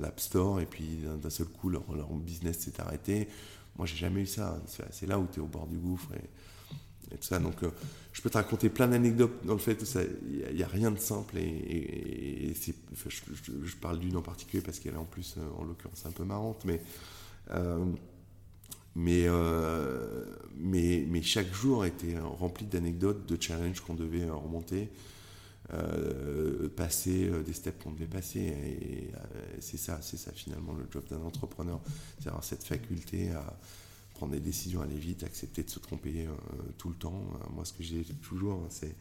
l'App 0.00 0.20
Store 0.20 0.60
et 0.60 0.66
puis 0.66 1.04
d'un 1.22 1.30
seul 1.30 1.46
coup 1.46 1.68
leur, 1.68 1.84
leur 1.94 2.08
business 2.14 2.58
s'est 2.58 2.80
arrêté 2.80 3.28
moi, 3.78 3.86
j'ai 3.86 3.96
jamais 3.96 4.22
eu 4.22 4.26
ça. 4.26 4.60
C'est 4.90 5.06
là 5.06 5.18
où 5.18 5.26
tu 5.30 5.40
es 5.40 5.42
au 5.42 5.46
bord 5.46 5.66
du 5.66 5.78
gouffre 5.78 6.08
et, 6.14 7.16
tout 7.16 7.22
ça. 7.22 7.38
Donc, 7.38 7.62
euh, 7.62 7.70
je 8.12 8.20
peux 8.20 8.30
te 8.30 8.36
raconter 8.36 8.68
plein 8.68 8.88
d'anecdotes 8.88 9.44
dans 9.44 9.52
le 9.52 9.60
fait 9.60 9.80
il 10.28 10.56
n'y 10.56 10.62
a, 10.62 10.66
rien 10.66 10.90
de 10.90 10.98
simple. 10.98 11.38
Et, 11.38 12.52
je, 12.54 13.76
parle 13.76 14.00
d'une 14.00 14.16
en 14.16 14.22
particulier 14.22 14.62
parce 14.62 14.80
qu'elle 14.80 14.94
est 14.94 14.98
en 14.98 15.04
plus, 15.04 15.36
euh, 15.38 15.60
en 15.60 15.64
l'occurrence, 15.64 16.04
un 16.06 16.10
peu 16.10 16.24
marrante. 16.24 16.64
Mais, 16.64 16.80
euh, 17.50 17.84
mais, 18.96 19.26
mais, 20.56 21.04
mais, 21.08 21.22
chaque 21.22 21.52
jour 21.54 21.84
était 21.84 22.18
rempli 22.18 22.66
d'anecdotes, 22.66 23.26
de 23.28 23.40
challenges 23.40 23.80
qu'on 23.80 23.94
devait 23.94 24.28
remonter. 24.28 24.90
Euh, 25.74 26.68
passer 26.68 27.28
euh, 27.28 27.42
des 27.42 27.52
steps 27.52 27.82
qu'on 27.82 27.90
devait 27.90 28.06
passer. 28.06 28.38
Et, 28.38 29.10
euh, 29.12 29.56
c'est 29.58 29.76
ça, 29.76 29.98
c'est 30.00 30.16
ça 30.16 30.30
finalement 30.30 30.74
le 30.74 30.86
job 30.92 31.02
d'un 31.10 31.20
entrepreneur, 31.22 31.80
c'est 32.20 32.28
avoir 32.28 32.44
cette 32.44 32.62
faculté 32.62 33.32
à 33.32 33.58
prendre 34.14 34.32
des 34.32 34.40
décisions, 34.40 34.80
aller 34.80 34.96
vite, 34.96 35.24
accepter 35.24 35.64
de 35.64 35.70
se 35.70 35.80
tromper 35.80 36.28
tout 36.78 36.88
le 36.88 36.94
temps. 36.94 37.24
moi, 37.52 37.64
ce 37.64 37.72
que 37.72 37.82
j'ai 37.82 38.04
toujours, 38.22 38.54
hein, 38.54 38.68
c'est 38.70 38.94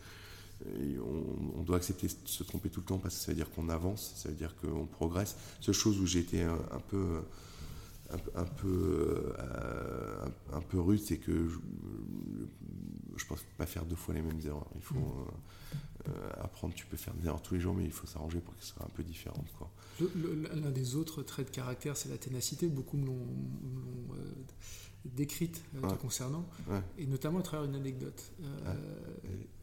on, 1.55 1.61
doit 1.61 1.77
accepter 1.77 2.07
de 2.07 2.13
se 2.25 2.43
tromper 2.43 2.69
tout 2.69 2.79
le 2.79 2.85
temps 2.85 2.97
parce 2.97 3.15
que 3.15 3.21
ça 3.21 3.31
veut 3.31 3.35
dire 3.35 3.49
qu'on 3.51 3.69
avance, 3.69 4.13
ça 4.15 4.29
veut 4.29 4.35
dire 4.35 4.55
qu'on 4.55 4.87
progresse. 4.87 5.35
Seule 5.61 5.75
chose 5.75 5.99
où 5.99 6.05
j'ai 6.05 6.19
été 6.19 6.41
un, 6.41 6.81
peu 6.89 7.21
un, 8.11 8.45
peu 8.45 9.33
un, 10.53 10.61
peu 10.61 10.79
rude, 10.79 10.99
c'est 10.99 11.17
que 11.17 11.47
je, 11.47 11.57
je 13.17 13.25
pense 13.25 13.43
pas 13.57 13.65
faire 13.65 13.85
deux 13.85 13.95
fois 13.95 14.13
les 14.13 14.21
mêmes 14.21 14.39
erreurs. 14.45 14.67
Il 14.75 14.81
faut 14.81 15.27
euh, 16.07 16.11
apprendre, 16.41 16.73
tu 16.73 16.85
peux 16.85 16.97
faire 16.97 17.13
des 17.15 17.27
erreurs 17.27 17.41
tous 17.41 17.55
les 17.55 17.59
jours, 17.59 17.73
mais 17.73 17.85
il 17.85 17.91
faut 17.91 18.05
s'arranger 18.05 18.39
pour 18.39 18.53
qu'elles 18.55 18.65
soient 18.65 18.85
un 18.85 18.93
peu 18.93 19.03
différentes. 19.03 19.47
L'un 20.53 20.71
des 20.71 20.95
autres 20.95 21.23
traits 21.23 21.47
de 21.47 21.51
caractère, 21.51 21.97
c'est 21.97 22.09
la 22.09 22.17
ténacité. 22.17 22.67
Beaucoup 22.67 22.97
me 22.97 23.07
l'ont 23.07 23.27
euh, 24.13 24.33
décrite 25.05 25.63
te 25.73 25.95
concernant, 25.95 26.45
et 26.97 27.07
notamment 27.07 27.39
à 27.39 27.43
travers 27.43 27.65
une 27.65 27.75
anecdote. 27.75 28.31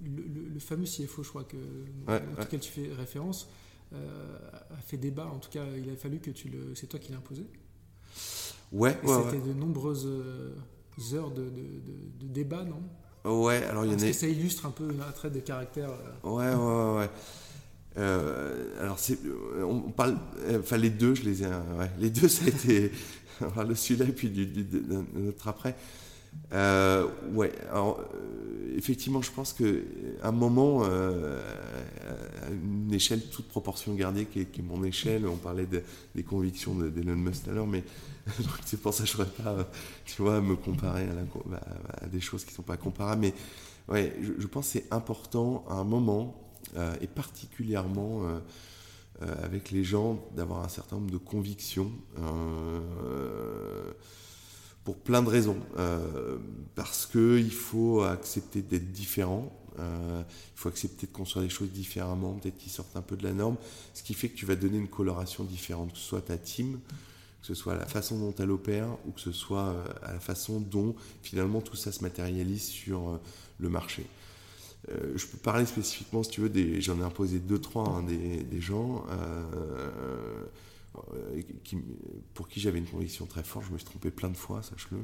Le, 0.00 0.58
fameux 0.58 0.84
CFO, 0.84 1.22
je 1.22 1.28
crois, 1.28 1.44
que, 1.44 1.56
auquel 2.40 2.60
tu 2.60 2.72
fais 2.72 2.92
référence, 2.92 3.48
a 3.92 4.80
fait 4.86 4.96
débat. 4.96 5.26
En 5.26 5.38
tout 5.38 5.50
cas, 5.50 5.64
il 5.76 5.90
a 5.90 5.96
fallu 5.96 6.18
que 6.18 6.30
tu 6.30 6.48
le. 6.48 6.74
C'est 6.74 6.86
toi 6.86 6.98
qui 6.98 7.12
l'as 7.12 7.18
imposé. 7.18 7.46
Ouais, 8.72 8.98
C'était 9.02 9.46
de 9.46 9.52
nombreuses 9.52 10.08
heures 11.14 11.30
de, 11.30 11.44
débat, 12.22 12.64
non? 12.64 12.82
Ouais, 13.30 13.62
alors 13.64 13.84
il 13.84 13.92
y 13.92 13.94
en 13.94 13.98
a. 13.98 14.06
que 14.06 14.12
ça 14.12 14.26
illustre 14.26 14.66
un 14.66 14.70
peu 14.70 14.88
un 15.06 15.12
trait 15.12 15.30
de 15.30 15.40
caractère. 15.40 15.90
Ouais, 16.24 16.54
ouais, 16.54 16.96
ouais. 16.96 17.10
Euh, 17.98 18.80
alors, 18.80 18.98
c'est, 18.98 19.18
on 19.62 19.80
parle, 19.90 20.16
enfin, 20.58 20.76
les 20.76 20.90
deux, 20.90 21.14
je 21.14 21.22
les 21.24 21.42
ai, 21.42 21.46
ouais, 21.46 21.90
les 21.98 22.10
deux, 22.10 22.28
ça 22.28 22.44
a 22.44 22.48
été, 22.48 22.90
le 23.68 23.74
celui-là 23.74 24.06
et 24.06 24.12
puis 24.12 24.30
du, 24.30 24.66
notre 25.14 25.48
après. 25.48 25.74
Euh, 26.52 27.08
ouais, 27.32 27.52
alors, 27.70 28.00
euh, 28.00 28.76
effectivement, 28.76 29.22
je 29.22 29.30
pense 29.30 29.52
qu'à 29.52 29.64
un 30.22 30.32
moment, 30.32 30.82
euh, 30.84 31.40
à 32.46 32.50
une 32.50 32.92
échelle 32.92 33.22
toute 33.30 33.48
proportion 33.48 33.94
gardée, 33.94 34.26
qui 34.26 34.40
est, 34.40 34.62
mon 34.62 34.84
échelle, 34.84 35.26
on 35.26 35.36
parlait 35.36 35.66
des 36.14 36.22
convictions 36.22 36.74
d'Elon 36.74 37.16
Musk 37.16 37.44
tout 37.44 37.50
à 37.50 37.52
l'heure, 37.54 37.66
mais 37.66 37.84
c'est 38.64 38.80
pour 38.80 38.92
ça 38.92 39.04
que 39.04 39.10
je 39.10 39.16
ne 39.16 39.24
voudrais 39.24 39.42
pas, 39.42 39.70
tu 40.04 40.22
vois, 40.22 40.40
me 40.40 40.56
comparer 40.56 41.06
à, 42.00 42.06
des 42.06 42.20
choses 42.20 42.44
qui 42.44 42.50
ne 42.50 42.56
sont 42.56 42.62
pas 42.62 42.76
comparables. 42.76 43.22
Mais 43.22 43.34
ouais, 43.88 44.14
je, 44.20 44.46
pense 44.46 44.66
que 44.66 44.72
c'est 44.72 44.92
important 44.92 45.64
à 45.68 45.74
un 45.74 45.84
moment 45.84 46.34
euh, 46.76 46.94
et 47.00 47.06
particulièrement 47.06 48.22
euh, 48.22 48.38
euh, 49.22 49.44
avec 49.44 49.70
les 49.70 49.84
gens 49.84 50.18
d'avoir 50.36 50.64
un 50.64 50.68
certain 50.68 50.96
nombre 50.96 51.10
de 51.10 51.18
convictions 51.18 51.90
pour 54.84 54.96
plein 54.96 55.22
de 55.22 55.28
raisons. 55.28 55.58
parce 56.74 57.06
qu'il 57.06 57.52
faut 57.52 58.02
accepter 58.02 58.62
d'être 58.62 58.90
différent, 58.92 59.52
il 59.78 60.24
faut 60.56 60.68
accepter 60.68 61.06
de 61.06 61.12
construire 61.12 61.44
des 61.44 61.50
choses 61.50 61.70
différemment, 61.70 62.34
peut-être 62.34 62.58
qui 62.58 62.68
sortent 62.70 62.96
un 62.96 63.02
peu 63.02 63.16
de 63.16 63.22
la 63.22 63.32
norme, 63.32 63.56
ce 63.94 64.02
qui 64.02 64.14
fait 64.14 64.28
que 64.28 64.36
tu 64.36 64.46
vas 64.46 64.56
donner 64.56 64.78
une 64.78 64.88
coloration 64.88 65.44
différente, 65.44 65.92
que 65.92 65.98
ce 65.98 66.04
soit 66.04 66.22
ta 66.22 66.36
team, 66.36 66.80
que 67.40 67.46
ce 67.46 67.54
soit 67.54 67.76
la 67.76 67.86
façon 67.86 68.18
dont 68.18 68.34
elle 68.38 68.50
opère, 68.50 68.88
ou 69.06 69.12
que 69.12 69.20
ce 69.20 69.32
soit 69.32 69.74
à 70.02 70.12
la 70.12 70.20
façon 70.20 70.60
dont 70.60 70.94
finalement 71.22 71.60
tout 71.60 71.76
ça 71.76 71.92
se 71.92 72.02
matérialise 72.02 72.64
sur 72.64 73.20
le 73.58 73.68
marché. 73.68 74.06
Euh, 74.90 75.12
je 75.14 75.26
peux 75.26 75.38
parler 75.38 75.64
spécifiquement, 75.64 76.22
si 76.22 76.30
tu 76.30 76.40
veux, 76.40 76.80
j'en 76.80 76.98
ai 77.00 77.04
imposé 77.04 77.38
deux, 77.38 77.60
trois, 77.60 77.88
hein, 77.88 78.02
des, 78.02 78.60
gens 78.60 79.04
euh, 79.10 80.44
euh, 80.96 81.42
pour 82.34 82.48
qui 82.48 82.60
j'avais 82.60 82.78
une 82.78 82.86
conviction 82.86 83.26
très 83.26 83.42
forte. 83.42 83.66
Je 83.66 83.72
me 83.72 83.78
suis 83.78 83.86
trompé 83.86 84.10
plein 84.10 84.30
de 84.30 84.36
fois, 84.36 84.62
sache-le. 84.62 84.98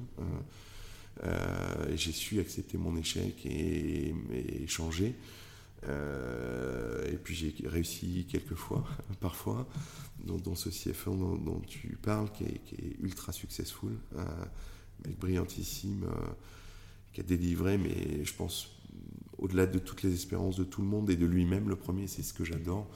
j'ai 1.95 2.13
su 2.13 2.41
accepter 2.41 2.79
mon 2.79 2.97
échec 2.97 3.45
et, 3.47 4.15
changer. 4.67 5.15
et 5.85 7.17
puis 7.23 7.35
j'ai 7.35 7.55
réussi 7.67 8.27
quelques 8.31 8.55
fois, 8.55 8.85
parfois, 9.21 9.69
dans, 10.25 10.55
ce 10.55 10.69
CFO 10.69 11.15
dont, 11.15 11.61
tu 11.67 11.99
parles, 12.01 12.31
qui 12.33 12.45
est, 12.45 12.97
ultra 13.01 13.33
successful, 13.33 13.93
mec 15.05 15.19
brillantissime, 15.19 16.07
qui 17.13 17.21
a 17.21 17.25
délivré, 17.25 17.79
mais 17.79 18.25
je 18.25 18.35
pense 18.35 18.78
au-delà 19.39 19.67
de 19.67 19.79
toutes 19.79 20.03
les 20.03 20.13
espérances 20.13 20.57
de 20.57 20.65
tout 20.65 20.83
le 20.83 20.89
monde 20.89 21.11
et 21.11 21.17
de 21.17 21.27
lui-même, 21.27 21.69
le 21.69 21.77
premier, 21.77 22.07
c'est 22.09 22.23
ce 22.23 22.33
que 22.33 22.45
j'adore. 22.45 22.89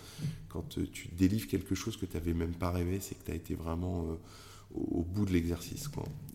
Quand 0.49 0.79
euh, 0.79 0.87
tu 0.93 1.09
délivres 1.09 1.47
quelque 1.47 1.75
chose 1.75 1.97
que 1.97 2.07
tu 2.07 2.17
n'avais 2.17 2.35
même 2.35 2.55
pas 2.55 2.71
rêvé, 2.71 2.99
c'est 3.01 3.15
que 3.15 3.25
tu 3.25 3.31
as 3.31 3.35
été 3.35 3.55
vraiment 3.55 4.07
euh, 4.07 4.17
au, 4.75 5.03
bout 5.03 5.25
de 5.25 5.33
l'exercice. 5.33 5.89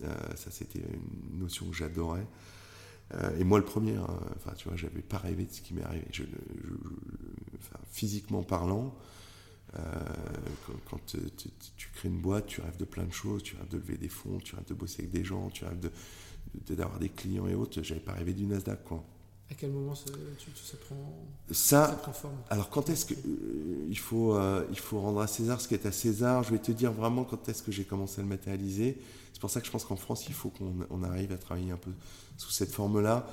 Euh, 0.04 0.16
ça, 0.36 0.50
c'était 0.52 0.80
une 0.80 1.40
notion 1.40 1.68
que 1.70 1.76
j'adorais. 1.76 2.26
et 3.38 3.44
moi, 3.44 3.60
le 3.60 3.66
premier, 3.66 3.96
hein, 3.96 4.08
enfin, 4.38 4.54
tu 4.56 4.70
vois, 4.70 4.78
pas 5.10 5.18
rêvé 5.18 5.46
de 5.46 5.52
ce 5.52 5.62
qui 5.62 5.74
m'est 5.74 5.84
arrivé. 5.84 6.06
physiquement 7.92 8.44
parlant, 8.44 8.96
quand, 10.90 11.00
tu 11.06 11.90
crées 11.94 12.10
une 12.10 12.20
boîte, 12.20 12.48
tu 12.48 12.62
rêves 12.62 12.78
de 12.78 12.86
plein 12.86 13.06
de 13.06 13.14
choses, 13.14 13.44
tu 13.44 13.56
rêves 13.56 13.68
de 13.70 13.78
lever 13.78 13.98
des 13.98 14.10
fonds, 14.10 14.40
tu 14.40 14.56
rêves 14.56 14.68
de 14.68 14.74
bosser 14.74 15.04
avec 15.04 15.12
des 15.12 15.24
gens, 15.24 15.50
tu 15.50 15.66
rêves 15.66 15.80
d'avoir 16.70 17.00
des 17.00 17.10
clients 17.10 17.48
et 17.48 17.56
autres. 17.56 17.82
J'avais 17.82 18.00
pas 18.00 18.14
rêvé 18.14 18.34
du 18.34 18.46
Nasdaq. 18.46 18.80
À 19.50 19.54
quel 19.54 19.72
moment 19.72 19.96
ça, 19.96 20.12
prend, 20.86 21.26
ça, 21.52 22.02
forme 22.14 22.36
Alors, 22.50 22.70
quand 22.70 22.90
est-ce 22.90 23.06
qu'il 23.06 23.18
euh, 23.18 23.96
faut, 23.96 24.36
euh, 24.36 24.66
il 24.72 24.80
faut 24.80 25.00
rendre 25.00 25.22
à 25.22 25.28
César 25.28 25.62
ce 25.62 25.70
qui 25.70 25.74
est 25.74 25.86
à 25.86 25.94
César 25.94 26.44
Je 26.44 26.52
vais 26.52 26.60
te 26.60 26.74
dire 26.74 26.92
vraiment 26.92 27.24
quand 27.24 27.48
est-ce 27.48 27.64
que 27.64 27.72
j'ai 27.72 27.86
commencé 27.86 28.20
à 28.20 28.24
le 28.24 28.28
matérialiser. 28.28 28.98
C'est 29.32 29.40
pour 29.40 29.50
ça 29.50 29.62
que 29.62 29.66
je 29.66 29.72
pense 29.72 29.86
qu'en 29.86 29.96
France, 29.96 30.28
il 30.28 30.34
faut 30.34 30.50
qu'on 30.50 31.04
arrive 31.04 31.32
à 31.32 31.38
travailler 31.38 31.72
un 31.72 31.78
peu 31.78 31.92
sous 32.36 32.52
cette 32.52 32.72
forme-là. 32.72 33.26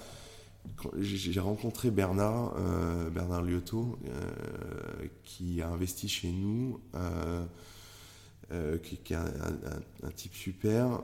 J'ai 1.00 1.40
rencontré 1.40 1.90
Bernard, 1.90 2.54
euh, 2.58 3.10
Bernard 3.10 3.42
Liotto, 3.42 3.98
qui 5.24 5.60
a 5.62 5.68
investi 5.68 6.08
chez 6.08 6.30
nous. 6.30 6.80
qui, 8.84 9.12
est 9.12 9.16
un, 9.16 9.26
un, 10.04 10.10
type 10.12 10.34
super. 10.34 11.02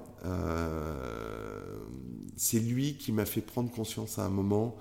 c'est 2.37 2.61
lui 2.61 2.95
qui 2.95 3.11
m'a 3.11 3.25
fait 3.25 3.41
prendre 3.41 3.73
conscience 3.73 4.21
à 4.21 4.25
un 4.25 4.31
moment 4.31 4.79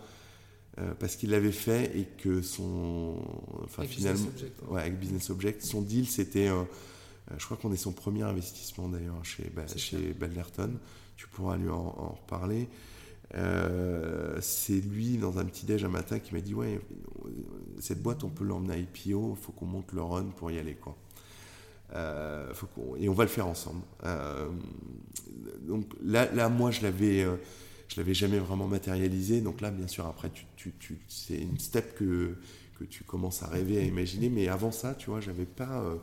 euh, 0.79 0.93
parce 0.97 1.15
qu'il 1.15 1.31
l'avait 1.31 1.51
fait 1.51 1.97
et 1.97 2.05
que 2.05 2.41
son. 2.41 3.15
Enfin, 3.63 3.83
finalement. 3.83 4.19
Business 4.19 4.33
Object, 4.33 4.61
ouais. 4.69 4.81
avec 4.81 4.99
Business 4.99 5.29
Object, 5.29 5.61
son 5.61 5.81
deal, 5.81 6.07
c'était. 6.07 6.47
Euh, 6.47 6.63
je 7.37 7.45
crois 7.45 7.57
qu'on 7.57 7.73
est 7.73 7.77
son 7.77 7.91
premier 7.91 8.23
investissement 8.23 8.87
d'ailleurs 8.87 9.23
chez, 9.23 9.51
chez 9.75 10.13
Balderton. 10.13 10.71
Tu 11.17 11.27
pourras 11.27 11.57
lui 11.57 11.69
en, 11.69 12.17
reparler. 12.21 12.69
Euh, 13.35 14.37
c'est 14.41 14.79
lui, 14.79 15.17
dans 15.17 15.37
un 15.37 15.45
petit 15.45 15.65
déj 15.65 15.83
un 15.83 15.89
matin, 15.89 16.19
qui 16.19 16.33
m'a 16.33 16.41
dit 16.41 16.53
Ouais, 16.53 16.79
cette 17.79 18.01
boîte, 18.01 18.23
on 18.23 18.29
peut 18.29 18.45
l'emmener 18.45 18.73
à 18.73 18.77
IPO, 18.77 19.35
il 19.37 19.43
faut 19.43 19.51
qu'on 19.51 19.65
monte 19.65 19.91
le 19.91 20.01
run 20.01 20.25
pour 20.37 20.49
y 20.49 20.59
aller. 20.59 20.75
Quoi. 20.75 20.95
faut 22.53 22.95
et 22.97 23.09
on 23.09 23.13
va 23.13 23.25
le 23.25 23.29
faire 23.29 23.47
ensemble. 23.47 23.81
donc 25.61 25.91
là, 26.01 26.31
là, 26.33 26.47
moi, 26.47 26.71
je 26.71 26.81
l'avais 26.83 27.27
je 27.89 27.97
l'avais 27.97 28.13
jamais 28.13 28.37
vraiment 28.37 28.67
matérialisé. 28.67 29.41
Donc 29.41 29.61
là, 29.61 29.71
bien 29.71 29.87
sûr, 29.87 30.05
après, 30.05 30.31
c'est 31.07 31.37
une 31.37 31.59
step 31.59 31.95
que, 31.95 32.35
que 32.79 32.83
tu 32.85 33.03
commences 33.03 33.43
à 33.43 33.47
rêver, 33.47 33.79
à 33.79 33.81
imaginer. 33.81 34.29
Mais 34.29 34.47
avant 34.47 34.71
ça, 34.71 34.93
tu 34.93 35.09
vois, 35.09 35.19
j'avais 35.19 35.45
pas, 35.45 35.81
euh, 35.81 35.95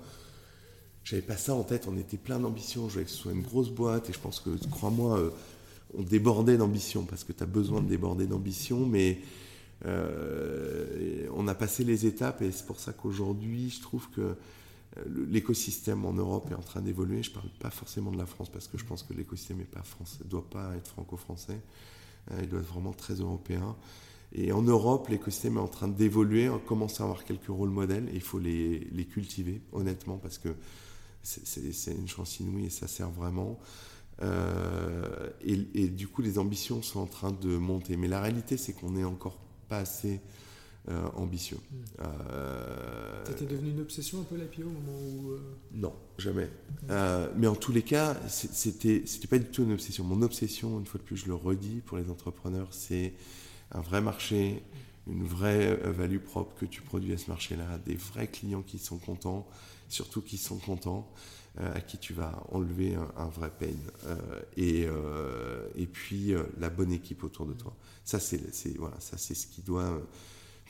j'avais 1.05 1.23
pas 1.23 1.37
ça 1.37 1.55
en 1.55 1.63
tête. 1.63 1.87
On 1.89 1.97
était 1.97 2.17
plein 2.17 2.41
d'ambition. 2.41 2.89
Je 2.89 2.95
voulais 2.95 3.05
que 3.05 3.11
ce 3.11 3.17
soit 3.17 3.33
une 3.33 3.43
grosse 3.43 3.71
boîte. 3.71 4.11
Et 4.11 4.13
je 4.13 4.19
pense 4.19 4.41
que, 4.41 4.51
crois-moi, 4.69 5.19
euh, 5.19 5.31
on 5.95 6.03
débordait 6.03 6.57
d'ambition 6.57 7.05
parce 7.05 7.23
que 7.23 7.33
tu 7.33 7.43
as 7.43 7.47
besoin 7.47 7.81
de 7.81 7.89
déborder 7.89 8.27
d'ambition. 8.27 8.85
Mais 8.85 9.21
euh, 9.85 11.29
on 11.35 11.47
a 11.47 11.55
passé 11.55 11.85
les 11.85 12.05
étapes 12.05 12.43
et 12.43 12.51
c'est 12.51 12.67
pour 12.67 12.81
ça 12.81 12.93
qu'aujourd'hui, 12.93 13.71
je 13.71 13.81
trouve 13.81 14.11
que 14.11 14.35
l'écosystème 15.07 16.05
en 16.05 16.13
Europe 16.13 16.51
est 16.51 16.55
en 16.55 16.63
train 16.63 16.81
d'évoluer. 16.81 17.23
Je 17.23 17.31
ne 17.31 17.35
parle 17.35 17.51
pas 17.59 17.71
forcément 17.71 18.11
de 18.11 18.19
la 18.19 18.27
France 18.27 18.49
parce 18.49 18.69
que 18.69 18.79
je 18.79 18.85
pense 18.85 19.03
que 19.03 19.13
l'écosystème 19.13 19.59
ne 19.59 20.29
doit 20.29 20.49
pas 20.49 20.75
être 20.77 20.89
franco-français. 20.89 21.61
Euh, 22.33 22.41
il 22.43 22.49
doit 22.49 22.61
être 22.61 22.73
vraiment 22.73 22.93
très 22.93 23.15
européen. 23.15 23.77
Et 24.33 24.53
en 24.53 24.63
Europe, 24.63 25.09
l'écosystème 25.09 25.57
est 25.57 25.61
en 25.61 25.69
train 25.69 25.89
d'évoluer. 25.89 26.49
On 26.49 26.59
commence 26.59 27.01
à 27.01 27.05
avoir 27.05 27.25
quelques 27.25 27.47
rôles 27.49 27.71
modèles 27.71 28.09
il 28.13 28.21
faut 28.21 28.39
les, 28.39 29.09
cultiver, 29.11 29.61
honnêtement, 29.73 30.19
parce 30.19 30.39
que 30.39 30.55
c'est 31.23 31.93
une 31.93 32.09
chance 32.09 32.41
inouïe 32.41 32.67
et 32.67 32.71
ça 32.71 32.89
sert 32.89 33.11
vraiment. 33.11 33.59
Euh, 34.23 35.31
et, 35.43 35.67
et, 35.75 35.89
du 35.89 36.09
coup, 36.09 36.23
les 36.23 36.39
ambitions 36.39 36.83
sont 36.83 37.01
en 37.01 37.07
train 37.07 37.33
de 37.33 37.57
monter. 37.57 37.97
Mais 37.97 38.09
la 38.09 38.21
réalité, 38.21 38.57
c'est 38.57 38.73
qu'on 38.73 38.93
n'est 38.93 39.05
encore 39.05 39.39
pas 39.69 39.79
assez 39.79 40.21
ambitieux. 41.17 41.59
Hmm. 41.71 42.03
Euh, 42.31 43.25
T'étais 43.25 43.47
devenu 43.47 43.71
une 43.71 43.81
obsession 43.81 44.21
un 44.21 44.25
peu 44.25 44.37
l'IPO 44.37 44.63
au 44.63 44.71
moment 44.71 44.99
où... 44.99 45.31
Euh, 45.33 45.41
non, 45.73 45.93
jamais. 46.19 46.49
mais 47.37 47.47
en 47.47 47.57
tous 47.57 47.73
les 47.73 47.83
cas, 47.83 48.17
c'était 48.29 49.03
pas 49.29 49.39
du 49.39 49.47
tout 49.47 49.65
une 49.65 49.73
obsession. 49.73 50.05
Mon 50.05 50.23
obsession, 50.23 50.79
une 50.79 50.87
fois 50.87 50.99
de 50.99 51.05
plus, 51.05 51.17
je 51.17 51.27
le 51.27 51.35
redis 51.35 51.81
pour 51.85 51.99
les 51.99 52.09
entrepreneurs, 52.11 52.69
c'est 52.71 53.15
un 53.73 53.81
vrai 53.81 54.01
marché, 54.01 54.63
une 55.09 55.25
vraie 55.25 55.77
value 55.77 56.19
propre 56.19 56.55
que 56.57 56.67
tu 56.67 56.83
produis 56.83 57.13
à 57.13 57.19
ce 57.19 57.29
marché-là, 57.31 57.79
des 57.85 57.97
vrais 57.97 58.29
clients 58.29 58.63
qui 58.63 58.79
sont 58.79 58.99
contents, 58.99 59.47
surtout 59.89 60.23
qui 60.23 60.39
sont 60.39 60.59
contents, 60.59 61.11
à 61.59 61.81
qui 61.81 61.99
tu 61.99 62.13
vas 62.13 62.45
enlever 62.53 62.97
un, 63.17 63.29
vrai 63.29 63.51
pain. 63.59 63.67
et, 64.57 64.87
et 65.75 65.87
puis 65.87 66.33
la 66.59 66.71
bonne 66.71 66.93
équipe 66.93 67.25
autour 67.25 67.47
de 67.47 67.55
toi. 67.55 67.75
Ça, 68.05 68.21
c'est 68.21 68.41
voilà, 68.79 68.97
ce 69.01 69.47
qui 69.47 69.63
doit 69.63 70.01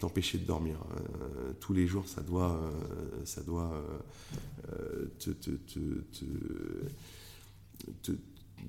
t'empêcher 0.00 0.38
de 0.38 0.44
dormir. 0.44 0.76
Euh, 0.76 1.52
tous 1.60 1.72
les 1.72 1.86
jours, 1.86 2.06
ça 2.06 2.20
doit, 2.22 2.52
euh, 2.52 3.24
ça 3.24 3.42
doit 3.42 3.72
euh, 4.72 5.06
te, 5.18 5.30
te, 5.30 5.50
te, 8.02 8.12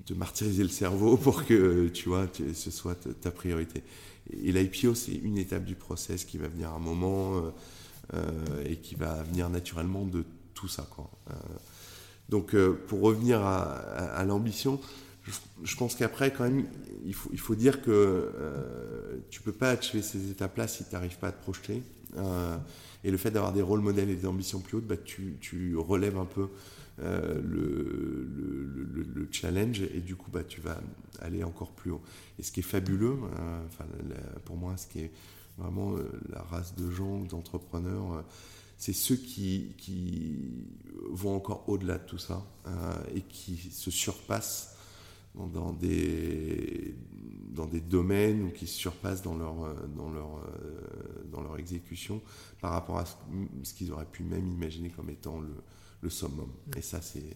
te, 0.04 0.14
martyriser 0.14 0.62
le 0.62 0.68
cerveau 0.68 1.16
pour 1.22 1.44
que 1.44 1.88
tu 1.88 2.08
vois, 2.08 2.26
ce 2.54 2.70
soit 2.70 2.96
ta 3.20 3.30
priorité. 3.30 3.82
Et 4.30 4.52
l'IPO, 4.52 4.94
c'est 4.94 5.14
une 5.14 5.38
étape 5.38 5.64
du 5.64 5.74
process 5.74 6.24
qui 6.24 6.38
va 6.38 6.48
venir 6.48 6.70
à 6.70 6.74
un 6.74 6.78
moment 6.78 7.42
et 8.64 8.76
qui 8.76 8.94
va 8.94 9.22
venir 9.22 9.48
naturellement 9.48 10.04
de 10.04 10.24
tout 10.54 10.68
ça. 10.68 10.86
Quoi. 10.90 11.10
donc, 12.28 12.54
pour 12.88 13.00
revenir 13.00 13.40
à, 13.42 14.22
l'ambition, 14.26 14.80
je, 15.62 15.76
pense 15.76 15.94
qu'après, 15.94 16.32
quand 16.32 16.44
même, 16.44 16.66
il 17.04 17.14
faut, 17.14 17.54
dire 17.54 17.82
que 17.82 17.90
euh, 17.90 19.18
tu 19.30 19.40
peux 19.40 19.52
pas 19.52 19.70
achever 19.70 20.02
ces 20.02 20.30
étapes-là 20.30 20.68
si 20.68 20.84
tu 20.84 20.92
n'arrives 20.92 21.18
pas 21.18 21.28
à 21.28 21.32
te 21.32 21.42
projeter. 21.42 21.82
Euh, 22.16 22.56
et 23.04 23.10
le 23.10 23.16
fait 23.16 23.30
d'avoir 23.30 23.52
des 23.52 23.62
rôles 23.62 23.80
modèles 23.80 24.10
et 24.10 24.16
des 24.16 24.26
ambitions 24.26 24.60
plus 24.60 24.78
hautes, 24.78 24.86
bah, 24.86 24.96
tu, 24.96 25.76
relèves 25.76 26.18
un 26.18 26.24
peu 26.24 26.48
euh, 27.00 27.40
le, 27.42 28.28
le, 28.34 29.02
le, 29.02 29.28
challenge 29.30 29.82
et 29.82 30.00
du 30.00 30.16
coup, 30.16 30.30
bah, 30.30 30.42
tu 30.42 30.60
vas 30.60 30.80
aller 31.20 31.44
encore 31.44 31.72
plus 31.72 31.90
haut. 31.90 32.02
Et 32.38 32.42
ce 32.42 32.52
qui 32.52 32.60
est 32.60 32.64
fabuleux, 32.64 33.16
enfin, 33.66 33.84
pour 34.44 34.56
moi, 34.56 34.76
ce 34.76 34.86
qui 34.86 35.00
est 35.00 35.12
vraiment 35.58 35.96
la 36.28 36.42
race 36.42 36.74
de 36.76 36.90
gens, 36.90 37.20
d'entrepreneurs, 37.20 38.24
c'est 38.78 38.92
ceux 38.92 39.16
qui, 39.16 39.74
qui, 39.76 40.36
vont 41.10 41.34
encore 41.34 41.64
au-delà 41.68 41.98
de 41.98 42.04
tout 42.04 42.18
ça 42.18 42.44
et 43.14 43.22
qui 43.22 43.56
se 43.56 43.90
surpassent 43.90 44.77
dans 45.46 45.72
des, 45.72 46.94
dans 47.50 47.66
des 47.66 47.80
domaines 47.80 48.42
ou 48.42 48.50
qui 48.50 48.66
se 48.66 48.76
surpassent 48.76 49.22
dans 49.22 49.36
leur, 49.36 49.54
dans 49.96 50.10
leur, 50.10 50.42
dans 51.30 51.40
leur 51.40 51.58
exécution 51.58 52.20
par 52.60 52.72
rapport 52.72 52.98
à 52.98 53.04
ce, 53.06 53.74
qu'ils 53.74 53.92
auraient 53.92 54.04
pu 54.04 54.22
même 54.22 54.46
imaginer 54.46 54.90
comme 54.90 55.10
étant 55.10 55.40
le, 55.40 55.54
le 56.00 56.10
summum. 56.10 56.50
Et 56.76 56.82
ça, 56.82 57.00
c'est. 57.00 57.34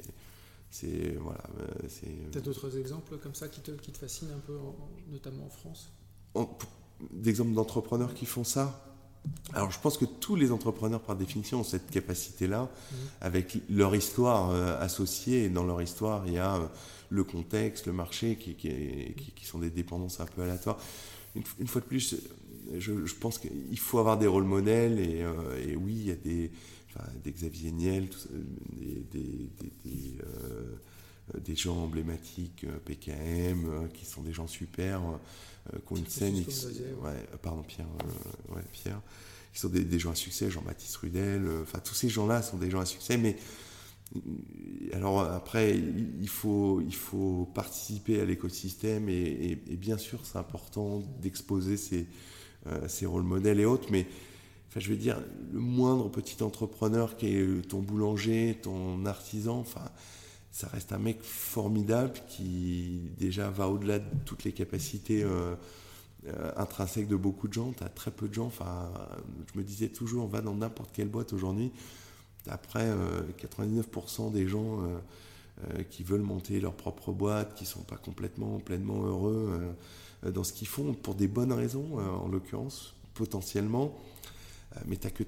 C'est 0.74 1.16
voilà. 1.20 1.44
T'as 2.30 2.40
d'autres 2.40 2.78
exemples 2.78 3.18
comme 3.18 3.34
ça 3.34 3.46
qui 3.48 3.60
te, 3.60 3.72
qui 3.72 3.92
te 3.92 3.98
fascinent 3.98 4.32
un 4.34 4.38
peu, 4.38 4.56
notamment 5.10 5.44
en 5.44 5.50
France? 5.50 5.92
D'exemples 7.10 7.52
d'entrepreneurs 7.52 8.14
qui 8.14 8.24
font 8.24 8.42
ça? 8.42 8.91
Alors 9.54 9.70
je 9.70 9.78
pense 9.78 9.98
que 9.98 10.04
tous 10.04 10.34
les 10.34 10.50
entrepreneurs 10.50 11.00
par 11.00 11.16
définition 11.16 11.60
ont 11.60 11.64
cette 11.64 11.90
capacité-là, 11.90 12.62
mmh. 12.62 12.94
avec 13.20 13.58
leur 13.70 13.94
histoire 13.94 14.50
euh, 14.50 14.80
associée, 14.80 15.44
et 15.44 15.48
dans 15.48 15.64
leur 15.64 15.82
histoire 15.82 16.26
il 16.26 16.34
y 16.34 16.38
a 16.38 16.56
euh, 16.56 16.66
le 17.10 17.24
contexte, 17.24 17.86
le 17.86 17.92
marché, 17.92 18.36
qui, 18.36 18.54
qui, 18.54 19.44
sont 19.44 19.58
des 19.58 19.70
dépendances 19.70 20.20
un 20.20 20.26
peu 20.26 20.42
aléatoires. 20.42 20.78
Une, 21.34 21.66
fois 21.66 21.80
de 21.82 21.86
plus, 21.86 22.16
je, 22.78 22.92
pense 23.20 23.38
qu'il 23.38 23.78
faut 23.78 23.98
avoir 23.98 24.18
des 24.18 24.26
rôles 24.26 24.44
modèles, 24.44 24.98
et, 24.98 25.22
euh, 25.22 25.74
oui, 25.76 25.94
il 25.94 26.06
y 26.06 26.10
a 26.10 26.14
des, 26.14 26.50
des 27.22 27.32
Xavier 27.32 27.70
Niel, 27.70 28.08
des, 28.72 29.20
des, 29.20 29.50
des, 29.84 30.16
gens 31.54 31.76
emblématiques, 31.76 32.66
PKM, 32.84 33.88
qui 33.94 34.04
sont 34.04 34.22
des 34.22 34.32
gens 34.32 34.46
super, 34.46 35.00
qui 35.70 35.92
ont 35.92 35.96
une 35.96 36.06
scène. 36.08 36.34
Ouais, 37.02 37.26
pardon, 37.42 37.62
Pierre. 37.62 37.86
ouais, 38.48 38.62
Pierre 38.72 39.00
qui 39.52 39.60
sont 39.60 39.68
des, 39.68 39.98
gens 39.98 40.12
à 40.12 40.14
succès, 40.14 40.50
Jean-Baptiste 40.50 40.96
Rudel, 40.96 41.44
euh, 41.44 41.62
enfin 41.62 41.78
tous 41.78 41.94
ces 41.94 42.08
gens-là 42.08 42.42
sont 42.42 42.56
des 42.56 42.70
gens 42.70 42.80
à 42.80 42.86
succès, 42.86 43.18
mais 43.18 43.36
euh, 44.16 44.20
alors 44.94 45.20
après, 45.20 45.76
il 45.76 46.28
faut, 46.28 46.80
il 46.80 46.94
faut 46.94 47.48
participer 47.54 48.20
à 48.20 48.24
l'écosystème 48.24 49.08
et, 49.08 49.58
bien 49.70 49.98
sûr 49.98 50.20
c'est 50.24 50.38
important 50.38 51.02
d'exposer 51.20 51.76
ces, 51.76 52.06
euh, 52.66 52.88
ces, 52.88 53.04
rôles 53.04 53.24
modèles 53.24 53.60
et 53.60 53.66
autres, 53.66 53.88
mais 53.90 54.06
enfin, 54.68 54.80
je 54.80 54.88
veux 54.88 54.96
dire, 54.96 55.20
le 55.52 55.60
moindre 55.60 56.08
petit 56.08 56.42
entrepreneur 56.42 57.16
qui 57.16 57.36
est 57.36 57.68
ton 57.68 57.80
boulanger, 57.80 58.58
ton 58.62 59.04
artisan, 59.04 59.58
enfin, 59.58 59.90
ça 60.52 60.68
reste 60.68 60.92
un 60.92 60.98
mec 60.98 61.22
formidable 61.22 62.12
qui 62.28 63.00
déjà 63.18 63.50
va 63.50 63.68
au-delà 63.68 63.98
de 63.98 64.04
toutes 64.24 64.44
les 64.44 64.52
capacités. 64.52 65.24
Euh, 66.28 66.52
intrinsèque 66.56 67.08
de 67.08 67.16
beaucoup 67.16 67.48
de 67.48 67.52
gens. 67.52 67.72
Tu 67.72 67.82
as 67.82 67.88
très 67.88 68.12
peu 68.12 68.28
de 68.28 68.34
gens. 68.34 68.46
Enfin, 68.46 68.92
je 69.52 69.58
me 69.58 69.64
disais 69.64 69.88
toujours, 69.88 70.28
va 70.28 70.40
dans 70.40 70.54
n'importe 70.54 70.90
quelle 70.92 71.08
boîte 71.08 71.32
aujourd'hui. 71.32 71.72
Après, 72.48 72.88
99% 73.38 74.28
euh, 74.28 74.30
des 74.30 74.46
gens 74.46 74.84
euh, 74.84 75.82
qui 75.90 76.04
veulent 76.04 76.22
monter 76.22 76.60
leur 76.60 76.74
propre 76.74 77.10
boîte, 77.10 77.54
qui 77.56 77.66
sont 77.66 77.82
pas 77.82 77.96
complètement, 77.96 78.60
pleinement 78.60 79.02
heureux 79.02 79.74
dans 80.22 80.44
ce 80.44 80.52
qu'ils 80.52 80.68
font, 80.68 80.94
pour 80.94 81.16
des 81.16 81.26
bonnes 81.26 81.52
raisons, 81.52 81.98
en 81.98 82.28
l'occurrence, 82.28 82.94
potentiellement. 83.14 83.98
mais 84.86 84.96
tu 84.96 85.10
que, 85.10 85.24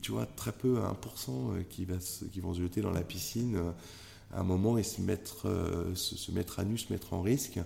tu 0.00 0.12
vois, 0.12 0.24
très 0.24 0.52
peu, 0.52 0.78
1% 0.78 1.64
qui, 1.68 1.84
va, 1.84 1.96
qui 2.32 2.40
vont 2.40 2.54
se 2.54 2.60
jeter 2.62 2.80
dans 2.80 2.90
la 2.90 3.02
piscine 3.02 3.58
à 4.32 4.40
un 4.40 4.44
moment 4.44 4.78
et 4.78 4.82
se 4.82 5.00
mettre, 5.00 5.46
se 5.94 6.32
mettre 6.32 6.58
à 6.60 6.64
nu, 6.64 6.78
se 6.78 6.92
mettre 6.92 7.12
en 7.12 7.22
risque. 7.22 7.60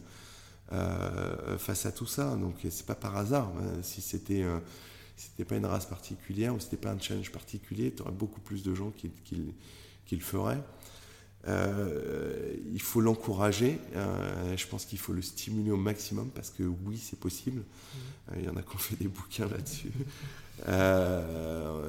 Euh, 0.72 1.58
face 1.58 1.86
à 1.86 1.92
tout 1.92 2.06
ça. 2.06 2.34
Donc 2.34 2.56
c'est 2.68 2.86
pas 2.86 2.96
par 2.96 3.16
hasard. 3.16 3.52
Hein. 3.60 3.82
Si 3.82 4.00
c'était 4.00 4.42
euh, 4.42 4.58
pas 5.48 5.56
une 5.56 5.66
race 5.66 5.86
particulière 5.86 6.54
ou 6.54 6.58
c'était 6.58 6.76
pas 6.76 6.90
un 6.90 6.98
challenge 6.98 7.30
particulier, 7.30 7.92
tu 7.94 8.02
aurais 8.02 8.10
beaucoup 8.10 8.40
plus 8.40 8.64
de 8.64 8.74
gens 8.74 8.90
qui, 8.90 9.10
qui, 9.24 10.16
le 10.16 10.22
feraient. 10.22 10.60
Euh, 11.46 12.52
il 12.72 12.82
faut 12.82 13.00
l'encourager. 13.00 13.78
je 14.56 14.66
pense 14.66 14.86
qu'il 14.86 14.98
faut 14.98 15.12
le 15.12 15.22
stimuler 15.22 15.70
au 15.70 15.76
maximum 15.76 16.30
parce 16.30 16.50
que 16.50 16.64
oui, 16.64 16.98
c'est 16.98 17.20
possible. 17.20 17.60
Mmh. 17.60 18.38
Il 18.38 18.44
y 18.44 18.48
en 18.48 18.56
a 18.56 18.62
qui 18.62 18.74
ont 18.74 18.78
fait 18.78 18.96
des 18.96 19.06
bouquins 19.06 19.46
là-dessus. 19.46 19.92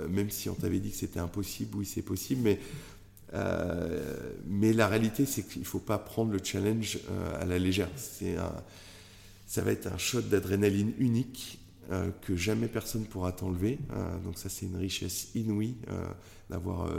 même 0.08 0.30
si 0.30 0.50
on 0.50 0.54
t'avait 0.54 0.80
dit 0.80 0.92
que 0.92 0.98
c'était 0.98 1.20
impossible, 1.20 1.78
oui, 1.78 1.86
c'est 1.88 2.04
possible. 2.04 2.42
Mais 2.44 2.60
euh, 3.34 4.00
mais 4.46 4.74
la 4.74 4.88
réalité, 4.88 5.26
c'est 5.26 5.44
qu'il 5.44 5.62
ne 5.62 5.68
faut 5.68 5.80
pas 5.80 5.98
prendre 5.98 6.32
le 6.32 6.40
challenge 6.44 7.00
euh, 7.10 7.42
à 7.42 7.46
la 7.46 7.60
légère. 7.60 7.90
C'est 7.96 8.36
ça 9.46 9.62
va 9.62 9.72
être 9.72 9.88
un 9.88 9.98
shot 9.98 10.22
d'adrénaline 10.22 10.94
unique 10.98 11.60
euh, 11.90 12.10
que 12.22 12.36
jamais 12.36 12.68
personne 12.68 13.06
pourra 13.06 13.32
t'enlever. 13.32 13.80
donc 14.24 14.38
ça, 14.38 14.50
c'est 14.50 14.66
une 14.66 14.76
richesse 14.76 15.30
inouïe 15.36 15.76
d'avoir 16.50 16.90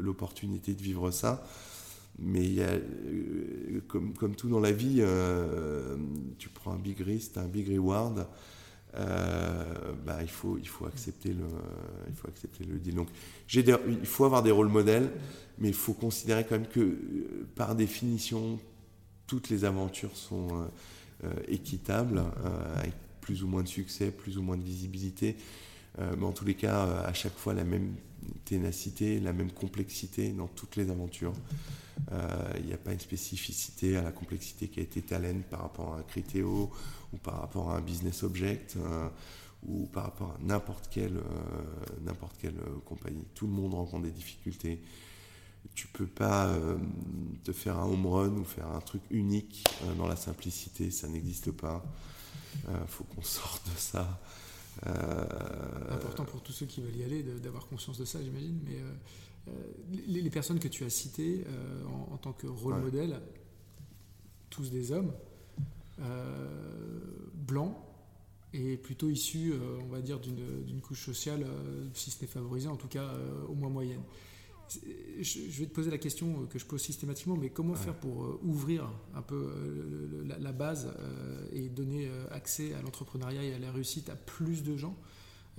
l'opportunité 0.00 0.74
de 0.74 0.82
vivre 0.82 1.10
ça. 1.10 1.44
Mais 2.20 2.56
comme, 3.88 4.14
comme, 4.14 4.36
tout 4.36 4.48
dans 4.48 4.60
la 4.60 4.72
vie, 4.72 5.02
tu 6.38 6.48
prends 6.48 6.72
un 6.72 6.78
big 6.78 7.00
risk, 7.00 7.36
un 7.36 7.48
big 7.48 7.68
reward. 7.68 8.26
Bah, 8.96 10.18
il, 10.22 10.30
faut, 10.30 10.56
il, 10.58 10.68
faut 10.68 10.86
accepter 10.86 11.30
le, 11.30 11.44
il 12.08 12.14
faut 12.14 12.28
accepter 12.28 12.64
le 12.64 12.78
deal. 12.78 12.94
Donc, 12.94 13.08
il 13.52 14.06
faut 14.06 14.24
avoir 14.24 14.42
des 14.42 14.50
rôles 14.50 14.68
modèles 14.68 15.10
mais 15.58 15.68
il 15.68 15.74
faut 15.74 15.92
considérer 15.92 16.44
quand 16.44 16.58
même 16.58 16.66
que, 16.66 16.80
euh, 16.80 17.46
par 17.54 17.74
définition, 17.74 18.58
toutes 19.26 19.48
les 19.48 19.64
aventures 19.64 20.16
sont 20.16 20.48
euh, 20.52 20.64
euh, 21.24 21.32
équitables, 21.48 22.22
avec 22.76 22.92
plus 23.20 23.42
ou 23.42 23.46
moins 23.46 23.62
de 23.62 23.68
succès, 23.68 24.10
plus 24.10 24.36
ou 24.36 24.42
moins 24.42 24.56
de 24.56 24.62
visibilité, 24.62 25.36
mais 25.98 26.24
en 26.24 26.32
tous 26.32 26.44
les 26.44 26.54
cas, 26.54 27.04
à 27.04 27.12
chaque 27.12 27.36
fois, 27.36 27.54
la 27.54 27.64
même 27.64 27.94
ténacité, 28.44 29.20
la 29.20 29.32
même 29.32 29.52
complexité 29.52 30.32
dans 30.32 30.48
toutes 30.48 30.76
les 30.76 30.90
aventures. 30.90 31.34
Il 32.58 32.66
n'y 32.66 32.72
a 32.72 32.78
pas 32.78 32.92
une 32.92 33.00
spécificité 33.00 33.96
à 33.96 34.02
la 34.02 34.10
complexité 34.10 34.68
qui 34.68 34.80
a 34.80 34.82
été 34.82 35.02
talent 35.02 35.40
par 35.48 35.62
rapport 35.62 35.94
à 35.94 35.98
un 35.98 36.02
Critéo 36.02 36.70
ou 37.12 37.16
par 37.18 37.40
rapport 37.40 37.70
à 37.70 37.76
un 37.76 37.80
business 37.80 38.24
object 38.24 38.76
ou 39.66 39.86
par 39.86 40.04
rapport 40.04 40.30
à 40.32 40.38
n'importe 40.42 40.88
quelle, 40.90 41.20
quelle 42.40 42.58
compagnie. 42.84 43.24
Tout 43.34 43.46
le 43.46 43.52
monde 43.52 43.74
rencontre 43.74 44.02
des 44.02 44.10
difficultés 44.10 44.80
tu 45.74 45.88
peux 45.88 46.06
pas 46.06 46.46
euh, 46.46 46.76
te 47.42 47.52
faire 47.52 47.78
un 47.78 47.86
home 47.86 48.06
run 48.06 48.36
ou 48.36 48.44
faire 48.44 48.68
un 48.68 48.80
truc 48.80 49.02
unique 49.10 49.64
euh, 49.84 49.94
dans 49.94 50.06
la 50.06 50.16
simplicité, 50.16 50.90
ça 50.90 51.08
n'existe 51.08 51.50
pas. 51.52 51.84
Il 52.64 52.70
euh, 52.70 52.86
faut 52.86 53.04
qu'on 53.04 53.22
sorte 53.22 53.64
de 53.66 53.78
ça. 53.78 54.20
Important 54.82 56.24
pour 56.24 56.42
tous 56.42 56.52
ceux 56.52 56.66
qui 56.66 56.80
veulent 56.80 56.96
y 56.96 57.04
aller 57.04 57.22
d'avoir 57.22 57.66
conscience 57.66 57.98
de 57.98 58.04
ça, 58.04 58.22
j'imagine. 58.22 58.58
Mais 58.64 58.78
les, 60.06 60.30
personnes 60.30 60.58
que 60.58 60.68
tu 60.68 60.84
as 60.84 60.90
citées 60.90 61.44
en, 62.10 62.16
tant 62.16 62.32
que 62.32 62.46
rôle 62.46 62.80
modèle, 62.80 63.20
tous 64.50 64.70
des 64.70 64.92
hommes, 64.92 65.12
blancs, 67.34 67.76
et 68.52 68.76
plutôt 68.76 69.10
issus, 69.10 69.52
on 69.82 69.88
va 69.88 70.00
dire, 70.00 70.20
d'une 70.20 70.80
couche 70.80 71.04
sociale, 71.04 71.46
si 71.94 72.10
ce 72.10 72.20
n'est 72.20 72.28
favorisée, 72.28 72.68
en 72.68 72.76
tout 72.76 72.88
cas 72.88 73.12
au 73.48 73.54
moins 73.54 73.70
moyenne. 73.70 74.02
Je 75.20 75.60
vais 75.60 75.66
te 75.66 75.72
poser 75.72 75.90
la 75.90 75.98
question 75.98 76.42
euh, 76.42 76.46
que 76.46 76.58
je 76.58 76.66
pose 76.66 76.82
systématiquement, 76.82 77.36
mais 77.36 77.50
comment 77.50 77.74
faire 77.74 77.94
pour 77.94 78.24
euh, 78.24 78.40
ouvrir 78.42 78.90
un 79.14 79.22
peu 79.22 79.34
euh, 79.34 80.36
la, 80.38 80.52
base 80.52 80.92
et 81.52 81.68
donner 81.68 82.10
accès 82.30 82.74
à 82.74 82.82
l'entrepreneuriat 82.82 83.42
et 83.42 83.54
à 83.54 83.58
la 83.58 83.72
réussite 83.72 84.08
à 84.08 84.16
plus 84.16 84.62
de 84.62 84.76
gens, 84.76 84.96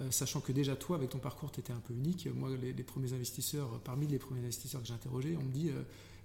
sachant 0.09 0.39
que 0.39 0.51
déjà 0.51 0.75
toi, 0.75 0.95
avec 0.95 1.09
ton 1.09 1.19
parcours, 1.19 1.51
tu 1.51 1.59
étais 1.59 1.73
un 1.73 1.79
peu 1.79 1.93
unique. 1.93 2.27
Moi, 2.33 2.49
les, 2.55 2.73
premiers 2.83 3.13
investisseurs, 3.13 3.79
parmi 3.81 4.07
les 4.07 4.19
premiers 4.19 4.41
investisseurs 4.41 4.81
que 4.81 4.87
j'ai 4.87 4.93
interrogés, 4.93 5.37
on 5.37 5.43
me 5.43 5.51
dit 5.51 5.71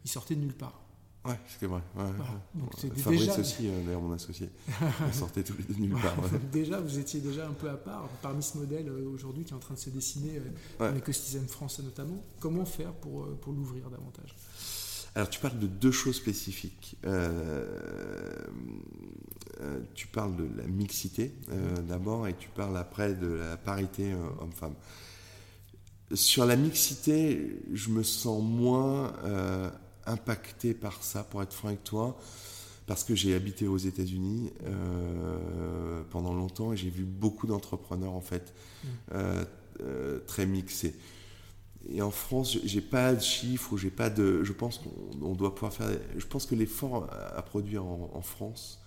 ils 0.04 0.10
sortaient 0.10 0.36
de 0.36 0.40
nulle 0.40 0.54
part. 0.54 0.80
Ouais, 1.24 1.38
c'est 1.58 1.66
vrai. 1.66 1.82
Fabrice 2.96 3.26
déjà... 3.26 3.38
aussi, 3.38 3.68
euh, 3.68 3.84
d'ailleurs, 3.84 4.00
mon 4.00 4.12
associé. 4.12 4.48
On 5.06 5.12
sortait 5.12 5.42
tous 5.42 5.54
les 5.58 5.64
deux 5.64 5.80
nulle 5.80 5.92
part. 5.92 6.16
déjà, 6.50 6.80
vous 6.80 6.98
étiez 6.98 7.20
déjà 7.20 7.46
un 7.46 7.52
peu 7.52 7.68
à 7.68 7.76
part 7.76 8.08
parmi 8.22 8.42
ce 8.42 8.56
modèle 8.56 8.88
euh, 8.88 9.10
aujourd'hui 9.12 9.44
qui 9.44 9.52
est 9.52 9.56
en 9.56 9.60
train 9.60 9.74
de 9.74 9.78
se 9.78 9.90
dessiner 9.90 10.38
euh, 10.38 10.40
dans 10.78 10.94
l'écosystème 10.94 11.46
français 11.46 11.82
notamment. 11.82 12.24
Comment 12.40 12.64
faire 12.64 12.92
pour, 12.92 13.28
pour 13.36 13.52
l'ouvrir 13.52 13.90
davantage? 13.90 14.34
Alors 15.14 15.28
tu 15.28 15.40
parles 15.40 15.58
de 15.58 15.66
deux 15.66 15.90
choses 15.90 16.16
spécifiques. 16.16 16.96
tu 19.94 20.06
parles 20.06 20.36
de 20.36 20.48
la 20.56 20.66
mixité 20.68 21.34
d'abord 21.88 22.28
et 22.28 22.34
tu 22.34 22.48
parles 22.48 22.76
après 22.78 23.14
de 23.14 23.26
la 23.26 23.56
parité 23.56 24.14
homme-femme. 24.40 24.74
Sur 26.14 26.46
la 26.46 26.54
mixité, 26.54 27.60
je 27.72 27.90
me 27.90 28.04
sens 28.04 28.40
moins 28.40 29.12
impacté 30.10 30.74
par 30.74 31.02
ça, 31.02 31.24
pour 31.24 31.42
être 31.42 31.52
franc 31.52 31.68
avec 31.68 31.84
toi, 31.84 32.18
parce 32.86 33.04
que 33.04 33.14
j'ai 33.14 33.34
habité 33.34 33.66
aux 33.66 33.78
États-Unis 33.78 34.50
pendant 36.10 36.34
longtemps 36.34 36.72
et 36.72 36.76
j'ai 36.76 36.90
vu 36.90 37.04
beaucoup 37.04 37.46
d'entrepreneurs 37.46 38.14
en 38.14 38.20
fait 38.20 38.52
mmh. 39.12 39.84
très 40.26 40.46
mixés. 40.46 40.96
Et 41.88 42.02
en 42.02 42.10
France, 42.10 42.58
j'ai 42.64 42.80
pas 42.80 43.14
de 43.14 43.20
chiffres, 43.20 43.76
j'ai 43.76 43.90
pas 43.90 44.10
de. 44.10 44.44
Je 44.44 44.52
pense 44.52 44.78
qu'on 44.78 45.34
doit 45.34 45.54
pouvoir 45.54 45.72
faire. 45.72 45.88
Je 46.16 46.26
pense 46.26 46.44
que 46.46 46.54
l'effort 46.54 47.08
à 47.34 47.42
produire 47.42 47.84
en, 47.84 48.20
France, 48.20 48.80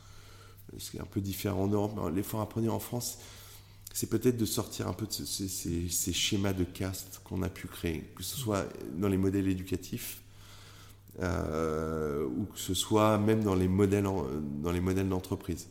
c'est 0.78 0.99
un 0.99 1.05
peu 1.05 1.19
différent 1.19 1.63
en 1.63 1.67
Europe, 1.67 1.99
l'effort 2.13 2.41
à 2.41 2.47
produire 2.47 2.74
en 2.74 2.80
France, 2.80 3.17
c'est 3.93 4.07
peut-être 4.07 4.38
de 4.38 4.45
sortir 4.45 4.88
un 4.88 4.93
peu 4.93 5.07
de 5.07 5.11
ces, 5.11 6.13
schémas 6.13 6.53
de 6.53 6.63
caste 6.63 7.21
qu'on 7.24 7.41
a 7.41 7.49
pu 7.49 7.67
créer, 7.67 8.01
que 8.15 8.24
ce 8.24 8.38
soit 8.38 8.67
dans 8.95 9.07
les 9.07 9.17
modèles 9.17 9.47
éducatifs 9.47 10.21
euh, 11.22 12.26
ou 12.26 12.45
que 12.45 12.59
ce 12.59 12.74
soit 12.74 13.18
même 13.18 13.43
dans 13.43 13.55
les 13.55 13.68
modèles, 13.68 14.05
dans 14.61 14.72
les 14.72 14.82
modèles 14.82 15.09
d'entreprise. 15.09 15.68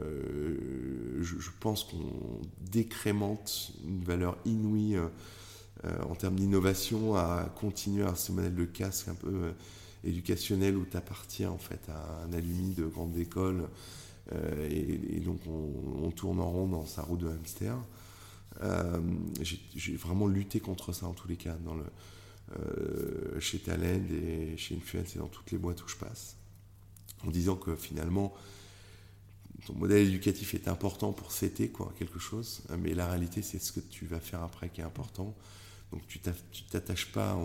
Euh, 0.00 1.22
je, 1.22 1.50
pense 1.60 1.84
qu'on 1.84 2.40
décrémente 2.70 3.72
une 3.86 4.02
valeur 4.02 4.36
inouïe. 4.44 4.96
Euh, 4.96 5.08
euh, 5.84 6.02
en 6.08 6.14
termes 6.14 6.36
d'innovation 6.36 7.16
à 7.16 7.52
continuer 7.56 8.04
à 8.04 8.14
ce 8.14 8.32
modèle 8.32 8.54
de 8.54 8.64
casque 8.64 9.08
un 9.08 9.14
peu 9.14 9.52
éducationnel 10.04 10.76
où 10.76 10.86
tu 10.86 10.96
appartiens 10.96 11.50
en 11.50 11.58
fait 11.58 11.80
à 11.88 12.22
un 12.24 12.32
alumni 12.32 12.74
de 12.74 12.86
grande 12.86 13.14
école 13.18 13.68
et, 14.70 15.20
donc 15.20 15.40
on, 15.46 16.10
tourne 16.12 16.40
en 16.40 16.48
rond 16.48 16.68
dans 16.68 16.86
sa 16.86 17.02
roue 17.02 17.16
de 17.16 17.28
hamster. 17.28 17.76
j'ai 19.42 19.96
vraiment 19.96 20.28
lutté 20.28 20.60
contre 20.60 20.92
ça 20.92 21.06
en 21.06 21.12
tous 21.12 21.28
les 21.28 21.36
cas 21.36 21.56
dans 21.64 21.74
le, 21.74 21.84
chez 23.40 23.58
Talend 23.58 24.04
et 24.10 24.56
chez 24.56 24.76
Influence 24.76 25.16
et 25.16 25.18
dans 25.18 25.28
toutes 25.28 25.50
les 25.50 25.58
boîtes 25.58 25.82
où 25.82 25.88
je 25.88 25.96
passe 25.96 26.36
en 27.26 27.30
disant 27.30 27.56
que 27.56 27.74
finalement 27.74 28.34
ton 29.66 29.74
modèle 29.74 30.06
éducatif 30.06 30.54
est 30.54 30.68
important 30.68 31.12
pour 31.12 31.32
céter 31.32 31.68
quoi, 31.68 31.92
quelque 31.98 32.18
chose, 32.18 32.62
mais 32.78 32.94
la 32.94 33.08
réalité 33.08 33.42
c'est 33.42 33.58
ce 33.58 33.72
que 33.72 33.80
tu 33.80 34.06
vas 34.06 34.20
faire 34.20 34.42
après 34.42 34.68
qui 34.68 34.80
est 34.80 34.84
important. 34.84 35.34
Donc 35.92 36.02
tu 36.08 36.18
t'attaches 36.70 37.12
pas 37.12 37.38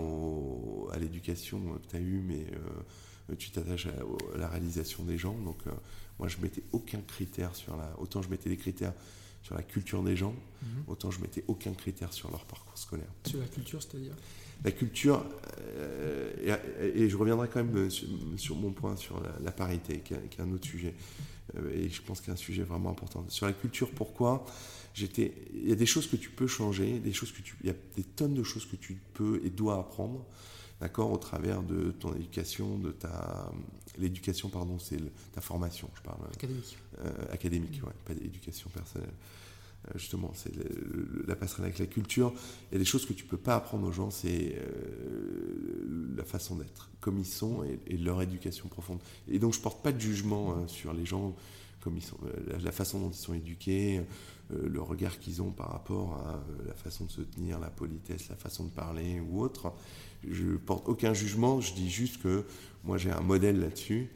à 0.92 0.98
l'éducation 0.98 1.60
que 1.60 1.88
tu 1.88 1.96
as 1.96 2.00
eue, 2.00 2.22
mais 2.26 2.48
euh, 3.30 3.36
tu 3.36 3.52
t'attaches 3.52 3.86
à, 3.88 4.38
la 4.38 4.48
réalisation 4.48 5.04
des 5.04 5.18
gens. 5.18 5.38
Donc 5.38 5.60
euh, 5.68 5.72
moi 6.18 6.28
je 6.28 6.38
mettais 6.38 6.64
aucun 6.72 7.02
critère 7.02 7.56
sur 7.56 7.78
la... 7.78 7.94
Autant 8.00 8.22
je 8.22 8.30
mettais 8.30 8.50
des 8.50 8.58
critères 8.58 8.94
sur 9.44 9.56
la 9.56 9.64
culture 9.64 10.04
des 10.04 10.18
gens, 10.18 10.36
mhm. 10.64 10.84
autant 10.88 11.12
je 11.12 11.22
mettais 11.22 11.44
aucun 11.48 11.74
critère 11.74 12.12
sur 12.12 12.30
leur 12.32 12.44
parcours 12.46 12.78
scolaire. 12.78 13.08
Sur 13.26 13.40
la 13.40 13.48
culture, 13.48 13.82
c'est-à-dire? 13.82 14.16
La 14.64 14.72
culture, 14.72 15.26
euh, 15.78 16.32
et, 16.96 17.10
je 17.10 17.18
reviendrai 17.18 17.48
quand 17.48 17.64
même 17.64 17.90
sur, 17.90 18.56
mon 18.56 18.72
point 18.72 18.96
sur 18.96 19.22
la, 19.44 19.52
parité, 19.52 20.00
qui 20.00 20.14
est, 20.14 20.40
un 20.40 20.52
autre 20.52 20.66
sujet, 20.66 20.94
et 21.74 21.90
je 21.90 22.02
pense 22.02 22.20
qu'il 22.20 22.28
y 22.28 22.32
a 22.32 22.34
un 22.34 22.38
sujet 22.38 22.64
vraiment 22.64 22.90
important. 22.90 23.26
Sur 23.30 23.46
la 23.46 23.54
culture, 23.54 23.90
pourquoi 23.92 24.46
il 25.18 25.68
y 25.68 25.72
a 25.72 25.76
des 25.76 25.86
choses 25.86 26.08
que 26.08 26.16
tu 26.16 26.30
peux 26.30 26.48
changer, 26.48 27.00
des 27.00 27.14
choses 27.14 27.32
que 27.32 27.42
tu, 27.42 27.56
il 27.62 27.68
y 27.68 27.70
a 27.70 27.76
des 27.96 28.04
tonnes 28.04 28.34
de 28.34 28.44
choses 28.44 28.66
que 28.66 28.76
tu 28.76 29.00
peux 29.14 29.42
et 29.44 29.50
dois 29.50 29.80
apprendre, 29.80 30.26
d'accord, 30.82 31.12
au 31.12 31.18
travers 31.18 31.64
de 31.64 31.92
ton 31.92 32.14
éducation, 32.16 32.78
de 32.78 32.92
ta, 32.92 33.52
l'éducation, 33.98 34.50
pardon, 34.50 34.80
c'est 34.80 35.00
ta 35.34 35.42
formation, 35.42 35.90
je 35.96 36.02
parle. 36.02 36.20
Académique. 36.34 36.78
Euh, 37.00 37.10
académique, 37.32 37.82
ouais, 37.84 37.94
pas 38.06 38.14
d'éducation 38.14 38.70
personnelle. 38.70 39.14
Euh, 39.88 39.92
justement, 39.96 40.32
c'est 40.34 40.52
la 41.28 41.36
passerelle 41.36 41.66
avec 41.66 41.80
la 41.80 41.88
culture. 41.88 42.34
Il 42.70 42.74
y 42.74 42.76
a 42.76 42.80
des 42.80 42.86
choses 42.86 43.06
que 43.06 43.14
tu 43.14 43.26
peux 43.26 43.38
pas 43.38 43.56
apprendre 43.56 43.88
aux 43.88 43.92
gens, 43.92 44.12
c'est 44.12 44.56
euh, 44.58 46.14
la 46.16 46.24
façon 46.24 46.56
d'être, 46.56 46.90
comme 47.00 47.18
ils 47.18 47.26
sont 47.26 47.64
et, 47.64 47.98
leur 47.98 48.22
éducation 48.22 48.68
profonde. 48.68 49.00
Et 49.28 49.40
donc, 49.40 49.54
je 49.54 49.60
porte 49.60 49.82
pas 49.82 49.92
de 49.92 50.00
jugement 50.00 50.68
sur 50.68 50.94
les 50.94 51.06
gens 51.06 51.36
comme 51.82 51.96
ils 51.96 52.04
sont, 52.04 52.18
la 52.62 52.72
façon 52.74 53.00
dont 53.00 53.10
ils 53.10 53.16
sont 53.16 53.34
éduqués, 53.34 54.02
euh, 54.52 54.68
le 54.68 54.82
regard 54.82 55.20
qu'ils 55.20 55.42
ont 55.42 55.52
par 55.52 55.72
rapport 55.72 56.14
à 56.26 56.36
euh, 56.36 56.68
la 56.68 56.74
façon 56.74 57.06
de 57.06 57.12
se 57.12 57.22
tenir, 57.22 57.60
la 57.60 57.70
politesse, 57.70 58.30
la 58.30 58.36
façon 58.36 58.66
de 58.66 58.72
parler 58.72 59.20
ou 59.20 59.42
autre. 59.42 59.72
Je 60.28 60.58
porte 60.58 60.90
aucun 60.90 61.14
jugement, 61.14 61.62
je 61.62 61.74
dis 61.74 61.90
juste 61.90 62.22
que 62.22 62.46
moi 62.84 62.98
j'ai 62.98 63.12
un 63.12 63.22
modèle 63.22 63.60
là-dessus. 63.60 64.10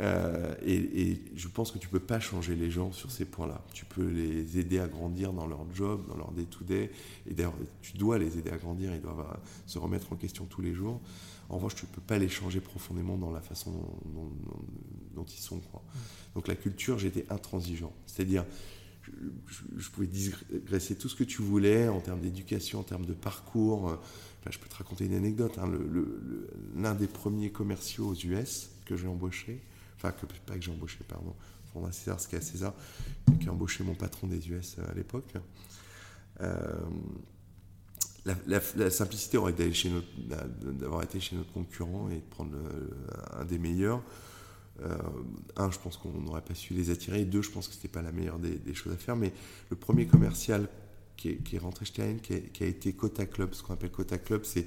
Euh, 0.00 0.54
et, 0.66 1.20
je 1.36 1.48
pense 1.48 1.70
que 1.70 1.78
tu 1.78 1.88
peux 1.88 2.00
pas 2.00 2.20
changer 2.20 2.56
les 2.56 2.70
gens 2.70 2.92
sur 2.92 3.10
ces 3.10 3.24
points-là. 3.24 3.62
Tu 3.72 3.84
peux 3.84 4.06
les 4.06 4.58
aider 4.58 4.78
à 4.78 4.88
grandir 4.88 5.32
dans 5.32 5.46
leur 5.46 5.64
job, 5.74 6.06
dans 6.08 6.16
leur 6.16 6.32
day-to-day. 6.32 6.90
Et 7.28 7.34
d'ailleurs, 7.34 7.54
tu 7.82 7.96
dois 7.96 8.18
les 8.18 8.38
aider 8.38 8.50
à 8.50 8.56
grandir. 8.56 8.94
Ils 8.94 9.00
doivent 9.00 9.38
se 9.66 9.78
remettre 9.78 10.12
en 10.12 10.16
question 10.16 10.46
tous 10.46 10.62
les 10.62 10.74
jours. 10.74 11.00
En 11.48 11.56
revanche, 11.56 11.74
tu 11.74 11.86
peux 11.86 12.00
pas 12.00 12.18
les 12.18 12.28
changer 12.28 12.60
profondément 12.60 13.16
dans 13.18 13.30
la 13.30 13.40
façon 13.40 13.72
dont, 15.14 15.24
ils 15.24 15.40
sont. 15.40 15.60
Donc 16.34 16.48
la 16.48 16.56
culture, 16.56 16.98
j'étais 16.98 17.26
intransigeant. 17.30 17.92
C'est-à-dire, 18.06 18.44
je, 19.76 19.90
pouvais 19.90 20.06
digresser 20.06 20.96
tout 20.96 21.08
ce 21.08 21.14
que 21.14 21.24
tu 21.24 21.42
voulais 21.42 21.88
en 21.88 22.00
termes 22.00 22.20
d'éducation, 22.20 22.80
en 22.80 22.82
termes 22.82 23.06
de 23.06 23.12
parcours. 23.12 23.90
Euh, 23.90 23.96
je 24.50 24.58
peux 24.58 24.68
te 24.68 24.76
raconter 24.76 25.06
une 25.06 25.14
anecdote. 25.14 25.58
Hein. 25.58 25.70
L'un 26.76 26.94
des 26.94 27.06
premiers 27.06 27.50
commerciaux 27.50 28.08
aux 28.08 28.14
US 28.14 28.70
que 28.84 28.96
j'ai 28.96 29.06
embauché, 29.06 29.60
pas 30.12 30.54
que 30.54 30.60
j'ai 30.60 30.70
embauché, 30.70 30.98
pardon, 31.08 31.34
rendre 31.74 31.88
à 31.88 31.92
César 31.92 32.20
ce 32.20 32.28
qu'est 32.28 32.36
à 32.36 32.40
César, 32.40 32.74
qui 33.40 33.48
a 33.48 33.52
embauché 33.52 33.84
mon 33.84 33.94
patron 33.94 34.26
des 34.26 34.48
US 34.50 34.76
euh, 34.78 34.90
à 34.90 34.94
l'époque. 34.94 35.34
Euh, 36.40 36.62
la, 38.46 38.90
simplicité 38.90 39.36
aurait 39.36 39.52
d'avoir 39.52 41.02
été 41.02 41.20
chez 41.20 41.36
notre 41.36 41.52
concurrent 41.52 42.08
et 42.10 42.16
de 42.16 42.20
prendre 42.30 42.56
un 43.34 43.44
des 43.44 43.58
meilleurs. 43.58 44.02
Euh, 44.80 44.96
un, 45.56 45.70
je 45.70 45.78
pense 45.78 45.96
qu'on 45.96 46.10
n'aurait 46.10 46.42
pas 46.42 46.54
su 46.54 46.74
les 46.74 46.90
attirer. 46.90 47.24
deux, 47.24 47.42
je 47.42 47.50
pense 47.50 47.68
que 47.68 47.74
c'était 47.74 47.88
pas 47.88 48.02
la 48.02 48.12
meilleure 48.12 48.38
des, 48.38 48.74
choses 48.74 48.92
à 48.92 48.96
faire. 48.96 49.16
Mais 49.16 49.32
le 49.70 49.76
premier 49.76 50.06
commercial 50.06 50.68
qui 51.16 51.38
est, 51.52 51.58
rentré 51.58 51.84
chez 51.84 51.92
TN, 51.92 52.20
qui, 52.20 52.64
a 52.64 52.66
été 52.66 52.92
Cota 52.92 53.26
Club, 53.26 53.54
ce 53.54 53.62
qu'on 53.62 53.74
appelle 53.74 53.90
Cota 53.90 54.18
Club, 54.18 54.44
c'est 54.44 54.66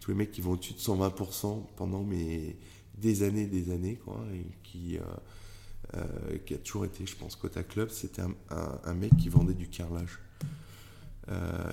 tous 0.00 0.10
les 0.10 0.16
mecs 0.16 0.30
qui 0.30 0.40
vont 0.40 0.52
au-dessus 0.52 0.74
de 0.74 0.78
120% 0.78 1.66
pendant 1.76 2.04
mes, 2.04 2.56
des 3.00 3.22
années, 3.22 3.46
des 3.46 3.72
années, 3.72 3.96
quoi, 4.04 4.20
et 4.34 4.46
qui, 4.62 4.96
euh, 4.96 5.02
euh, 5.96 6.38
qui 6.44 6.54
a 6.54 6.58
toujours 6.58 6.84
été, 6.84 7.06
je 7.06 7.16
pense, 7.16 7.36
Cota 7.36 7.62
Club. 7.62 7.90
C'était 7.90 8.22
un, 8.50 8.94
mec 8.94 9.16
qui 9.16 9.28
vendait 9.28 9.54
du 9.54 9.68
carrelage. 9.68 10.18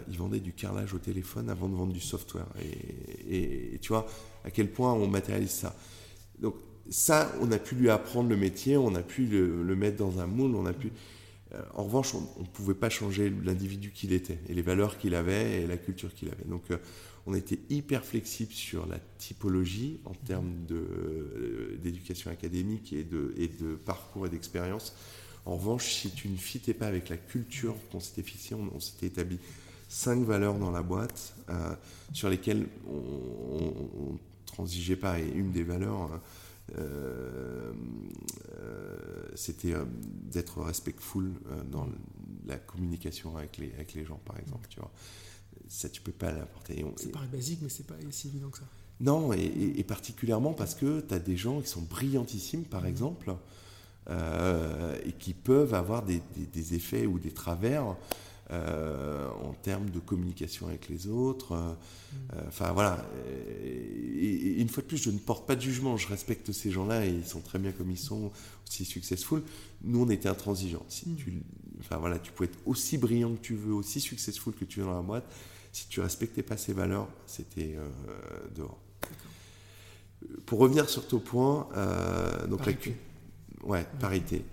il 0.08 0.18
vendait 0.18 0.40
du 0.40 0.54
carrelage 0.54 0.94
au 0.94 1.00
téléphone 1.00 1.50
avant 1.50 1.70
de 1.70 1.76
vendre 1.76 1.94
du 1.94 2.02
software. 2.02 2.48
Et, 3.30 3.76
et, 3.76 3.80
tu 3.80 3.90
vois 3.90 4.06
à 4.44 4.52
quel 4.52 4.72
point 4.72 4.94
on 4.94 5.08
matérialise 5.08 5.52
ça. 5.52 5.76
Donc 6.40 6.56
ça, 6.90 7.32
on 7.42 7.52
a 7.52 7.58
pu 7.58 7.76
lui 7.76 7.90
apprendre 7.90 8.30
le 8.30 8.38
métier, 8.38 8.78
on 8.78 8.94
a 8.96 9.02
pu 9.02 9.26
le, 9.26 9.76
mettre 9.76 9.98
dans 9.98 10.20
un 10.20 10.28
moule, 10.28 10.56
on 10.56 10.66
a 10.66 10.74
pu. 10.74 10.92
Euh, 11.54 11.62
en 11.74 11.84
revanche, 11.84 12.14
on 12.16 12.42
ne 12.42 12.48
pouvait 12.48 12.74
pas 12.74 12.90
changer 12.90 13.32
l'individu 13.44 13.92
qu'il 13.92 14.14
était 14.14 14.40
et 14.50 14.54
les 14.54 14.62
valeurs 14.62 14.98
qu'il 14.98 15.16
avait 15.16 15.62
et 15.62 15.68
la 15.68 15.78
culture 15.78 16.14
qu'il 16.14 16.30
avait. 16.30 16.46
Donc, 16.46 16.64
euh, 16.72 16.78
on 17.28 17.34
était 17.34 17.60
hyper 17.70 18.04
flexible 18.06 18.52
sur 18.52 18.86
la 18.86 19.00
typologie 19.18 20.00
en 20.06 20.14
termes 20.14 20.54
euh, 20.72 21.78
d'éducation 21.82 22.30
académique 22.30 22.94
et 22.94 23.04
de, 23.04 23.34
et 23.38 23.48
de 23.48 23.76
parcours 23.76 24.28
et 24.28 24.30
d'expérience. 24.30 24.94
En 25.46 25.56
revanche, 25.56 25.94
si 25.94 26.12
tu 26.12 26.30
ne 26.30 26.38
fitais 26.38 26.74
pas 26.74 26.88
avec 26.88 27.10
la 27.10 27.18
culture 27.18 27.76
qu'on 27.92 28.00
s'était 28.00 28.24
fixé, 28.24 28.56
on, 28.56 28.80
s'était 28.80 29.08
établi 29.08 29.40
cinq 29.90 30.24
valeurs 30.24 30.58
dans 30.58 30.72
la 30.72 30.82
boîte 30.82 31.36
sur 32.14 32.30
lesquelles 32.30 32.66
on 32.88 34.14
ne 34.14 34.18
transigeait 34.48 34.96
pas. 34.96 35.20
Et 35.20 35.28
une 35.28 35.52
des 35.52 35.62
valeurs, 35.62 36.20
euh, 36.78 37.72
euh, 38.60 39.28
c'était 39.36 39.74
euh, 39.74 39.86
d'être 39.88 40.62
respectful 40.62 41.32
dans 41.72 41.88
la 42.48 42.58
communication 42.58 43.38
avec 43.38 43.58
les, 43.58 43.72
avec 43.74 43.94
les 43.94 44.06
gens, 44.06 44.20
par 44.26 44.40
exemple. 44.40 44.68
Tu 44.70 44.80
vois. 44.80 44.92
Ça, 45.68 45.90
tu 45.90 46.02
peux 46.02 46.12
pas 46.12 46.32
l'apporter. 46.32 46.86
Ça 46.98 47.10
paraît 47.10 47.28
basique, 47.28 47.60
mais 47.62 47.70
c'est 47.70 47.88
pas 47.88 47.96
si 48.12 48.28
évident 48.28 48.50
que 48.50 48.60
ça. 48.60 48.66
Non, 49.02 49.34
et, 49.34 49.84
particulièrement 49.84 50.54
parce 50.54 50.74
que 50.74 51.02
tu 51.02 51.14
as 51.14 51.20
des 51.20 51.36
gens 51.36 51.62
qui 51.62 51.68
sont 51.68 51.82
brillantissimes, 51.82 52.64
par 52.64 52.84
mmh. 52.84 52.88
exemple, 52.88 53.36
et 54.10 55.12
qui 55.20 55.34
peuvent 55.34 55.74
avoir 55.74 56.04
des, 56.04 56.22
des 56.54 56.76
effets 56.76 57.06
ou 57.06 57.20
des 57.20 57.32
travers 57.32 57.98
euh, 58.52 59.28
en 59.44 59.54
termes 59.54 59.90
de 59.90 59.98
communication 59.98 60.68
avec 60.68 60.88
les 60.88 61.08
autres. 61.08 61.54
Euh, 61.54 61.74
euh, 62.36 62.42
enfin 62.48 62.74
voilà. 62.74 63.04
Et, 63.64 64.62
une 64.62 64.70
fois 64.70 64.84
de 64.84 64.88
plus, 64.88 64.98
je 64.98 65.10
ne 65.10 65.18
porte 65.18 65.48
pas 65.48 65.56
de 65.56 65.62
jugement. 65.62 65.98
Je 65.98 66.08
respecte 66.08 66.52
ces 66.52 66.70
gens-là 66.70 67.08
et 67.08 67.10
ils 67.10 67.26
sont 67.26 67.42
très 67.42 67.58
bien 67.58 67.72
comme 67.72 67.90
ils 67.90 67.98
sont, 67.98 68.32
aussi 68.68 68.86
successful. 68.86 69.42
Nous, 69.84 70.00
on 70.00 70.10
était 70.12 70.30
intransigeants. 70.30 70.86
Si 70.90 71.10
mm. 71.10 71.16
tu, 71.16 71.42
enfin 71.80 71.98
voilà, 71.98 72.20
tu 72.20 72.32
pouvais 72.32 72.48
être 72.48 72.60
aussi 72.68 73.00
brillant 73.00 73.34
que 73.34 73.42
tu 73.42 73.56
veux, 73.56 73.74
aussi 73.74 74.00
successful 74.00 74.54
que 74.54 74.66
tu 74.66 74.80
veux 74.80 74.86
dans 74.86 74.94
la 74.94 75.02
boîte. 75.02 75.26
Si 75.76 75.90
tu 75.90 76.00
respectais 76.00 76.42
pas 76.42 76.56
ces 76.56 76.72
valeurs, 76.72 77.10
c'était 77.28 77.76
dehors. 78.56 78.80
Pour 80.46 80.60
revenir 80.60 80.90
sur 80.90 81.06
ton 81.06 81.20
point, 81.20 81.68
donc 82.48 82.60
parité. 82.60 82.96
la 83.62 83.68
ouais, 83.68 83.86
parité. 84.00 84.46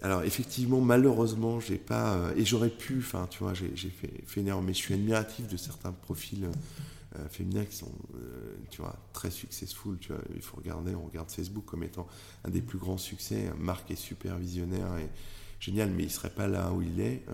Alors 0.00 0.22
effectivement, 0.22 0.80
malheureusement, 0.80 1.58
j'ai 1.58 1.76
pas 1.76 2.14
euh, 2.14 2.34
et 2.36 2.44
j'aurais 2.44 2.70
pu, 2.70 2.98
enfin 2.98 3.26
tu 3.28 3.40
vois, 3.40 3.52
j'ai 3.54 3.68
fait, 3.90 4.22
fait 4.26 4.40
une 4.40 4.48
erreur, 4.48 4.62
mais 4.62 4.72
je 4.72 4.78
suis 4.78 4.94
admiratif 4.94 5.48
de 5.48 5.56
certains 5.56 5.92
profils 5.92 6.48
féminins 7.30 7.64
qui 7.64 7.76
sont, 7.76 7.90
tu 8.70 8.80
vois, 8.80 8.96
très 9.12 9.30
successful. 9.30 9.98
Tu 9.98 10.12
vois, 10.12 10.22
il 10.34 10.40
faut 10.40 10.56
regarder, 10.56 10.94
on 10.94 11.04
regarde 11.04 11.30
Facebook 11.30 11.64
comme 11.66 11.82
étant 11.82 12.06
un 12.44 12.50
des 12.50 12.60
plus 12.62 12.78
grands 12.78 12.98
succès. 12.98 13.50
Marc 13.58 13.90
est 13.90 13.96
super 13.96 14.38
visionnaire 14.38 14.96
et 14.98 15.08
génial, 15.60 15.90
mais 15.90 16.04
il 16.04 16.10
serait 16.10 16.30
pas 16.30 16.46
là 16.46 16.72
où 16.72 16.82
il 16.82 17.00
est 17.00 17.24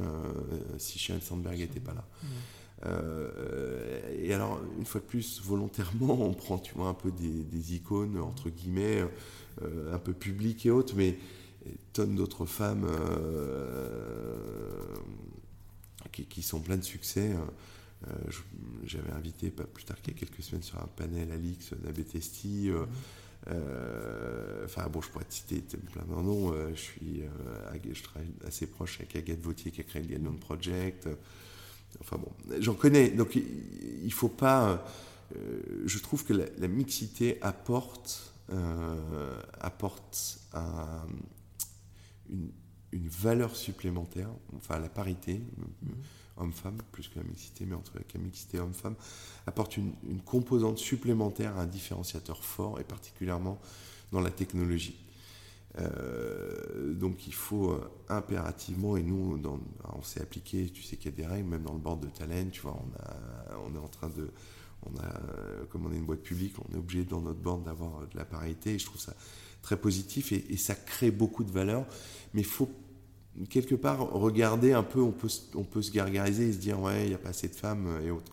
si 0.78 0.98
Sheryl 0.98 1.22
Sandberg 1.22 1.58
n'était 1.58 1.80
pas 1.80 1.94
là. 1.94 2.04
et 4.18 4.32
alors, 4.32 4.60
une 4.78 4.86
fois 4.86 5.00
de 5.00 5.06
plus, 5.06 5.40
volontairement, 5.42 6.20
on 6.20 6.34
prend, 6.34 6.58
tu 6.58 6.74
vois, 6.74 6.88
un 6.88 6.94
peu 6.94 7.10
des, 7.10 7.44
des 7.44 7.74
icônes, 7.74 8.18
entre 8.18 8.50
guillemets, 8.50 9.04
un 9.62 9.98
peu 9.98 10.12
publiques 10.12 10.66
et 10.66 10.70
autres, 10.70 10.94
mais 10.96 11.18
tonnes 11.92 12.14
d'autres 12.14 12.46
femmes 12.46 12.86
qui, 16.10 16.42
sont 16.42 16.60
pleins 16.60 16.76
de 16.76 16.84
succès. 16.84 17.32
Euh, 18.08 18.12
j'avais 18.84 19.12
invité 19.12 19.50
pas 19.50 19.64
plus 19.64 19.84
tard 19.84 20.00
qu'il 20.00 20.14
y 20.14 20.16
a 20.16 20.20
quelques 20.20 20.42
semaines 20.42 20.62
sur 20.62 20.78
un 20.78 20.88
panel 20.96 21.30
Alix 21.32 21.72
Nabetesti. 21.84 22.70
Euh, 22.70 22.80
euh, 22.80 22.86
enfin 23.46 24.88
bon, 24.90 25.00
je 25.02 25.08
pourrais 25.10 25.24
te 25.24 25.34
citer 25.34 25.62
plein 25.92 26.02
de 26.02 26.22
noms. 26.22 26.54
je 26.70 26.80
suis, 26.80 27.22
je 27.92 28.02
travaille 28.02 28.30
assez 28.46 28.66
proche 28.66 29.00
avec 29.00 29.16
Agathe 29.16 29.40
Vautier 29.40 29.70
qui 29.70 29.80
a 29.80 29.84
créé 29.84 30.02
le 30.02 30.08
Gallon 30.08 30.34
Project. 30.34 31.08
Enfin 32.00 32.16
bon, 32.16 32.32
j'en 32.60 32.74
connais. 32.74 33.10
Donc 33.10 33.36
il, 33.36 34.12
faut 34.12 34.28
pas. 34.28 34.86
je 35.84 35.98
trouve 35.98 36.24
que 36.24 36.32
la, 36.32 36.68
mixité 36.68 37.38
apporte 37.42 38.32
apporte 39.60 40.40
une, 42.30 42.50
une 42.94 43.08
valeur 43.08 43.56
supplémentaire, 43.56 44.30
enfin 44.56 44.78
la 44.78 44.88
parité, 44.88 45.34
mm-hmm. 45.34 45.92
Homme-femme, 46.36 46.78
plus 46.92 47.08
que 47.08 47.18
la 47.18 47.24
mixité, 47.24 47.64
mais 47.66 47.74
entre 47.74 47.92
la 47.96 48.20
mixité 48.20 48.58
homme-femme, 48.58 48.94
apporte 49.46 49.76
une, 49.76 49.92
composante 50.24 50.78
supplémentaire, 50.78 51.56
un 51.58 51.66
différenciateur 51.66 52.42
fort, 52.44 52.80
et 52.80 52.84
particulièrement 52.84 53.58
dans 54.12 54.20
la 54.20 54.30
technologie. 54.30 54.96
Euh, 55.80 56.94
donc 56.94 57.26
il 57.26 57.34
faut 57.34 57.72
euh, 57.72 57.90
impérativement, 58.08 58.96
et 58.96 59.02
nous, 59.02 59.40
on 59.92 60.02
s'est 60.02 60.20
appliqué, 60.20 60.70
tu 60.70 60.82
sais 60.82 60.96
qu'il 60.96 61.10
y 61.10 61.14
a 61.14 61.16
des 61.16 61.26
règles, 61.26 61.48
même 61.48 61.62
dans 61.62 61.74
le 61.74 61.80
board 61.80 62.00
de 62.00 62.08
talent, 62.08 62.48
tu 62.50 62.60
vois, 62.60 62.80
on, 63.66 63.74
est 63.74 63.78
en 63.78 63.88
train 63.88 64.08
de, 64.08 64.30
on 64.84 64.96
a, 64.98 65.66
comme 65.70 65.86
on 65.86 65.92
est 65.92 65.96
une 65.96 66.06
boîte 66.06 66.22
publique, 66.22 66.54
on 66.68 66.74
est 66.74 66.78
obligé 66.78 67.04
dans 67.04 67.20
notre 67.20 67.40
board 67.40 67.64
d'avoir 67.64 68.06
de 68.06 68.16
la 68.16 68.24
parité, 68.24 68.74
et 68.74 68.78
je 68.78 68.86
trouve 68.86 69.00
ça 69.00 69.14
très 69.62 69.76
positif, 69.76 70.30
et 70.32 70.56
ça 70.58 70.74
crée 70.74 71.10
beaucoup 71.10 71.42
de 71.42 71.50
valeur, 71.50 71.86
mais 72.34 72.42
il 72.42 72.46
faut 72.46 72.68
quelque 73.48 73.74
part, 73.74 74.10
regarder 74.12 74.72
un 74.72 74.82
peu, 74.82 75.00
on 75.00 75.12
peut, 75.12 75.28
on 75.54 75.64
peut 75.64 75.82
se 75.82 75.90
gargariser 75.90 76.48
et 76.48 76.52
se 76.52 76.58
dire, 76.58 76.80
ouais, 76.80 77.04
il 77.04 77.08
n'y 77.08 77.14
a 77.14 77.18
pas 77.18 77.30
assez 77.30 77.48
de 77.48 77.54
femmes 77.54 78.00
et 78.04 78.10
autres. 78.10 78.32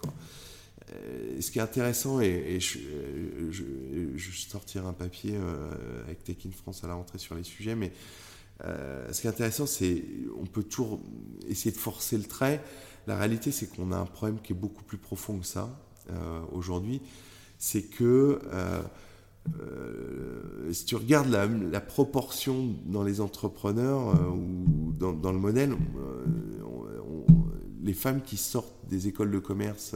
Euh, 0.93 1.41
ce 1.41 1.51
qui 1.51 1.59
est 1.59 1.61
intéressant, 1.61 2.19
et, 2.19 2.59
je, 2.59 2.79
je, 3.51 4.31
sortirai 4.31 4.85
un 4.85 4.93
papier 4.93 5.35
euh, 5.35 6.03
avec 6.03 6.23
Tech 6.23 6.37
in 6.45 6.51
France 6.51 6.83
à 6.83 6.87
la 6.87 6.95
rentrée 6.95 7.17
sur 7.17 7.35
les 7.35 7.43
sujets, 7.43 7.75
mais 7.75 7.91
euh, 8.65 9.11
ce 9.11 9.21
qui 9.21 9.27
est 9.27 9.29
intéressant, 9.29 9.65
c'est 9.65 10.03
on 10.39 10.45
peut 10.45 10.63
toujours 10.63 10.99
essayer 11.47 11.71
de 11.71 11.77
forcer 11.77 12.17
le 12.17 12.25
trait. 12.25 12.61
La 13.07 13.17
réalité, 13.17 13.51
c'est 13.51 13.67
qu'on 13.67 13.91
a 13.91 13.97
un 13.97 14.05
problème 14.05 14.39
qui 14.41 14.53
est 14.53 14.55
beaucoup 14.55 14.83
plus 14.83 14.97
profond 14.97 15.39
que 15.39 15.45
ça 15.45 15.69
aujourd'hui. 16.51 17.01
C'est 17.57 17.83
que 17.83 18.39
euh, 19.59 20.71
si 20.71 20.85
tu 20.85 20.95
regardes 20.95 21.29
la, 21.29 21.81
proportion 21.81 22.75
dans 22.85 23.03
les 23.03 23.21
entrepreneurs 23.21 24.09
euh, 24.09 24.29
ou 24.29 24.93
dans, 24.93 25.31
le 25.31 25.39
modèle, 25.39 25.71
euh, 25.71 26.25
les 27.83 27.93
femmes 27.93 28.21
qui 28.21 28.37
sortent 28.37 28.75
des 28.89 29.07
écoles 29.07 29.31
de 29.31 29.39
commerce 29.39 29.95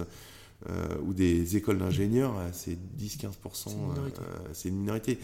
ou 1.05 1.13
des 1.13 1.57
écoles 1.57 1.77
d'ingénieurs, 1.77 2.33
c'est 2.51 2.75
10-15%, 2.97 3.69
c'est 4.51 4.69
une, 4.69 4.77
minorité. 4.77 5.19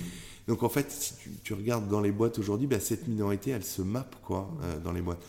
Donc 0.47 0.61
en 0.61 0.69
fait, 0.69 0.91
si 0.91 1.15
tu, 1.43 1.55
regardes 1.55 1.89
dans 1.89 1.99
les 1.99 2.11
boîtes 2.11 2.37
aujourd'hui, 2.37 2.67
bah, 2.67 2.79
cette 2.79 3.07
minorité, 3.07 3.49
elle 3.49 3.63
se 3.63 3.81
mappe 3.81 4.15
quoi, 4.21 4.55
dans 4.83 4.91
les 4.91 5.01
boîtes. 5.01 5.23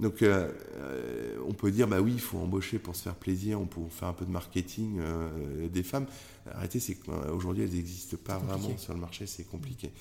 Donc, 0.00 0.22
euh, 0.22 0.50
euh, 0.76 1.36
on 1.46 1.52
peut 1.52 1.70
dire, 1.70 1.86
bah 1.86 2.00
oui, 2.00 2.12
il 2.14 2.20
faut 2.20 2.38
embaucher 2.38 2.78
pour 2.78 2.96
se 2.96 3.02
faire 3.02 3.14
plaisir, 3.14 3.60
on 3.60 3.66
peut 3.66 3.80
faire 3.90 4.08
un 4.08 4.12
peu 4.12 4.24
de 4.24 4.30
marketing 4.30 4.98
euh, 4.98 5.68
des 5.68 5.84
femmes. 5.84 6.06
Arrêtez, 6.50 6.80
c'est 6.80 6.96
qu'aujourd'hui, 6.96 7.62
elles 7.62 7.74
n'existent 7.74 8.16
pas 8.22 8.38
vraiment 8.38 8.76
sur 8.76 8.92
le 8.92 9.00
marché, 9.00 9.26
c'est 9.26 9.44
compliqué. 9.44 9.92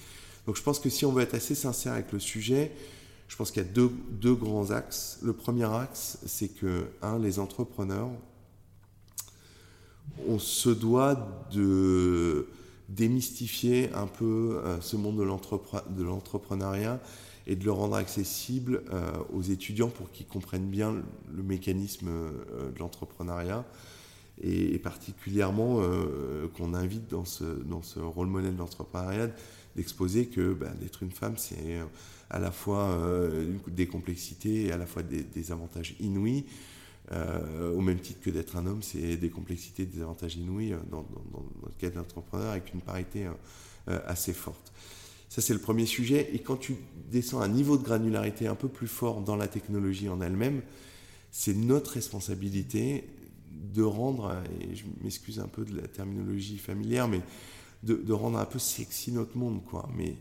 Donc, 0.47 0.57
je 0.57 0.63
pense 0.63 0.79
que 0.79 0.89
si 0.89 1.05
on 1.05 1.11
veut 1.11 1.21
être 1.21 1.35
assez 1.35 1.53
sincère 1.53 1.93
avec 1.93 2.11
le 2.11 2.19
sujet, 2.19 2.71
je 3.27 3.35
pense 3.35 3.51
qu'il 3.51 3.61
y 3.61 3.65
a 3.65 3.69
deux, 3.69 3.91
deux, 4.09 4.33
grands 4.33 4.71
axes. 4.71 5.19
Le 5.21 5.33
premier 5.33 5.71
axe, 5.71 6.17
c'est 6.25 6.49
que, 6.49 6.87
un, 7.01 7.19
les 7.19 7.37
entrepreneurs, 7.37 8.09
on 10.27 10.39
se 10.39 10.69
doit 10.69 11.47
de 11.51 12.47
démystifier 12.89 13.93
un 13.93 14.07
peu 14.07 14.61
ce 14.81 14.97
monde 14.97 15.17
de 15.17 16.03
l'entrepreneuriat 16.03 16.99
et 17.47 17.55
de 17.55 17.65
le 17.65 17.71
rendre 17.71 17.95
accessible 17.95 18.83
euh, 18.91 19.11
aux 19.33 19.41
étudiants 19.41 19.89
pour 19.89 20.11
qu'ils 20.11 20.27
comprennent 20.27 20.69
bien 20.69 20.93
le, 21.33 21.43
mécanisme 21.43 22.07
euh, 22.07 22.71
de 22.71 22.79
l'entrepreneuriat 22.79 23.65
et, 24.41 24.79
particulièrement 24.79 25.79
euh, 25.81 26.47
qu'on 26.55 26.73
invite 26.73 27.07
dans 27.09 27.25
ce, 27.25 27.43
dans 27.43 27.81
ce 27.83 27.99
rôle 27.99 28.27
modèle 28.27 28.55
d'entrepreneuriat 28.55 29.29
d'exposer 29.75 30.27
que 30.27 30.53
ben, 30.53 30.73
d'être 30.79 31.03
une 31.03 31.11
femme, 31.11 31.35
c'est 31.37 31.79
à 32.29 32.37
la 32.37 32.51
fois 32.51 32.95
des 33.67 33.87
complexités 33.87 34.65
et 34.67 34.71
à 34.71 34.77
la 34.77 34.85
fois 34.85 35.01
des, 35.01 35.51
avantages 35.51 35.95
inouïs. 35.99 36.45
au 37.11 37.81
même 37.81 37.99
titre 37.99 38.21
que 38.21 38.29
d'être 38.29 38.55
un 38.55 38.67
homme, 38.67 38.83
c'est 38.83 39.17
des 39.17 39.31
complexités, 39.31 39.87
des 39.87 40.03
avantages 40.03 40.35
inouïs 40.35 40.75
dans, 40.91 41.01
dans, 41.01 41.23
dans 41.31 41.45
le 41.65 41.89
cas 41.89 42.51
avec 42.51 42.71
une 42.75 42.81
parité 42.81 43.27
assez 43.87 44.33
forte. 44.33 44.71
Ça, 45.33 45.41
c'est 45.41 45.53
le 45.53 45.59
premier 45.59 45.87
sujet. 45.87 46.29
Et 46.33 46.37
quand 46.37 46.57
tu 46.57 46.75
descends 47.09 47.41
à 47.41 47.45
un 47.45 47.47
niveau 47.47 47.75
de 47.79 47.83
granularité 47.83 48.45
un 48.45 48.53
peu 48.53 48.67
plus 48.67 48.85
fort 48.85 49.21
dans 49.21 49.35
la 49.35 49.47
technologie 49.47 50.07
en 50.07 50.21
elle-même, 50.21 50.61
c'est 51.31 51.55
notre 51.55 51.93
responsabilité 51.93 53.03
de 53.51 53.81
rendre, 53.81 54.43
et 54.61 54.75
je 54.75 54.83
m'excuse 55.01 55.39
un 55.39 55.47
peu 55.47 55.65
de 55.65 55.75
la 55.75 55.87
terminologie 55.87 56.59
familière, 56.59 57.07
mais 57.07 57.21
de, 57.81 58.13
rendre 58.13 58.37
un 58.37 58.45
peu 58.45 58.59
sexy 58.59 59.11
notre 59.11 59.35
monde, 59.35 59.63
quoi. 59.65 59.89
Mais 59.97 60.17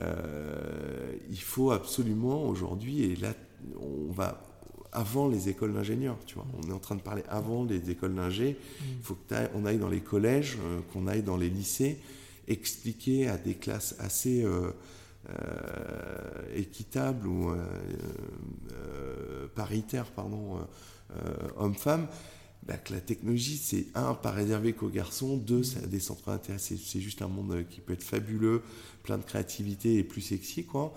euh, 0.00 1.12
il 1.30 1.40
faut 1.40 1.70
absolument 1.70 2.48
aujourd'hui, 2.48 3.04
et 3.04 3.14
là, 3.14 3.34
on 3.80 4.10
va 4.10 4.42
avant 4.90 5.28
les 5.28 5.48
écoles 5.48 5.74
d'ingénieurs, 5.74 6.18
tu 6.26 6.34
vois. 6.34 6.46
On 6.60 6.68
est 6.68 6.72
en 6.72 6.80
train 6.80 6.96
de 6.96 7.02
parler 7.02 7.22
avant 7.28 7.62
les 7.62 7.88
écoles 7.88 8.16
d'ingé. 8.16 8.56
Il 8.82 9.04
faut 9.04 9.16
qu'on 9.28 9.64
aille 9.64 9.78
dans 9.78 9.88
les 9.88 10.00
collèges, 10.00 10.58
euh, 10.60 10.80
qu'on 10.92 11.06
aille 11.06 11.22
dans 11.22 11.36
les 11.36 11.48
lycées, 11.48 12.00
expliquer 12.50 13.28
à 13.28 13.38
des 13.38 13.54
classes 13.54 13.94
assez 13.98 14.42
euh, 14.42 14.72
euh, 15.30 16.56
équitables 16.56 17.26
ou 17.26 17.50
euh, 17.50 19.48
paritaires, 19.54 20.10
pardon, 20.10 20.58
hommes-femmes, 21.56 22.06
bah, 22.64 22.76
que 22.76 22.92
la 22.92 23.00
technologie, 23.00 23.56
c'est 23.56 23.86
un, 23.94 24.14
pas 24.14 24.30
réservé 24.30 24.72
qu'aux 24.72 24.88
garçons, 24.88 25.36
deux, 25.36 25.62
ça 25.62 25.80
centres 25.98 26.30
d'intérêt, 26.30 26.58
c'est 26.58 27.00
juste 27.00 27.22
un 27.22 27.28
monde 27.28 27.64
qui 27.68 27.80
peut 27.80 27.94
être 27.94 28.02
fabuleux, 28.02 28.62
plein 29.02 29.18
de 29.18 29.24
créativité 29.24 29.96
et 29.96 30.04
plus 30.04 30.20
sexy, 30.20 30.64
quoi 30.64 30.94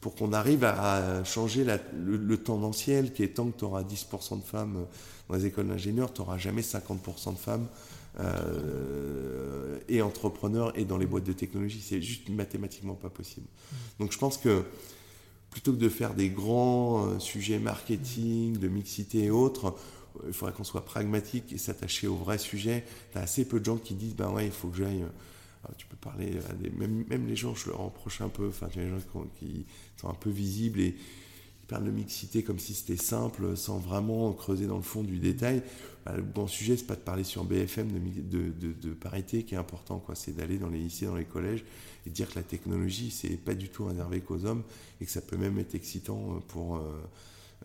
pour 0.00 0.16
qu'on 0.16 0.32
arrive 0.32 0.64
à 0.64 1.22
changer 1.22 1.64
le, 1.94 2.36
tendanciel 2.36 3.12
qui 3.12 3.22
est 3.22 3.34
tant 3.34 3.46
que 3.50 3.58
tu 3.58 3.64
auras 3.64 3.84
10% 3.84 4.38
de 4.40 4.44
femmes 4.44 4.86
dans 5.28 5.36
les 5.36 5.46
écoles 5.46 5.68
d'ingénieurs, 5.68 6.12
tu 6.12 6.22
n'auras 6.22 6.38
jamais 6.38 6.62
50% 6.62 7.34
de 7.34 7.38
femmes 7.38 7.68
euh, 8.20 9.78
et 9.88 10.02
entrepreneurs 10.02 10.76
et 10.78 10.84
dans 10.84 10.98
les 10.98 11.06
boîtes 11.06 11.24
de 11.24 11.32
technologie. 11.32 11.80
C'est 11.80 12.02
juste 12.02 12.28
mathématiquement 12.28 12.94
pas 12.94 13.08
possible. 13.08 13.46
Donc 13.98 14.12
je 14.12 14.18
pense 14.18 14.36
que 14.36 14.64
plutôt 15.50 15.72
que 15.72 15.78
de 15.78 15.88
faire 15.88 16.14
des 16.14 16.28
grands 16.28 17.06
euh, 17.06 17.18
sujets 17.18 17.58
marketing, 17.58 18.58
de 18.58 18.68
mixité 18.68 19.24
et 19.24 19.30
autres, 19.30 19.74
euh, 20.16 20.26
il 20.26 20.32
faudrait 20.32 20.54
qu'on 20.54 20.64
soit 20.64 20.84
pragmatique 20.84 21.52
et 21.52 21.58
s'attacher 21.58 22.06
au 22.06 22.14
vrai 22.14 22.38
sujet. 22.38 22.84
Tu 23.12 23.18
as 23.18 23.22
assez 23.22 23.46
peu 23.46 23.60
de 23.60 23.64
gens 23.64 23.78
qui 23.78 23.94
disent, 23.94 24.14
ben 24.14 24.30
ouais, 24.30 24.46
il 24.46 24.52
faut 24.52 24.68
que 24.68 24.76
j'aille... 24.76 25.04
tu 25.78 25.86
peux 25.86 25.96
parler 25.96 26.38
à 26.50 26.52
des, 26.52 26.70
même, 26.70 27.04
même, 27.08 27.26
les 27.26 27.36
gens, 27.36 27.54
je 27.54 27.70
leur 27.70 27.78
reproche 27.78 28.20
un 28.20 28.28
peu, 28.28 28.48
enfin, 28.48 28.68
tu 28.70 28.78
as 28.78 28.84
des 28.84 28.90
gens 28.90 29.26
qui, 29.38 29.64
sont 29.96 30.08
un 30.08 30.14
peu 30.14 30.30
visibles 30.30 30.80
et 30.80 30.96
de 31.80 31.90
mixité 31.90 32.42
comme 32.42 32.58
si 32.58 32.74
c'était 32.74 33.02
simple, 33.02 33.56
sans 33.56 33.78
vraiment 33.78 34.32
creuser 34.32 34.66
dans 34.66 34.76
le 34.76 34.82
fond 34.82 35.02
du 35.02 35.18
détail. 35.18 35.62
Bah, 36.04 36.14
le 36.16 36.22
bon 36.22 36.48
sujet, 36.48 36.76
c'est 36.76 36.86
pas 36.86 36.96
de 36.96 37.00
parler 37.00 37.22
sur 37.22 37.44
BFM 37.44 37.88
de, 37.92 38.72
de, 38.72 38.92
parité 38.92 39.44
qui 39.44 39.54
est 39.54 39.58
important, 39.58 39.98
quoi. 39.98 40.14
C'est 40.16 40.32
d'aller 40.32 40.58
dans 40.58 40.68
les 40.68 40.78
lycées, 40.78 41.06
dans 41.06 41.14
les 41.14 41.24
collèges 41.24 41.64
et 42.06 42.10
dire 42.10 42.28
que 42.28 42.34
la 42.34 42.42
technologie, 42.42 43.10
c'est 43.10 43.36
pas 43.36 43.54
du 43.54 43.68
tout 43.68 43.84
réservé 43.84 44.20
qu'aux 44.20 44.44
hommes 44.44 44.62
et 45.00 45.04
que 45.04 45.10
ça 45.10 45.20
peut 45.20 45.36
même 45.36 45.58
être 45.58 45.76
excitant 45.76 46.42
pour, 46.48 46.76
euh, 46.76 46.80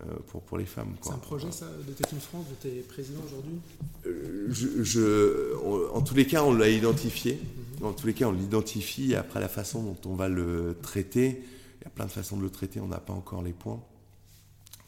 euh, 0.02 0.14
pour, 0.28 0.42
pour 0.42 0.60
les 0.60 0.66
femmes. 0.66 0.96
C'est 1.02 1.12
un 1.12 1.18
projet, 1.18 1.52
ça, 1.52 1.66
de 1.66 1.94
Tech 1.94 2.08
France, 2.20 2.46
de 2.50 2.70
tes 2.70 2.82
présidents 2.82 3.24
aujourd'hui? 3.26 3.60
Euh, 4.06 4.48
je, 4.52 5.56
En 5.94 6.02
tous 6.02 6.14
les 6.14 6.28
cas, 6.28 6.44
on 6.44 6.54
l'a 6.54 6.70
identifié. 6.70 7.40
Mhm. 7.80 7.88
En 7.88 7.94
tous 7.94 8.06
les 8.06 8.14
cas, 8.14 8.28
on 8.28 8.34
l'identifie. 8.34 9.16
Après, 9.16 9.40
la 9.40 9.50
façon 9.50 9.82
dont 9.82 9.98
on 10.06 10.16
va 10.16 10.30
le 10.30 10.78
traiter, 10.84 11.42
il 11.82 11.84
y 11.84 11.88
a 11.88 11.90
plein 11.90 12.06
de 12.06 12.12
façons 12.12 12.38
de 12.38 12.44
le 12.44 12.52
traiter, 12.52 12.80
on 12.80 12.88
n'a 12.88 13.00
pas 13.00 13.14
encore 13.14 13.42
les 13.42 13.54
points. 13.54 13.82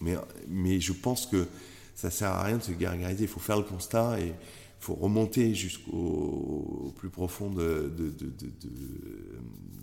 Mais, 0.02 0.80
je 0.80 0.94
pense 0.94 1.26
que 1.26 1.48
ça 1.96 2.10
sert 2.10 2.30
à 2.30 2.44
rien 2.44 2.58
de 2.58 2.64
se 2.64 2.72
gargariser. 2.72 3.24
Il 3.24 3.30
faut 3.30 3.40
faire 3.40 3.58
le 3.58 3.64
constat 3.64 4.20
et 4.20 4.28
il 4.28 4.34
faut 4.80 4.96
remonter 4.96 5.54
jusqu'au 5.54 6.94
plus 6.98 7.10
profond 7.10 7.50
de, 7.50 7.92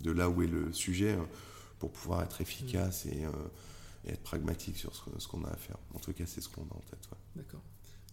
là 0.05 0.29
où 0.29 0.41
est 0.41 0.47
le 0.47 0.73
sujet 0.73 1.13
hein, 1.13 1.27
pour 1.79 1.91
pouvoir 1.91 2.23
être 2.23 2.41
efficace 2.41 3.05
et, 3.05 3.23
être 4.09 4.23
pragmatique 4.23 4.77
sur 4.77 4.95
ce, 4.95 5.27
qu'on 5.27 5.43
a 5.43 5.49
à 5.49 5.57
faire. 5.57 5.77
En 5.93 5.99
tout 5.99 6.13
cas, 6.13 6.23
c'est 6.25 6.39
ce 6.39 6.47
qu'on 6.47 6.61
a 6.61 6.73
en 6.73 6.83
tête. 6.89 7.09
D'accord. 7.35 7.61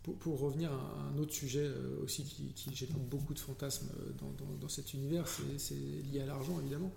Pour, 0.03 0.41
revenir 0.41 0.73
à 0.73 1.09
un 1.09 1.19
autre 1.19 1.33
sujet 1.33 1.71
aussi 2.03 2.25
qui, 2.25 2.53
qui 2.53 2.75
génère 2.75 2.99
beaucoup 2.99 3.33
de 3.33 3.39
fantasmes 3.39 3.89
dans, 4.19 4.57
dans, 4.61 4.69
cet 4.69 4.93
univers, 4.93 5.27
c'est 5.57 5.75
lié 5.75 6.21
à 6.21 6.27
l'argent 6.27 6.59
évidemment. 6.61 6.93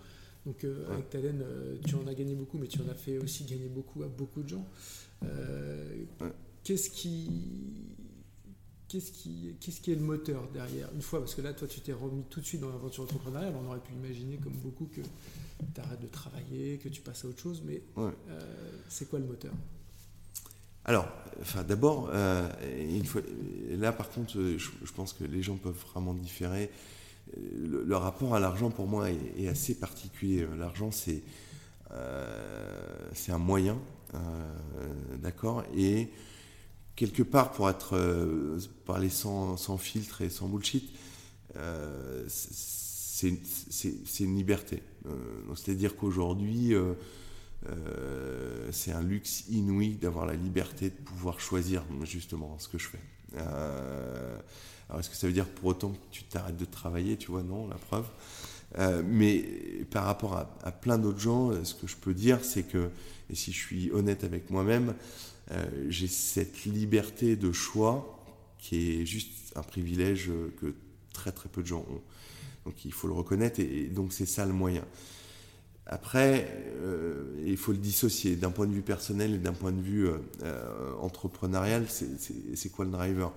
Donc 0.48 0.66
avec 0.90 1.10
Talen, 1.10 1.44
tu 1.86 1.96
en 1.96 2.08
as 2.08 2.14
gagné 2.14 2.34
beaucoup, 2.34 2.58
mais 2.58 2.68
tu 2.68 2.80
en 2.82 2.88
as 2.90 2.96
fait 2.96 3.20
aussi 3.20 3.44
gagner 3.44 3.68
beaucoup 3.68 4.02
à 4.02 4.08
beaucoup 4.08 4.42
de 4.42 4.50
gens. 4.50 4.66
Qu'est-ce 6.64 6.90
qui 6.90 7.88
qu'est-ce 8.88 9.12
qui, 9.12 9.56
qu'est-ce 9.60 9.82
qui 9.82 9.92
est 9.92 9.96
le 9.96 10.02
moteur 10.02 10.48
derrière? 10.54 10.90
Une 10.94 11.02
fois, 11.02 11.20
parce 11.20 11.36
que 11.36 11.42
là, 11.42 11.54
toi, 11.54 11.68
tu 11.68 11.82
t'es 11.82 11.94
remis 11.94 12.24
tout 12.30 12.40
de 12.40 12.46
suite 12.46 12.62
dans 12.62 12.70
l'aventure 12.70 13.04
entrepreneuriale, 13.04 13.54
on 13.62 13.68
aurait 13.68 13.80
pu 13.80 13.94
imaginer, 13.94 14.38
comme 14.38 14.54
beaucoup, 14.54 14.86
que 14.86 15.02
tu 15.02 15.82
arrêtes 15.82 16.02
de 16.02 16.08
travailler, 16.08 16.78
que 16.78 16.90
tu 16.90 17.02
passes 17.02 17.26
à 17.26 17.28
autre 17.28 17.42
chose, 17.42 17.62
mais 17.66 17.82
euh, 17.98 18.12
c'est 18.90 19.10
quoi 19.10 19.20
le 19.20 19.26
moteur? 19.26 19.54
Alors, 20.86 21.08
enfin, 21.42 21.64
d'abord, 21.64 22.10
euh, 22.14 22.48
là 23.78 23.92
par 23.92 24.10
contre, 24.10 24.38
je, 24.38 24.92
pense 24.96 25.12
que 25.12 25.26
les 25.26 25.44
gens 25.44 25.58
peuvent 25.58 25.84
vraiment 25.92 26.14
différer. 26.14 26.70
Le, 27.36 27.96
rapport 27.96 28.36
à 28.36 28.40
l'argent, 28.40 28.70
pour 28.70 28.88
moi, 28.88 29.10
est, 29.10 29.48
assez 29.48 29.76
particulier. 29.76 30.48
L'argent, 30.58 30.92
c'est 30.92 31.24
euh, 31.92 33.10
un 33.30 33.38
moyen, 33.38 33.78
d'accord, 35.22 35.64
et 35.76 36.10
quelque 36.98 37.24
part, 37.24 37.52
pour 37.52 37.70
être 37.70 37.96
euh, 37.96 38.60
parler 38.86 39.08
sans, 39.08 39.56
filtre 39.78 40.22
et 40.22 40.30
sans 40.30 40.50
bullshit, 40.50 40.92
euh, 41.56 42.26
c'est 42.28 43.30
une 44.20 44.36
liberté. 44.36 44.84
Euh, 45.06 45.16
c'est-à-dire 45.56 45.96
qu'aujourd'hui, 45.96 46.74
c'est 48.72 48.92
un 48.92 49.02
luxe 49.02 49.46
inouï 49.50 49.96
d'avoir 49.96 50.26
la 50.26 50.36
liberté 50.36 50.90
de 50.90 50.96
pouvoir 50.96 51.40
choisir 51.40 51.84
justement 52.04 52.58
ce 52.60 52.68
que 52.68 52.78
je 52.78 52.88
fais. 52.88 53.02
Alors 54.90 55.00
est-ce 55.00 55.10
que 55.10 55.16
ça 55.16 55.28
veut 55.28 55.34
dire 55.34 55.48
pour 55.48 55.66
autant 55.70 55.92
que 55.92 55.98
tu 56.12 56.24
t'arrêtes 56.24 56.58
de 56.58 56.66
travailler 56.66 57.18
Tu 57.18 57.32
vois, 57.32 57.44
non, 57.44 57.68
la 57.68 57.76
preuve. 57.76 58.08
mais 59.06 59.40
par 59.92 60.06
rapport 60.06 60.36
à, 60.36 60.72
plein 60.72 60.98
d'autres 60.98 61.20
gens, 61.20 61.64
ce 61.64 61.74
que 61.74 61.88
je 61.88 61.96
peux 61.96 62.14
dire, 62.14 62.40
c'est 62.44 62.64
que, 62.64 62.90
et 63.30 63.36
si 63.36 63.52
je 63.52 63.58
suis 63.58 63.92
honnête 63.92 64.24
avec 64.24 64.50
moi-même, 64.50 64.94
euh, 65.52 65.66
j'ai 65.90 66.08
cette 66.08 66.66
liberté 66.66 67.36
de 67.36 67.52
choix 67.52 68.20
qui 68.60 69.02
est 69.02 69.06
juste 69.06 69.54
un 69.56 69.64
privilège 69.64 70.30
que 70.60 70.74
très 71.14 71.32
très 71.32 71.48
peu 71.48 71.62
de 71.62 71.68
gens 71.68 71.86
ont. 71.90 72.02
Donc 72.66 72.84
il 72.84 72.92
faut 72.92 73.08
le 73.08 73.14
reconnaître 73.14 73.60
et, 73.60 73.86
donc 73.86 74.12
c'est 74.12 74.26
ça 74.26 74.46
le 74.46 74.54
moyen. 74.54 74.84
Après, 75.86 76.54
euh, 76.82 77.42
il 77.46 77.56
faut 77.56 77.72
le 77.72 77.78
dissocier 77.78 78.36
d'un 78.36 78.52
point 78.52 78.68
de 78.68 78.74
vue 78.74 78.82
personnel 78.82 79.36
et 79.36 79.38
d'un 79.38 79.54
point 79.54 79.72
de 79.72 79.80
vue 79.82 80.10
euh, 80.44 80.94
entrepreneurial. 81.00 81.86
C'est 81.88 82.70
quoi 82.70 82.84
le 82.84 82.92
driver? 82.92 83.32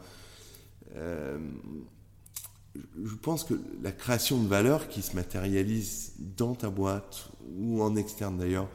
Je 0.95 1.39
pense 3.23 3.45
que 3.45 3.55
la 3.83 3.93
création 3.93 4.43
de 4.43 4.49
valeur 4.49 4.89
qui 4.89 5.03
se 5.03 5.17
matérialise 5.17 6.13
dans 6.37 6.55
ta 6.55 6.71
boîte 6.71 7.31
ou 7.59 7.83
en 7.83 7.97
externe 7.97 8.39
d'ailleurs, 8.39 8.69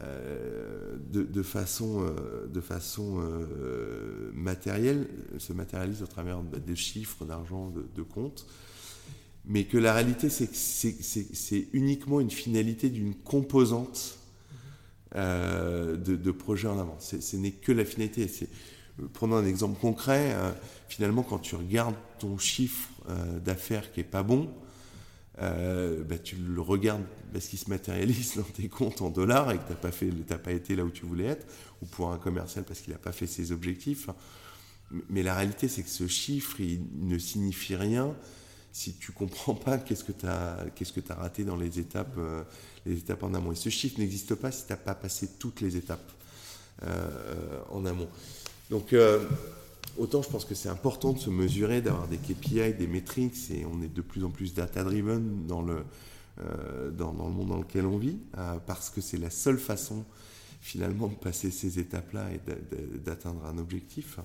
euh, 0.00 0.96
de, 1.10 1.42
façon, 1.42 2.02
euh, 2.02 2.46
de 2.48 2.60
façon 2.60 3.20
euh, 3.20 4.30
matérielle, 4.34 5.08
se 5.38 5.54
matérialise 5.54 6.02
au 6.02 6.06
travers 6.06 6.42
des 6.42 6.76
chiffres 6.76 7.24
d'argent, 7.24 7.72
de, 7.94 8.02
comptes, 8.02 8.46
mais 9.46 9.64
que 9.64 9.78
la 9.78 9.94
réalité, 9.94 10.28
c'est 10.28 10.48
que 10.48 10.54
c'est 10.54 11.68
uniquement 11.72 12.20
une 12.20 12.30
finalité 12.30 12.90
d'une 12.90 13.14
composante 13.14 14.18
de, 15.14 16.30
projet 16.30 16.68
en 16.68 16.78
avant. 16.78 16.98
Ce 16.98 17.36
n'est 17.36 17.52
que 17.52 17.72
la 17.72 17.86
finalité. 17.86 18.28
Prenons 19.14 19.36
un 19.36 19.46
exemple 19.46 19.80
concret. 19.80 20.36
Finalement, 20.88 21.22
quand 21.22 21.38
tu 21.38 21.54
regardes 21.56 21.96
ton 22.18 22.38
chiffre 22.38 22.90
d'affaires 23.44 23.92
qui 23.92 24.00
est 24.00 24.04
pas 24.04 24.22
bon, 24.22 24.50
euh, 25.42 26.02
bah, 26.02 26.16
tu 26.16 26.36
le 26.36 26.60
regardes 26.62 27.04
parce 27.32 27.48
qu'il 27.48 27.58
se 27.58 27.68
matérialise 27.68 28.36
dans 28.36 28.42
tes 28.42 28.68
comptes 28.68 29.02
en 29.02 29.10
dollars 29.10 29.50
et 29.50 29.58
que 29.58 29.64
tu 29.64 29.72
n'as 29.72 30.38
pas, 30.38 30.38
pas 30.38 30.52
été 30.52 30.76
là 30.76 30.84
où 30.84 30.90
tu 30.90 31.04
voulais 31.04 31.26
être, 31.26 31.46
ou 31.82 31.86
pour 31.86 32.10
un 32.10 32.18
commercial 32.18 32.64
parce 32.64 32.80
qu'il 32.80 32.92
n'a 32.92 32.98
pas 32.98 33.12
fait 33.12 33.26
ses 33.26 33.52
objectifs. 33.52 34.08
Mais 35.10 35.22
la 35.22 35.34
réalité, 35.34 35.68
c'est 35.68 35.82
que 35.82 35.90
ce 35.90 36.06
chiffre, 36.06 36.60
il 36.60 36.80
ne 36.94 37.18
signifie 37.18 37.76
rien 37.76 38.14
si 38.72 38.94
tu 38.94 39.12
comprends 39.12 39.54
pas 39.54 39.78
qu'est-ce 39.78 40.04
que 40.04 40.12
tu 40.12 40.26
as, 40.26 40.64
qu'est-ce 40.74 40.92
que 40.92 41.00
as 41.10 41.14
raté 41.14 41.44
dans 41.44 41.56
les 41.56 41.80
étapes, 41.80 42.14
euh, 42.18 42.44
les 42.84 42.98
étapes 42.98 43.22
en 43.22 43.34
amont. 43.34 43.52
Et 43.52 43.56
ce 43.56 43.68
chiffre 43.68 43.98
n'existe 43.98 44.34
pas 44.34 44.52
si 44.52 44.66
tu 44.66 44.72
n'as 44.72 44.78
pas 44.78 44.94
passé 44.94 45.28
toutes 45.38 45.60
les 45.60 45.76
étapes 45.76 46.12
euh, 46.82 47.60
en 47.70 47.84
amont. 47.84 48.08
Donc, 48.70 48.94
Autant 49.98 50.22
je 50.22 50.28
pense 50.28 50.44
que 50.44 50.54
c'est 50.54 50.68
important 50.68 51.12
de 51.12 51.18
se 51.18 51.30
mesurer, 51.30 51.80
d'avoir 51.80 52.08
des 52.08 52.18
KPI, 52.18 52.74
des 52.74 52.86
métriques, 52.86 53.50
et 53.50 53.64
on 53.64 53.82
est 53.82 53.92
de 53.92 54.02
plus 54.02 54.24
en 54.24 54.30
plus 54.30 54.54
data-driven 54.54 55.46
dans 55.46 55.62
le, 55.62 55.84
euh, 56.40 56.90
dans, 56.90 57.12
le 57.12 57.32
monde 57.32 57.48
dans 57.48 57.58
lequel 57.58 57.86
on 57.86 57.96
vit, 57.96 58.18
euh, 58.36 58.58
parce 58.66 58.90
que 58.90 59.00
c'est 59.00 59.16
la 59.16 59.30
seule 59.30 59.58
façon 59.58 60.04
finalement 60.60 61.06
de 61.08 61.14
passer 61.14 61.50
ces 61.50 61.78
étapes-là 61.78 62.26
et 62.32 62.40
d'atteindre 62.98 63.46
un 63.46 63.56
objectif. 63.56 64.18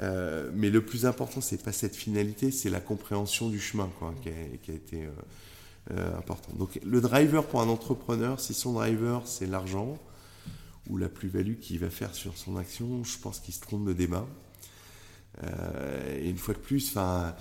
Euh, 0.00 0.50
mais 0.54 0.70
le 0.70 0.84
plus 0.84 1.06
important, 1.06 1.40
c'est 1.40 1.62
pas 1.62 1.70
cette 1.70 1.94
finalité, 1.94 2.50
c'est 2.50 2.70
la 2.70 2.80
compréhension 2.80 3.48
du 3.48 3.60
chemin 3.60 3.88
quoi, 4.00 4.12
qui, 4.22 4.28
a, 4.28 4.74
été 4.74 5.08
important. 6.16 6.52
Donc 6.56 6.80
le 6.84 7.00
driver 7.00 7.46
pour 7.46 7.60
un 7.60 7.68
entrepreneur, 7.68 8.40
si 8.40 8.54
son 8.54 8.72
driver 8.72 9.22
c'est 9.26 9.46
l'argent 9.46 9.98
ou 10.88 10.96
la 10.96 11.08
plus-value 11.08 11.56
qu'il 11.56 11.78
va 11.78 11.90
faire 11.90 12.14
sur 12.14 12.36
son 12.36 12.56
action, 12.56 13.04
je 13.04 13.18
pense 13.18 13.38
qu'il 13.38 13.54
se 13.54 13.60
trompe 13.60 13.86
de 13.86 13.92
débat. 13.92 14.26
Euh, 15.42 16.18
et 16.18 16.28
une 16.28 16.38
fois 16.38 16.54
de 16.54 16.58
plus, 16.58 16.88
enfin, 16.90 17.34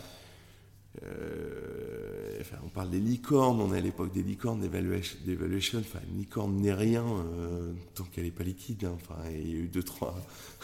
euh, 1.04 2.41
on 2.64 2.70
parle 2.70 2.89
des 2.89 3.00
licornes, 3.00 3.62
on 3.62 3.74
est 3.74 3.78
à 3.78 3.82
l'époque 3.82 4.12
des 4.12 4.24
licornes, 4.24 4.62
d'évaluation, 4.62 5.80
enfin, 5.80 6.00
une 6.12 6.20
licorne 6.20 6.56
n'est 6.56 6.74
rien 6.74 7.04
euh, 7.06 7.74
tant 7.95 8.04
qu'elle 8.06 8.26
n'est 8.26 8.32
pas 8.32 8.43
liquide. 8.43 8.86
Hein. 8.86 8.95
enfin, 8.95 9.16
il 9.32 9.50
y 9.50 9.54
a 9.56 9.58
eu 9.58 9.68
deux 9.68 9.84
trois, 9.84 10.16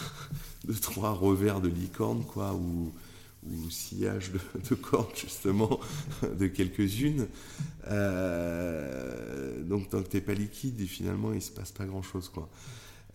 deux, 0.65 0.75
trois 0.75 1.11
revers 1.11 1.61
de 1.61 1.69
licorne, 1.69 2.23
quoi, 2.23 2.53
ou, 2.53 2.91
sillage 3.69 4.31
de, 4.31 4.39
de 4.69 4.77
justement, 5.15 5.79
de 6.39 6.47
quelques-unes. 6.47 7.27
donc, 9.67 9.89
tant 9.89 10.01
que 10.01 10.09
tu 10.09 10.17
n'es 10.17 10.21
pas 10.21 10.33
liquide, 10.33 10.81
finalement, 10.87 11.31
il 11.31 11.35
ne 11.35 11.41
se 11.41 11.51
passe 11.51 11.71
pas 11.71 11.85
grand-chose, 11.85 12.29
quoi. 12.29 12.49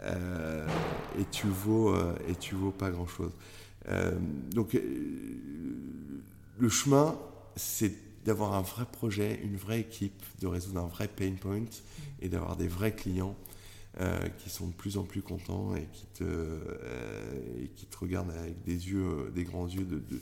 et 0.04 1.24
tu 1.32 1.48
vaux, 1.48 1.96
et 2.28 2.36
tu 2.38 2.54
vaux 2.54 2.70
pas 2.70 2.90
grand-chose. 2.90 3.32
Euh, 3.88 4.12
donc, 4.50 4.74
euh, 4.74 4.80
le 6.58 6.68
chemin, 6.68 7.18
c'est 7.56 7.92
d'avoir 8.24 8.54
un 8.54 8.62
vrai 8.62 8.84
projet, 8.84 9.40
une 9.42 9.56
vraie 9.56 9.80
équipe, 9.80 10.22
de 10.40 10.46
résoudre 10.46 10.80
un 10.80 10.86
vrai 10.86 11.08
pain 11.08 11.32
point 11.40 11.64
et 12.20 12.28
d'avoir 12.28 12.56
des 12.56 12.68
vrais 12.68 12.94
clients 12.94 13.34
euh, 14.00 14.28
qui 14.38 14.50
sont 14.50 14.68
de 14.68 14.74
plus 14.74 14.98
en 14.98 15.04
plus 15.04 15.22
contents 15.22 15.74
et 15.74 15.86
qui 15.92 16.06
te, 17.86 17.96
regardent 17.98 18.30
avec 18.30 18.62
des 18.62 18.88
yeux, 18.88 19.32
des 19.34 19.44
grands 19.44 19.68
yeux 19.68 19.84
de 19.84 20.20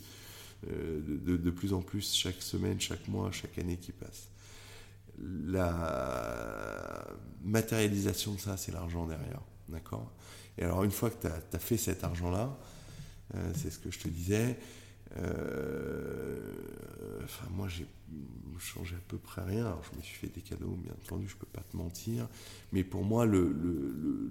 de, 0.66 1.50
plus 1.50 1.72
en 1.72 1.80
plus 1.80 2.14
chaque 2.14 2.42
semaine, 2.42 2.80
chaque 2.80 3.06
mois, 3.08 3.30
chaque 3.30 3.58
année 3.58 3.76
qui 3.76 3.92
passe. 3.92 4.28
La 5.46 7.06
matérialisation 7.44 8.34
de 8.34 8.40
ça, 8.40 8.56
c'est 8.56 8.72
l'argent 8.72 9.06
derrière. 9.06 9.40
D'accord? 9.68 10.10
Et 10.56 10.64
alors, 10.64 10.84
une 10.84 10.90
fois 10.90 11.10
que 11.10 11.26
tu 11.26 11.56
as, 11.56 11.58
fait 11.58 11.76
cet 11.76 12.04
argent-là, 12.04 12.56
euh, 13.34 13.52
c'est 13.54 13.70
ce 13.70 13.78
que 13.78 13.90
je 13.90 13.98
te 13.98 14.08
disais. 14.08 14.58
Euh, 15.16 16.38
enfin, 17.24 17.46
moi, 17.50 17.68
j'ai 17.68 17.86
changé 18.58 18.96
à 18.96 19.00
peu 19.08 19.18
près 19.18 19.42
rien. 19.42 19.66
Alors, 19.66 19.82
je 19.90 19.96
me 19.96 20.02
suis 20.02 20.16
fait 20.16 20.28
des 20.28 20.40
cadeaux, 20.40 20.76
bien 20.82 20.92
entendu, 20.92 21.28
je 21.28 21.36
peux 21.36 21.46
pas 21.46 21.62
te 21.62 21.76
mentir. 21.76 22.28
Mais 22.72 22.84
pour 22.84 23.04
moi, 23.04 23.26
le, 23.26 23.48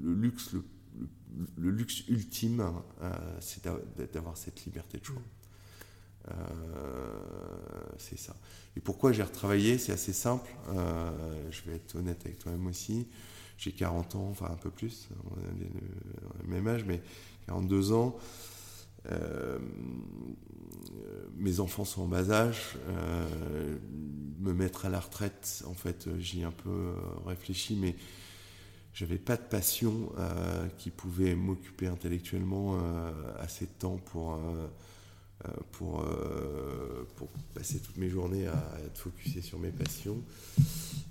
luxe, 0.04 0.54
le, 0.54 1.70
luxe 1.70 2.08
ultime, 2.08 2.72
euh, 3.02 3.12
c'est 3.40 3.68
d'avoir 4.14 4.38
cette 4.38 4.66
liberté 4.66 5.00
de 5.00 5.06
choix. 5.06 5.22
c'est 7.98 8.18
ça. 8.20 8.36
Et 8.76 8.80
pourquoi 8.80 9.12
j'ai 9.12 9.24
retravaillé? 9.24 9.78
C'est 9.78 9.94
assez 9.94 10.14
simple. 10.14 10.50
je 10.68 11.62
vais 11.70 11.76
être 11.76 11.96
honnête 11.96 12.22
avec 12.26 12.40
toi-même 12.40 12.68
aussi. 12.68 13.08
J'ai 13.58 13.72
40 13.72 14.16
ans, 14.16 14.28
enfin 14.30 14.50
un 14.52 14.56
peu 14.56 14.70
plus, 14.70 15.10
on 15.32 15.34
a 15.34 16.44
le 16.44 16.48
même 16.48 16.68
âge, 16.68 16.86
mais 16.86 17.02
42 17.48 17.92
ans. 17.92 18.16
Euh, 19.12 19.60
mes 21.36 21.60
enfants 21.60 21.86
sont 21.86 22.04
en 22.04 22.08
bas 22.08 22.32
âge, 22.32 22.78
euh, 22.90 23.78
me 24.40 24.54
mettre 24.54 24.86
à 24.86 24.90
la 24.90 25.00
retraite, 25.00 25.64
en 25.68 25.74
fait, 25.74 26.10
j'y 26.20 26.42
ai 26.42 26.44
un 26.44 26.52
peu 26.52 26.70
euh, 26.70 26.94
réfléchi, 27.26 27.76
mais 27.76 27.96
j'avais 28.94 29.20
pas 29.20 29.38
de 29.38 29.44
passion 29.44 30.12
qui 30.80 30.90
pouvait 30.90 31.36
m'occuper 31.36 31.86
intellectuellement 31.86 32.80
assez 33.38 33.66
de 33.66 33.72
temps 33.78 33.98
pour 33.98 34.40
pour, 35.74 36.04
passer 37.54 37.80
toutes 37.80 37.98
mes 37.98 38.10
journées 38.10 38.48
à, 38.48 38.80
être 38.88 38.98
focusé 38.98 39.42
sur 39.42 39.60
mes 39.60 39.70
passions. 39.70 40.20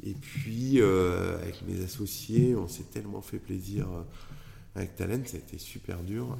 Et 0.02 0.14
puis, 0.14 0.82
avec 0.82 1.62
mes 1.64 1.80
associés, 1.84 2.56
on 2.56 2.66
s'est 2.66 2.90
tellement 2.90 3.22
fait 3.22 3.38
plaisir 3.38 3.86
avec 4.74 4.96
Talent, 4.96 5.22
ça 5.24 5.36
a 5.36 5.38
été 5.38 5.56
super 5.56 6.02
dur. 6.02 6.36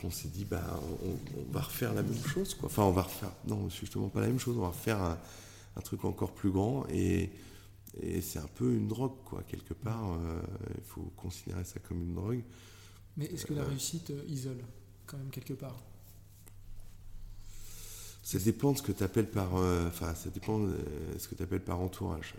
Qu'on 0.00 0.10
s'est 0.10 0.28
dit 0.28 0.44
bah 0.44 0.80
on, 1.04 1.52
va 1.52 1.60
refaire 1.60 1.94
la 1.94 2.02
même 2.02 2.24
chose 2.26 2.54
quoi. 2.54 2.66
enfin 2.66 2.82
on 2.82 2.90
va 2.90 3.02
refaire 3.02 3.30
non 3.46 3.68
justement 3.68 4.08
pas 4.08 4.20
la 4.20 4.26
même 4.26 4.40
chose 4.40 4.56
on 4.58 4.62
va 4.62 4.68
refaire 4.68 5.00
un, 5.00 5.18
un 5.76 5.80
truc 5.80 6.04
encore 6.04 6.32
plus 6.32 6.50
grand 6.50 6.84
et, 6.88 7.30
et 8.00 8.20
c'est 8.20 8.38
un 8.38 8.48
peu 8.54 8.72
une 8.72 8.88
drogue, 8.88 9.16
quoi, 9.24 9.42
quelque 9.46 9.74
part. 9.74 10.12
Euh, 10.12 10.40
il 10.76 10.84
faut 10.84 11.12
considérer 11.16 11.64
ça 11.64 11.80
comme 11.80 12.02
une 12.02 12.14
drogue. 12.14 12.42
Mais 13.16 13.26
est-ce 13.26 13.46
que 13.46 13.54
la 13.54 13.62
euh, 13.62 13.68
réussite 13.68 14.10
euh, 14.10 14.22
isole, 14.28 14.62
quand 15.06 15.16
même, 15.16 15.30
quelque 15.30 15.54
part? 15.54 15.76
Ça 18.22 18.38
dépend 18.38 18.72
de 18.72 18.78
ce 18.78 18.82
que 18.82 18.92
tu 18.92 19.02
appelles 19.02 19.30
par. 19.30 19.54
Enfin, 19.54 20.14
ça 20.14 20.28
dépend 20.28 20.58
de 20.58 20.76
ce 21.16 21.28
que 21.28 21.34
tu 21.34 21.42
appelles 21.42 21.64
par 21.64 21.80
entourage. 21.80 22.34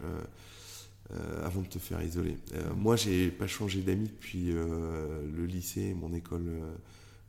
avant 1.44 1.62
de 1.62 1.68
te 1.68 1.80
faire 1.80 2.00
isoler. 2.04 2.38
moi, 2.78 2.96
j'ai 2.96 3.32
pas 3.32 3.48
changé 3.48 3.82
d'amis 3.82 4.08
depuis 4.08 4.52
le 4.52 5.46
lycée, 5.48 5.96
mon 5.96 6.14
école 6.14 6.62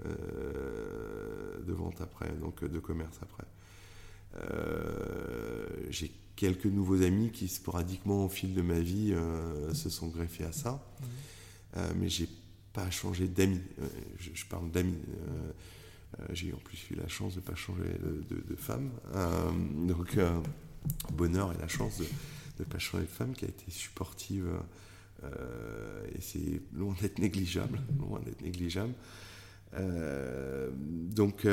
de 0.04 1.72
vente 1.72 2.00
après, 2.00 2.30
donc 2.40 2.64
de 2.64 2.78
commerce 2.78 3.18
après. 3.22 3.46
Euh, 4.36 5.66
j'ai 5.90 6.10
quelques 6.36 6.66
nouveaux 6.66 7.02
amis 7.02 7.30
qui 7.30 7.48
sporadiquement 7.48 8.24
au 8.26 8.28
fil 8.28 8.54
de 8.54 8.62
ma 8.62 8.78
vie 8.78 9.12
euh, 9.12 9.74
se 9.74 9.90
sont 9.90 10.08
greffés 10.08 10.44
à 10.44 10.52
ça, 10.52 10.72
mmh. 10.72 11.04
euh, 11.76 11.92
mais 11.96 12.08
j'ai 12.08 12.28
pas 12.72 12.90
changé 12.90 13.26
d'amis. 13.26 13.60
Je, 14.18 14.44
parle 14.46 14.70
d'amis. 14.70 14.98
j'ai 16.32 16.52
en 16.52 16.58
plus 16.58 16.90
eu 16.90 16.94
la 16.94 17.08
chance 17.08 17.34
de 17.34 17.40
ne 17.40 17.44
pas 17.44 17.56
changer 17.56 17.82
de, 17.82 18.54
femme. 18.54 18.90
donc, 19.88 20.16
bonheur 21.12 21.52
et 21.52 21.58
la 21.58 21.66
chance 21.66 21.98
de 21.98 22.06
ne 22.60 22.64
pas 22.64 22.78
changer 22.78 23.04
de 23.04 23.08
femme 23.08 23.32
qui 23.32 23.44
a 23.44 23.48
été 23.48 23.72
supportive. 23.72 24.46
et 25.24 26.20
c'est 26.20 26.62
loin 26.72 26.94
d'être 27.00 27.18
négligeable. 27.18 27.80
Loin 27.98 28.20
d'être 28.20 28.40
négligeable. 28.40 28.94
Donc, 29.72 31.46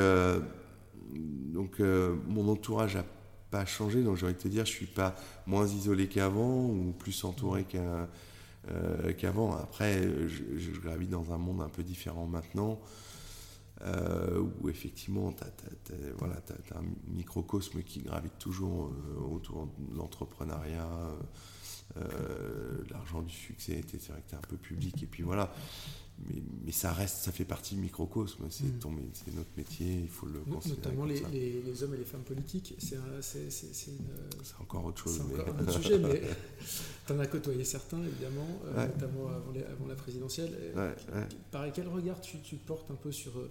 donc 1.58 1.80
euh, 1.80 2.14
mon 2.26 2.48
entourage 2.48 2.96
n'a 2.96 3.04
pas 3.50 3.64
changé, 3.64 4.02
donc 4.02 4.16
j'ai 4.16 4.26
envie 4.26 4.34
de 4.34 4.38
te 4.38 4.48
dire, 4.48 4.64
je 4.64 4.70
suis 4.70 4.86
pas 4.86 5.14
moins 5.46 5.66
isolé 5.66 6.08
qu'avant 6.08 6.66
ou 6.66 6.92
plus 6.92 7.24
entouré 7.24 7.66
euh, 7.74 9.12
qu'avant. 9.14 9.56
Après, 9.56 10.02
je, 10.28 10.80
gravite 10.80 11.10
dans 11.10 11.32
un 11.32 11.38
monde 11.38 11.62
un 11.62 11.68
peu 11.68 11.82
différent 11.82 12.26
maintenant, 12.26 12.78
euh, 13.82 14.44
où 14.60 14.68
effectivement, 14.68 15.32
tu 15.32 15.44
as, 15.44 15.96
voilà, 16.18 16.36
un 16.74 16.84
microcosme 17.12 17.82
qui 17.82 18.02
gravite 18.02 18.38
toujours 18.38 18.92
autour 19.32 19.66
de 19.66 19.96
l'entrepreneuriat, 19.96 20.88
l'argent 22.90 23.22
du 23.22 23.34
succès, 23.34 23.80
vrai 23.80 24.22
que 24.22 24.28
tu 24.28 24.34
es 24.34 24.38
un 24.38 24.48
peu 24.48 24.56
public, 24.56 25.02
et 25.02 25.06
puis 25.06 25.22
voilà 25.22 25.50
mais, 26.64 26.72
ça 26.72 26.92
reste, 26.92 27.18
ça 27.18 27.32
fait 27.32 27.44
partie 27.44 27.74
du 27.74 27.80
microcosme. 27.80 28.44
C'est 28.50 28.64
mm. 28.64 29.10
c'est 29.12 29.34
notre 29.34 29.50
métier, 29.56 30.00
il 30.02 30.08
faut 30.08 30.26
le 30.26 30.40
considérer. 30.40 30.80
Notamment 30.80 31.04
les, 31.04 31.62
les, 31.62 31.82
hommes 31.82 31.94
et 31.94 31.98
les 31.98 32.04
femmes 32.04 32.22
politiques, 32.22 32.74
c'est 32.78 32.96
encore 34.60 34.84
autre 34.84 35.04
chose. 35.04 35.16
C'est 35.16 35.40
encore 35.40 35.54
un 35.54 35.62
autre 35.62 35.72
sujet, 35.72 35.98
mais 35.98 36.22
tu 37.06 37.12
en 37.12 37.18
as 37.18 37.26
côtoyé 37.26 37.64
certains, 37.64 38.02
évidemment, 38.02 38.46
euh, 38.66 38.86
notamment 38.86 39.28
avant, 39.28 39.86
la 39.88 39.94
présidentielle. 39.94 40.56
Par 41.50 41.70
quel 41.72 41.88
regard 41.88 42.20
tu, 42.20 42.38
tu, 42.40 42.56
portes 42.56 42.90
un 42.90 42.96
peu 42.96 43.12
sur, 43.12 43.38
euh, 43.38 43.50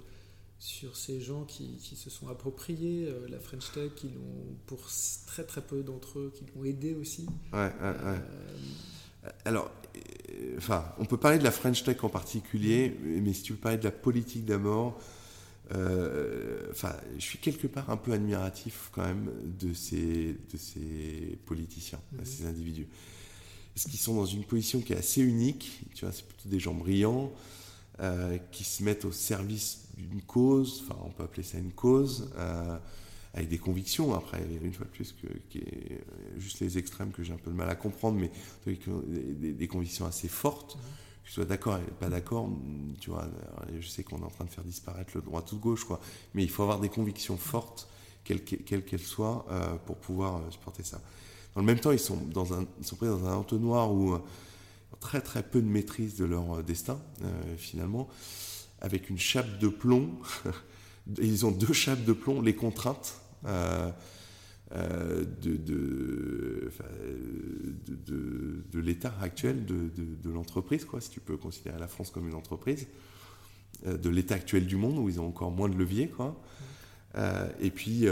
sur 0.59 0.95
ces 0.95 1.19
gens 1.19 1.43
qui, 1.45 1.77
qui 1.77 1.95
se 1.95 2.09
sont 2.09 2.27
appropriés 2.27 3.07
euh, 3.07 3.27
la 3.29 3.39
French 3.39 3.71
Tech, 3.71 3.93
qui 3.95 4.09
l'ont, 4.09 4.55
pour 4.65 4.87
très 5.25 5.43
très 5.43 5.61
peu 5.61 5.83
d'entre 5.83 6.19
eux, 6.19 6.33
qui 6.35 6.45
l'ont 6.55 6.65
aidé 6.65 6.95
aussi? 6.95 7.25
Ouais, 7.53 7.71
ouais, 7.81 9.31
Alors, 9.45 9.71
enfin, 10.57 10.85
on 10.97 11.05
peut 11.05 11.17
parler 11.17 11.37
de 11.37 11.43
la 11.43 11.51
French 11.51 11.83
Tech 11.83 12.03
en 12.03 12.09
particulier, 12.09 12.97
mais 13.03 13.33
si 13.33 13.43
tu 13.43 13.53
veux 13.53 13.59
parler 13.59 13.77
de 13.77 13.83
la 13.83 13.91
politique 13.91 14.45
d'abord, 14.45 14.99
euh, 15.75 16.67
enfin, 16.71 16.95
je 17.17 17.23
suis 17.23 17.39
quelque 17.39 17.67
part 17.67 17.89
un 17.89 17.97
peu 17.97 18.13
admiratif 18.13 18.89
quand 18.93 19.03
même 19.03 19.31
de 19.59 19.73
ces, 19.73 20.37
de 20.51 20.57
ces 20.57 21.37
politiciens, 21.45 21.99
de 22.13 22.19
mhm. 22.19 22.25
ces 22.25 22.45
individus. 22.45 22.87
Parce 23.73 23.85
qu'ils 23.85 23.99
sont 23.99 24.15
dans 24.15 24.25
une 24.25 24.43
position 24.43 24.79
qui 24.79 24.93
est 24.93 24.97
assez 24.97 25.21
unique, 25.21 25.81
tu 25.93 26.05
vois, 26.05 26.13
c'est 26.13 26.25
plutôt 26.25 26.49
des 26.49 26.59
gens 26.59 26.73
brillants, 26.73 27.31
euh, 27.99 28.37
qui 28.51 28.63
se 28.63 28.83
mettent 28.83 29.05
au 29.05 29.11
service 29.11 29.85
d'une 29.97 30.21
cause, 30.21 30.83
enfin, 30.85 30.99
on 31.03 31.09
peut 31.09 31.23
appeler 31.23 31.43
ça 31.43 31.57
une 31.57 31.73
cause, 31.73 32.31
euh, 32.37 32.77
avec 33.37 33.49
des 33.49 33.59
convictions, 33.59 34.15
après, 34.15 34.41
une 34.63 34.73
fois 34.73 34.85
de 34.85 34.91
plus, 34.91 35.13
que, 35.13 35.27
qui 35.49 35.59
est 35.59 35.91
euh, 35.91 36.39
juste 36.39 36.59
les 36.59 36.79
extrêmes 36.79 37.11
que 37.11 37.21
j'ai 37.21 37.33
un 37.33 37.37
peu 37.37 37.51
de 37.51 37.55
mal 37.55 37.69
à 37.69 37.75
comprendre, 37.75 38.19
mais 38.19 38.31
des, 38.65 39.53
des 39.53 39.67
convictions 39.67 40.07
assez 40.07 40.27
fortes, 40.27 40.75
mmh. 40.75 40.79
que 40.79 41.27
tu 41.27 41.31
sois 41.33 41.45
d'accord 41.45 41.77
et 41.77 41.91
pas 41.99 42.09
d'accord, 42.09 42.49
tu 42.99 43.11
vois, 43.11 43.27
je 43.79 43.87
sais 43.87 44.03
qu'on 44.03 44.19
est 44.21 44.25
en 44.25 44.29
train 44.29 44.45
de 44.45 44.49
faire 44.49 44.63
disparaître 44.63 45.11
le 45.13 45.21
droit 45.21 45.43
tout 45.43 45.59
gauche, 45.59 45.83
quoi, 45.83 45.99
mais 46.33 46.43
il 46.43 46.49
faut 46.49 46.63
avoir 46.63 46.79
des 46.79 46.89
convictions 46.89 47.37
fortes, 47.37 47.87
quelles 48.23 48.43
qu'elles 48.43 48.99
soient, 48.99 49.45
euh, 49.51 49.75
pour 49.85 49.97
pouvoir 49.97 50.37
euh, 50.37 50.49
supporter 50.49 50.83
ça. 50.83 50.99
Dans 51.53 51.61
le 51.61 51.67
même 51.67 51.79
temps, 51.79 51.91
ils 51.91 51.99
sont, 51.99 52.17
dans 52.17 52.53
un, 52.53 52.65
ils 52.79 52.85
sont 52.85 52.95
pris 52.95 53.07
dans 53.07 53.25
un 53.27 53.35
entonnoir 53.35 53.93
où 53.93 54.13
euh, 54.13 54.19
très 54.99 55.21
très 55.21 55.43
peu 55.43 55.61
de 55.61 55.67
maîtrise 55.67 56.15
de 56.15 56.25
leur 56.25 56.63
destin, 56.63 56.99
finalement, 57.57 58.07
avec 58.81 59.11
une 59.11 59.19
chape 59.19 59.59
de 59.59 59.67
plomb. 59.67 60.09
ils 61.21 61.45
ont 61.45 61.51
deux 61.51 61.73
chapes 61.73 62.03
de 62.03 62.13
plomb, 62.13 62.41
les 62.41 62.55
contraintes 62.55 63.21
de, 63.43 63.91
de, 65.45 66.71
de, 68.05 68.63
de 68.71 68.79
l'état 68.79 69.13
actuel 69.21 69.65
de, 69.65 70.29
l'entreprise, 70.29 70.85
quoi, 70.85 71.01
si 71.01 71.09
tu 71.09 71.19
peux 71.19 71.37
considérer 71.37 71.79
la 71.79 71.87
France 71.87 72.09
comme 72.09 72.27
une 72.27 72.35
entreprise, 72.35 72.87
euh, 73.85 73.97
de 73.97 74.09
l'état 74.09 74.35
actuel 74.35 74.65
du 74.65 74.75
monde 74.75 74.97
où 74.97 75.09
ils 75.09 75.19
ont 75.19 75.27
encore 75.27 75.51
moins 75.51 75.69
de 75.69 75.75
levier. 75.75 76.09
Quoi. 76.09 76.35
et 77.61 77.71
puis, 77.71 78.05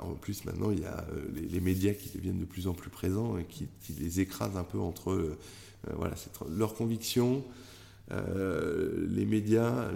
en 0.00 0.14
plus, 0.14 0.44
maintenant, 0.44 0.70
il 0.70 0.80
y 0.80 0.84
a 0.84 1.06
les, 1.34 1.60
médias 1.60 1.94
qui 1.94 2.10
deviennent 2.16 2.40
de 2.40 2.44
plus 2.44 2.66
en 2.66 2.74
plus 2.74 2.90
présents 2.90 3.38
et 3.38 3.44
qui, 3.44 3.68
les 3.98 4.20
écrasent 4.20 4.56
un 4.56 4.64
peu 4.64 4.78
entre 4.78 5.36
voilà, 5.96 6.14
leurs 6.50 6.74
convictions, 6.74 7.44
euh, 8.12 9.06
les 9.08 9.24
médias, 9.24 9.90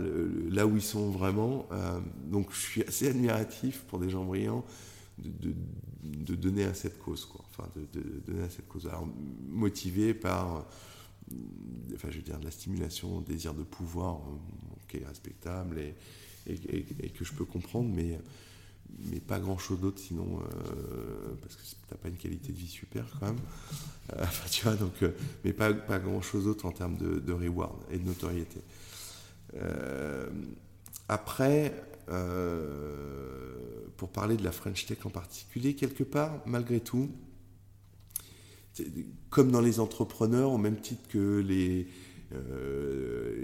là 0.51 0.67
où 0.67 0.77
ils 0.77 0.83
sont 0.83 1.11
vraiment. 1.11 1.69
Euh, 1.73 2.01
donc 2.25 2.53
je 2.53 2.59
suis 2.59 2.83
assez 2.83 3.09
admiratif 3.09 3.85
pour 3.87 3.99
des 3.99 4.09
gens 4.09 4.25
brillants 4.25 4.65
de, 5.19 6.35
donner 6.35 6.65
à 6.65 6.75
cette 6.75 6.99
cause, 6.99 7.25
quoi. 7.25 7.45
Enfin, 7.51 7.69
de, 7.75 8.03
donner 8.27 8.45
à 8.45 8.51
cette 8.51 8.69
cause. 8.69 8.87
Alors, 8.87 9.07
motivé 9.49 10.15
par, 10.15 10.57
euh, 10.57 11.35
enfin, 11.95 12.09
je 12.11 12.17
veux 12.17 12.23
dire, 12.23 12.39
de 12.39 12.45
la 12.45 12.51
stimulation, 12.51 13.19
le 13.19 13.25
désir 13.25 13.53
de 13.53 13.65
pouvoir, 13.65 14.21
qui 14.89 14.99
est 14.99 15.07
respectable 15.07 15.79
et, 15.81 15.95
et, 16.47 17.11
que 17.11 17.25
je 17.25 17.33
peux 17.33 17.45
comprendre, 17.45 17.91
mais 17.95 18.19
mais 19.11 19.21
pas 19.21 19.39
grand 19.39 19.59
chose 19.59 19.81
d'autre 19.81 20.01
sinon 20.01 20.41
euh, 20.41 21.35
parce 21.41 21.57
que 21.57 21.63
t'as 21.89 21.97
pas 21.97 22.09
une 22.09 22.17
qualité 22.17 22.53
de 22.53 22.59
vie 22.59 22.69
super 22.69 23.05
quand 23.19 23.27
même. 23.27 23.39
Euh, 24.17 24.25
tu 24.51 24.65
vois 24.65 24.75
donc 24.75 25.03
euh, 25.03 25.11
mais 25.45 25.53
pas, 25.53 25.73
pas 25.73 25.99
grand 25.99 26.21
chose 26.21 26.45
d'autre 26.45 26.67
en 26.67 26.73
termes 26.73 26.97
de, 26.97 27.33
reward 27.33 27.79
et 27.91 27.99
de 27.99 28.07
notoriété. 28.07 28.61
Après 31.09 31.75
pour 33.97 34.09
parler 34.11 34.37
de 34.37 34.45
la 34.45 34.53
French 34.53 34.87
Tech 34.87 34.99
en 35.05 35.11
particulier 35.11 35.75
quelque 35.75 36.05
part 36.05 36.43
malgré 36.47 36.81
tout 36.81 37.11
comme 39.31 39.51
dans 39.51 39.61
les 39.61 39.81
entrepreneurs 39.81 40.53
au 40.53 40.59
même 40.59 40.81
titre 40.81 41.03
que 41.09 41.41
les 41.41 41.87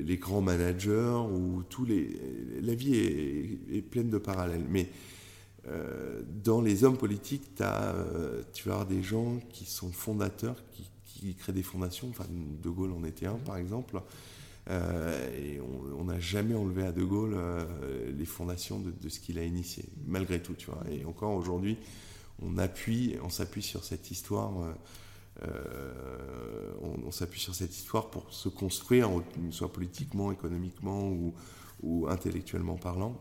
les 0.04 0.16
grands 0.18 0.42
managers 0.42 1.22
ou 1.32 1.62
tous 1.70 1.86
les 1.86 2.60
la 2.60 2.74
vie 2.74 2.96
est, 2.96 3.76
est 3.76 3.82
pleine 3.82 4.10
de 4.10 4.18
parallèles. 4.18 4.64
Mais 4.68 4.90
euh, 5.68 6.22
dans 6.44 6.60
les 6.60 6.84
hommes 6.84 6.98
politiques, 6.98 7.60
as, 7.60 7.94
euh, 7.94 8.42
tu 8.52 8.68
vas 8.68 8.74
avoir 8.74 8.88
des 8.88 9.02
gens 9.02 9.40
qui 9.50 9.64
sont 9.64 9.90
fondateurs, 9.90 10.56
qui, 10.72 10.84
créent 11.36 11.54
des 11.54 11.62
fondations. 11.62 12.08
Enfin, 12.10 12.26
De 12.30 12.68
Gaulle 12.68 12.92
en 12.92 13.02
était 13.02 13.24
un, 13.24 13.36
par 13.36 13.56
exemple. 13.56 13.98
Euh, 14.68 15.42
et 15.42 15.58
on 15.98 16.04
n'a 16.04 16.20
jamais 16.20 16.54
enlevé 16.54 16.84
à 16.84 16.92
De 16.92 17.02
Gaulle 17.02 17.34
les 18.14 18.26
fondations 18.26 18.78
de, 18.78 19.08
ce 19.08 19.20
qu'il 19.20 19.38
a 19.38 19.44
initié, 19.44 19.86
malgré 20.06 20.42
tout, 20.42 20.52
tu 20.52 20.66
vois. 20.66 20.82
Et 20.90 21.02
encore 21.06 21.32
aujourd'hui, 21.34 21.78
on 22.42 22.58
appuie, 22.58 23.16
on 23.22 23.30
s'appuie 23.30 23.62
sur 23.62 23.84
cette 23.84 24.10
histoire. 24.10 24.52
on, 26.82 27.10
s'appuie 27.10 27.40
sur 27.40 27.54
cette 27.54 27.74
histoire 27.74 28.10
pour 28.10 28.30
se 28.30 28.50
construire, 28.50 29.08
soit 29.50 29.72
politiquement, 29.72 30.30
économiquement 30.30 31.08
ou, 31.08 31.32
ou 31.82 32.06
intellectuellement 32.08 32.76
parlant. 32.76 33.18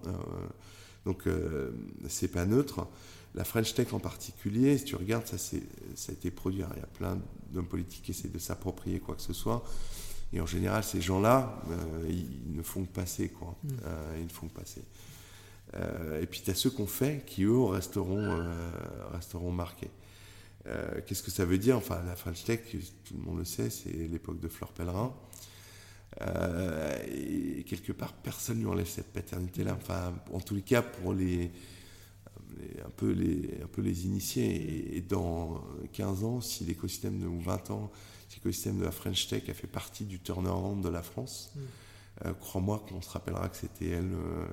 Donc 1.05 1.27
euh, 1.27 1.71
c'est 2.07 2.27
pas 2.27 2.45
neutre. 2.45 2.87
La 3.35 3.43
French 3.43 3.73
Tech 3.73 3.93
en 3.93 3.99
particulier, 3.99 4.77
si 4.77 4.85
tu 4.85 4.95
regardes, 4.95 5.25
ça, 5.25 5.37
ça 5.37 5.57
a 6.09 6.11
été 6.11 6.29
produit. 6.29 6.63
il 6.75 6.79
y 6.79 6.83
a 6.83 6.87
plein 6.87 7.19
d'hommes 7.51 7.67
politiques 7.67 8.03
qui 8.03 8.11
essaient 8.11 8.27
de 8.27 8.37
s'approprier 8.37 8.99
quoi 8.99 9.15
que 9.15 9.21
ce 9.21 9.33
soit. 9.33 9.63
Et 10.33 10.41
en 10.41 10.45
général, 10.45 10.83
ces 10.83 11.01
gens-là, 11.01 11.61
euh, 11.69 12.09
ils 12.09 12.55
ne 12.55 12.63
font 12.63 12.83
que 12.85 12.91
passer, 12.91 13.29
quoi. 13.29 13.55
Mm. 13.63 13.69
Euh, 13.85 14.15
ils 14.19 14.25
ne 14.25 14.31
font 14.31 14.47
que 14.47 14.53
passer. 14.53 14.83
et 16.21 16.27
puis 16.27 16.41
tu 16.43 16.51
as 16.51 16.55
ceux 16.55 16.69
qu'on 16.69 16.87
fait 16.87 17.23
qui, 17.25 17.43
eux, 17.43 17.63
resteront, 17.63 18.47
resteront 19.11 19.51
marqués. 19.51 19.89
Qu'est-ce 21.05 21.23
que 21.23 21.31
ça 21.31 21.45
veut 21.45 21.57
dire? 21.57 21.75
Enfin, 21.75 22.01
la 22.05 22.15
French 22.15 22.43
Tech, 22.43 22.59
tout 23.03 23.15
le 23.15 23.23
monde 23.23 23.39
le 23.39 23.45
sait, 23.45 23.71
c'est 23.71 23.91
l'époque 23.91 24.39
de 24.39 24.47
Fleur 24.47 24.71
Pellerin. 24.71 25.13
Et 26.21 27.63
quelque 27.63 27.91
part, 27.91 28.13
personne 28.13 28.57
ne 28.57 28.63
lui 28.63 28.69
enlève 28.69 28.87
cette 28.87 29.11
paternité-là. 29.11 29.75
Enfin, 29.75 30.13
en 30.31 30.39
tous 30.39 30.55
les 30.55 30.61
cas, 30.61 30.81
pour 30.81 31.13
les, 31.13 31.51
un, 32.85 32.89
peu 32.89 33.11
les, 33.11 33.61
un 33.63 33.67
peu 33.67 33.81
les 33.81 34.05
initiés. 34.05 34.97
Et, 34.97 35.01
dans 35.01 35.63
15 35.93 36.23
ans, 36.23 36.41
si 36.41 36.63
l'écosystème 36.63 37.19
de, 37.19 37.27
ou 37.27 37.39
20 37.39 37.71
ans, 37.71 37.91
si 38.29 38.37
l'écosystème 38.37 38.79
de 38.79 38.85
la 38.85 38.91
French 38.91 39.27
Tech 39.27 39.49
a 39.49 39.53
fait 39.53 39.67
partie 39.67 40.05
du 40.05 40.19
turnaround 40.19 40.83
de 40.83 40.89
la 40.89 41.01
France, 41.01 41.51
mm. 41.55 41.59
euh, 42.25 42.33
crois-moi 42.33 42.83
qu'on 42.87 43.01
se 43.01 43.09
rappellera 43.09 43.49
que 43.49 43.57
c'était 43.57 43.89
elle 43.89 44.11
euh, 44.13 44.45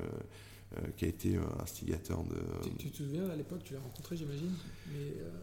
euh, 0.76 0.86
qui 0.96 1.04
a 1.04 1.08
été 1.08 1.38
instigateur 1.60 2.22
de. 2.24 2.36
Tu, 2.78 2.90
te 2.90 2.96
souviens 2.98 3.28
à 3.28 3.36
l'époque, 3.36 3.62
tu 3.64 3.74
l'as 3.74 3.80
rencontrée, 3.80 4.16
j'imagine 4.16 4.52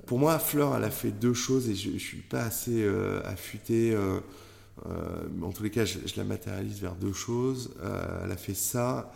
Pour 0.05 0.20
moi, 0.20 0.39
Fleur, 0.39 0.76
elle 0.76 0.84
a 0.84 0.91
fait 0.91 1.11
deux 1.11 1.34
choses 1.34 1.70
et 1.70 1.76
je 1.76 1.91
ne 1.91 1.99
suis 1.99 2.22
pas 2.22 2.43
assez 2.43 2.88
affûté. 3.26 3.95
Mais 4.86 5.45
en 5.45 5.51
tous 5.51 5.63
les 5.63 5.71
cas, 5.71 5.86
je, 5.86 5.99
je, 6.05 6.15
la 6.17 6.23
matérialise 6.23 6.80
vers 6.80 6.95
deux 6.95 7.13
choses. 7.13 7.75
elle 8.23 8.32
a 8.32 8.38
fait 8.38 8.53
ça 8.53 9.11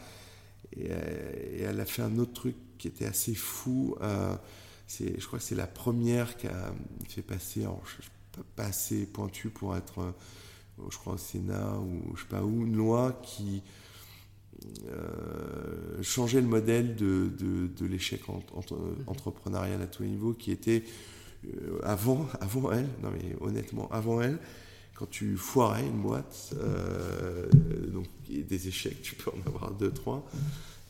et, 0.74 0.86
et, 0.86 1.62
elle 1.62 1.80
a 1.80 1.86
fait 1.86 2.02
un 2.02 2.18
autre 2.18 2.34
truc 2.34 2.56
qui 2.78 2.88
était 2.88 3.06
assez 3.06 3.36
fou. 3.36 3.96
Euh, 4.02 4.36
je 5.00 5.26
crois 5.26 5.40
que 5.40 5.46
c'est 5.46 5.56
la 5.56 5.68
première 5.68 6.36
qui 6.36 6.48
a 6.48 6.74
fait 7.08 7.22
passer, 7.22 7.66
pas 8.56 8.66
assez 8.66 9.06
pointu 9.06 9.50
pour 9.50 9.78
être, 9.78 10.00
euh, 10.00 10.12
je 10.90 10.98
crois 10.98 11.14
au 11.14 11.18
Sénat 11.18 11.78
ou 11.80 12.16
je 12.16 12.22
sais 12.22 12.28
pas 12.28 12.44
où, 12.44 12.66
une 12.66 12.76
loi 12.76 13.22
qui 13.24 13.62
euh, 14.88 16.02
changeait 16.02 16.42
le 16.42 16.48
modèle 16.48 16.96
de, 16.96 17.30
de, 17.38 17.86
l'échec 17.86 18.22
entrepreneurial 19.08 19.82
à 19.82 19.88
tous 19.88 20.04
les 20.04 20.10
niveaux, 20.10 20.34
qui 20.34 20.52
était 20.52 20.84
avant, 21.84 22.28
avant 22.42 22.72
elle, 22.72 22.88
non 23.02 23.12
mais 23.12 23.36
honnêtement, 23.42 23.90
avant 23.92 24.22
elle, 24.22 24.40
quand 25.02 25.10
tu 25.10 25.36
foirais 25.36 25.82
une 25.82 26.04
boîte, 26.04 26.54
donc 27.92 28.06
des 28.30 28.68
échecs, 28.68 29.02
tu 29.02 29.16
peux 29.16 29.32
en 29.32 29.50
avoir 29.50 29.72
deux, 29.72 29.92
trois. 29.92 30.30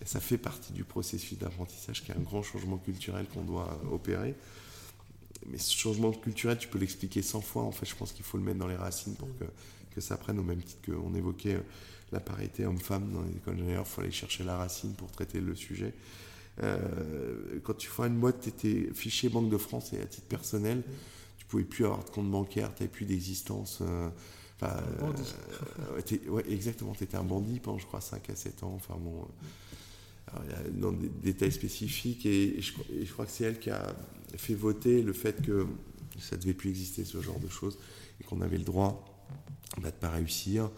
Ça 0.03 0.19
fait 0.19 0.37
partie 0.37 0.73
du 0.73 0.83
processus 0.83 1.37
d'apprentissage 1.37 2.03
qui 2.03 2.11
est 2.11 2.15
un 2.15 2.21
grand 2.21 2.43
changement 2.43 2.77
culturel 2.77 3.25
qu'on 3.33 3.43
doit 3.43 3.79
opérer. 3.89 4.35
Mais 5.47 5.57
ce 5.57 5.73
changement 5.73 6.11
culturel, 6.11 6.57
tu 6.57 6.67
peux 6.67 6.77
l'expliquer 6.79 7.21
100 7.21 7.39
fois. 7.41 7.63
En 7.63 7.71
fait, 7.71 7.85
je 7.85 7.95
pense 7.95 8.11
qu'il 8.11 8.25
faut 8.25 8.37
le 8.37 8.43
mettre 8.43 8.59
dans 8.59 8.67
les 8.67 8.75
racines 8.75 9.15
pour 9.15 9.29
que, 9.39 9.45
que 9.95 10.01
ça 10.01 10.17
prenne 10.17 10.39
au 10.39 10.43
même 10.43 10.61
titre 10.61 10.91
qu'on 10.91 11.15
évoquait 11.15 11.55
euh, 11.55 11.63
la 12.11 12.19
parité 12.19 12.65
homme-femme 12.65 13.11
dans 13.11 13.21
les 13.23 13.31
écoles 13.31 13.55
d'ingénieurs. 13.55 13.85
Il 13.87 13.89
faut 13.89 14.01
aller 14.01 14.11
chercher 14.11 14.43
la 14.43 14.57
racine 14.57 14.93
pour 14.93 15.09
traiter 15.11 15.39
le 15.39 15.55
sujet. 15.55 15.93
Euh, 16.63 17.59
quand 17.63 17.75
tu 17.75 17.89
fais 17.89 18.03
une 18.03 18.19
boîte, 18.19 18.41
tu 18.41 18.49
étais 18.49 18.93
fiché 18.93 19.29
Banque 19.29 19.49
de 19.49 19.57
France 19.57 19.93
et 19.93 20.01
à 20.01 20.05
titre 20.05 20.27
personnel, 20.27 20.83
pouvais 21.51 21.63
plus 21.63 21.85
avoir 21.85 22.03
de 22.03 22.09
compte 22.09 22.31
bancaire, 22.31 22.73
tu 22.73 22.81
n'avais 22.81 22.91
plus 22.91 23.05
d'existence. 23.05 23.79
Euh, 23.81 24.09
enfin, 24.61 24.77
ouais, 26.29 26.43
exactement, 26.49 26.93
tu 26.93 27.03
étais 27.03 27.17
un 27.17 27.23
bandit 27.23 27.59
pendant, 27.59 27.77
je 27.77 27.85
crois, 27.85 28.01
5 28.01 28.29
à 28.29 28.35
7 28.35 28.63
ans. 28.63 28.73
Enfin 28.75 28.95
bon 28.97 29.27
il 30.45 30.51
y 30.51 30.53
a 30.53 30.69
dans 30.69 30.91
des 30.91 31.09
détails 31.09 31.51
spécifiques, 31.51 32.25
et, 32.25 32.61
je, 32.61 33.11
crois 33.11 33.25
que 33.25 33.31
c'est 33.31 33.43
elle 33.43 33.59
qui 33.59 33.69
a 33.69 33.93
fait 34.37 34.53
voter 34.53 35.01
le 35.01 35.13
fait 35.13 35.41
que 35.41 35.67
ça 36.19 36.37
ne 36.37 36.41
devait 36.41 36.53
plus 36.53 36.69
exister, 36.69 37.03
ce 37.03 37.21
genre 37.21 37.39
de 37.39 37.49
choses, 37.49 37.77
et 38.19 38.23
qu'on 38.23 38.41
avait 38.41 38.57
le 38.57 38.63
droit 38.63 39.05
bah, 39.77 39.89
de 39.89 39.95
ne 39.95 39.99
pas 39.99 40.09
réussir, 40.09 40.69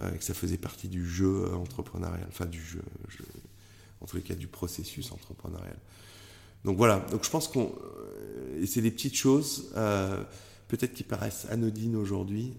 euh, 0.00 0.10
que 0.10 0.24
ça 0.24 0.32
faisait 0.32 0.56
partie 0.56 0.88
du 0.88 1.06
jeu 1.06 1.52
entrepreneurial, 1.54 2.26
enfin 2.28 2.46
du 2.46 2.62
jeu, 2.62 2.82
en 4.00 4.06
tous 4.06 4.16
les 4.16 4.22
cas 4.22 4.34
du 4.34 4.46
processus 4.46 5.12
entrepreneurial. 5.12 5.76
Donc 6.64 6.76
voilà, 6.76 7.00
donc 7.10 7.24
je 7.24 7.30
pense 7.30 7.48
qu'on. 7.48 7.72
Euh, 7.82 8.62
et 8.62 8.66
c'est 8.66 8.82
des 8.82 8.90
petites 8.90 9.14
choses, 9.14 9.72
euh, 9.76 10.22
peut-être 10.66 10.94
qui 10.94 11.04
paraissent 11.04 11.46
anodines 11.50 11.96
aujourd'hui 11.96 12.54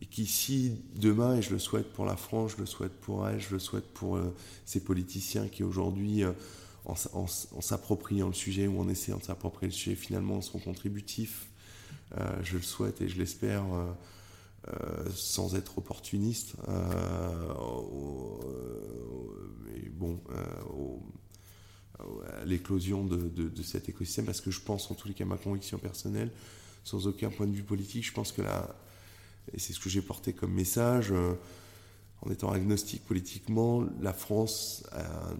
et 0.00 0.06
qui, 0.06 0.26
si 0.26 0.76
demain, 0.94 1.36
et 1.36 1.42
je 1.42 1.52
le 1.52 1.58
souhaite 1.58 1.92
pour 1.92 2.04
la 2.04 2.16
France, 2.16 2.52
je 2.56 2.58
le 2.60 2.66
souhaite 2.66 2.92
pour 3.00 3.26
elle, 3.26 3.40
je 3.40 3.52
le 3.52 3.58
souhaite 3.58 3.86
pour 3.94 4.16
euh, 4.16 4.34
ces 4.64 4.80
politiciens 4.80 5.48
qui 5.48 5.62
aujourd'hui, 5.64 6.22
euh, 6.24 6.32
en, 6.84 7.26
s'appropriant 7.26 8.28
le 8.28 8.34
sujet 8.34 8.66
ou 8.68 8.78
en 8.78 8.88
essayant 8.88 9.18
de 9.18 9.24
s'approprier 9.24 9.68
le 9.68 9.74
sujet, 9.74 9.96
finalement 9.96 10.40
seront 10.40 10.60
contributifs, 10.60 11.48
euh, 12.16 12.24
je 12.44 12.56
le 12.56 12.62
souhaite 12.62 13.00
et 13.00 13.08
je 13.08 13.18
l'espère, 13.18 13.64
sans 15.14 15.54
être 15.54 15.78
opportuniste, 15.78 16.54
mais 19.64 19.88
bon, 19.90 20.20
l'éclosion 22.44 23.04
de, 23.04 23.16
de, 23.28 23.62
cet 23.62 23.88
écosystème, 23.88 24.26
parce 24.26 24.40
que 24.40 24.50
je 24.50 24.60
pense, 24.60 24.90
en 24.90 24.94
tous 24.94 25.08
les 25.08 25.14
cas, 25.14 25.24
ma 25.24 25.38
conviction 25.38 25.78
personnelle, 25.78 26.30
sans 26.84 27.06
aucun 27.06 27.30
point 27.30 27.46
de 27.46 27.54
vue 27.54 27.62
politique, 27.62 28.04
je 28.04 28.12
pense 28.12 28.32
que 28.32 28.42
la, 28.42 28.76
et 29.52 29.58
c'est 29.58 29.72
ce 29.72 29.80
que 29.80 29.88
j'ai 29.88 30.02
porté 30.02 30.32
comme 30.32 30.52
message. 30.52 31.12
Euh, 31.12 31.34
en 32.22 32.30
étant 32.30 32.50
agnostique 32.50 33.04
politiquement, 33.04 33.84
la 34.00 34.12
France 34.12 34.84
a 34.90 35.30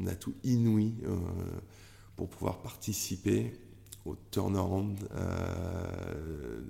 un 0.00 0.06
atout 0.06 0.34
inouï 0.44 0.94
euh, 1.04 1.16
pour 2.16 2.28
pouvoir 2.28 2.62
participer 2.62 3.52
au 4.06 4.16
turnaround 4.30 4.98
euh, 5.14 6.60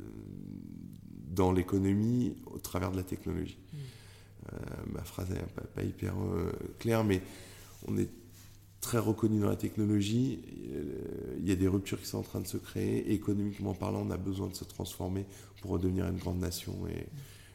dans 1.28 1.52
l'économie 1.52 2.36
au 2.46 2.58
travers 2.58 2.90
de 2.90 2.96
la 2.96 3.04
technologie. 3.04 3.58
Mm. 3.72 4.92
ma 4.92 5.04
phrase 5.04 5.30
n'est 5.30 5.38
pas, 5.38 5.62
pas, 5.62 5.82
hyper 5.82 6.14
claire, 6.78 7.04
mais 7.04 7.22
on 7.86 7.96
est 7.96 8.10
très 8.82 8.98
reconnu 8.98 9.40
dans 9.40 9.48
la 9.48 9.56
technologie. 9.56 10.40
Il 11.38 11.48
y 11.48 11.52
a 11.52 11.56
des 11.56 11.68
ruptures 11.68 11.98
qui 11.98 12.06
sont 12.06 12.18
en 12.18 12.22
train 12.22 12.40
de 12.40 12.46
se 12.46 12.58
créer. 12.58 13.10
économiquement 13.12 13.72
parlant, 13.72 14.04
on 14.06 14.10
a 14.10 14.18
besoin 14.18 14.48
de 14.48 14.54
se 14.54 14.64
transformer 14.64 15.24
pour 15.62 15.70
redevenir 15.70 16.06
une 16.06 16.18
grande 16.18 16.40
nation 16.40 16.76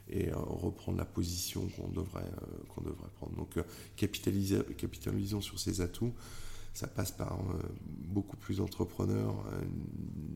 et, 0.09 0.29
euh, 0.29 0.35
reprendre 0.35 0.97
la 0.97 1.05
position 1.05 1.67
qu'on 1.75 1.89
devrait, 1.89 2.21
euh, 2.21 2.63
qu'on 2.69 2.81
devrait 2.81 3.09
prendre. 3.17 3.35
Donc, 3.35 3.57
euh, 3.57 3.63
capitalisons 3.97 5.41
sur 5.41 5.59
ces 5.59 5.81
atouts. 5.81 6.13
Ça 6.73 6.87
passe 6.87 7.11
par 7.11 7.39
beaucoup 7.87 8.37
plus 8.37 8.57
d'entrepreneurs, 8.57 9.33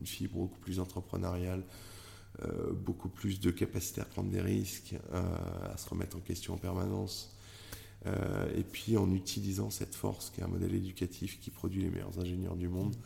une 0.00 0.04
fibre 0.04 0.34
beaucoup 0.34 0.58
plus 0.58 0.80
entrepreneuriale, 0.80 1.62
beaucoup 2.84 3.08
plus 3.08 3.38
de 3.38 3.52
capacité 3.52 4.00
à 4.00 4.04
prendre 4.04 4.28
des 4.28 4.40
risques, 4.40 4.96
à 5.12 5.76
se 5.76 5.88
remettre 5.88 6.16
en 6.16 6.20
question 6.20 6.54
en 6.54 6.56
permanence. 6.56 7.31
Et 8.04 8.64
puis 8.64 8.96
en 8.96 9.12
utilisant 9.12 9.70
cette 9.70 9.94
force 9.94 10.30
qui 10.30 10.40
est 10.40 10.44
un 10.44 10.48
modèle 10.48 10.74
éducatif 10.74 11.40
qui 11.40 11.50
produit 11.50 11.82
les 11.82 11.90
meilleurs 11.90 12.18
ingénieurs 12.18 12.56
du 12.56 12.68
monde, 12.68 12.96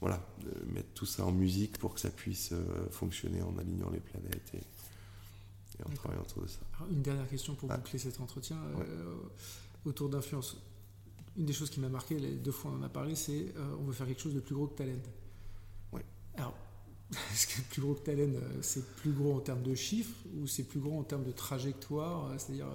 voilà, 0.00 0.24
mettre 0.66 0.88
tout 0.94 1.06
ça 1.06 1.24
en 1.24 1.32
musique 1.32 1.78
pour 1.78 1.94
que 1.94 2.00
ça 2.00 2.10
puisse 2.10 2.52
euh, 2.52 2.88
fonctionner 2.90 3.42
en 3.42 3.56
alignant 3.58 3.90
les 3.90 4.00
planètes 4.00 4.52
et, 4.54 4.62
en 5.84 5.94
travaillant 5.94 6.22
autour 6.22 6.42
de 6.42 6.48
ça. 6.48 6.58
une 6.90 7.02
dernière 7.02 7.28
question 7.28 7.54
pour 7.54 7.70
ah. 7.70 7.76
boucler 7.76 8.00
cet 8.00 8.20
entretien 8.20 8.56
euh, 8.56 9.14
autour 9.84 10.08
d'influence. 10.08 10.56
Une 11.36 11.46
des 11.46 11.52
choses 11.52 11.70
qui 11.70 11.78
m'a 11.78 11.88
marqué, 11.88 12.18
les 12.18 12.32
deux 12.32 12.50
fois 12.50 12.72
on 12.72 12.80
en 12.80 12.82
a 12.82 12.88
parlé, 12.88 13.14
c'est 13.14 13.54
euh, 13.56 13.76
on 13.78 13.84
veut 13.84 13.92
faire 13.92 14.06
quelque 14.08 14.20
chose 14.20 14.34
de 14.34 14.40
plus 14.40 14.56
gros 14.56 14.66
que 14.66 14.76
Talent. 14.76 14.98
Oui. 15.92 16.00
Alors, 16.36 16.54
est-ce 17.32 17.46
que 17.46 17.62
plus 17.70 17.80
gros 17.80 17.94
que 17.94 18.00
Talent, 18.00 18.32
c'est 18.60 18.84
plus 18.96 19.12
gros 19.12 19.34
en 19.34 19.40
termes 19.40 19.62
de 19.62 19.74
chiffres 19.74 20.16
ou 20.36 20.46
c'est 20.46 20.64
plus 20.64 20.80
gros 20.80 20.98
en 20.98 21.04
termes 21.04 21.24
de 21.24 21.32
trajectoire? 21.32 22.32
C'est-à-dire, 22.38 22.66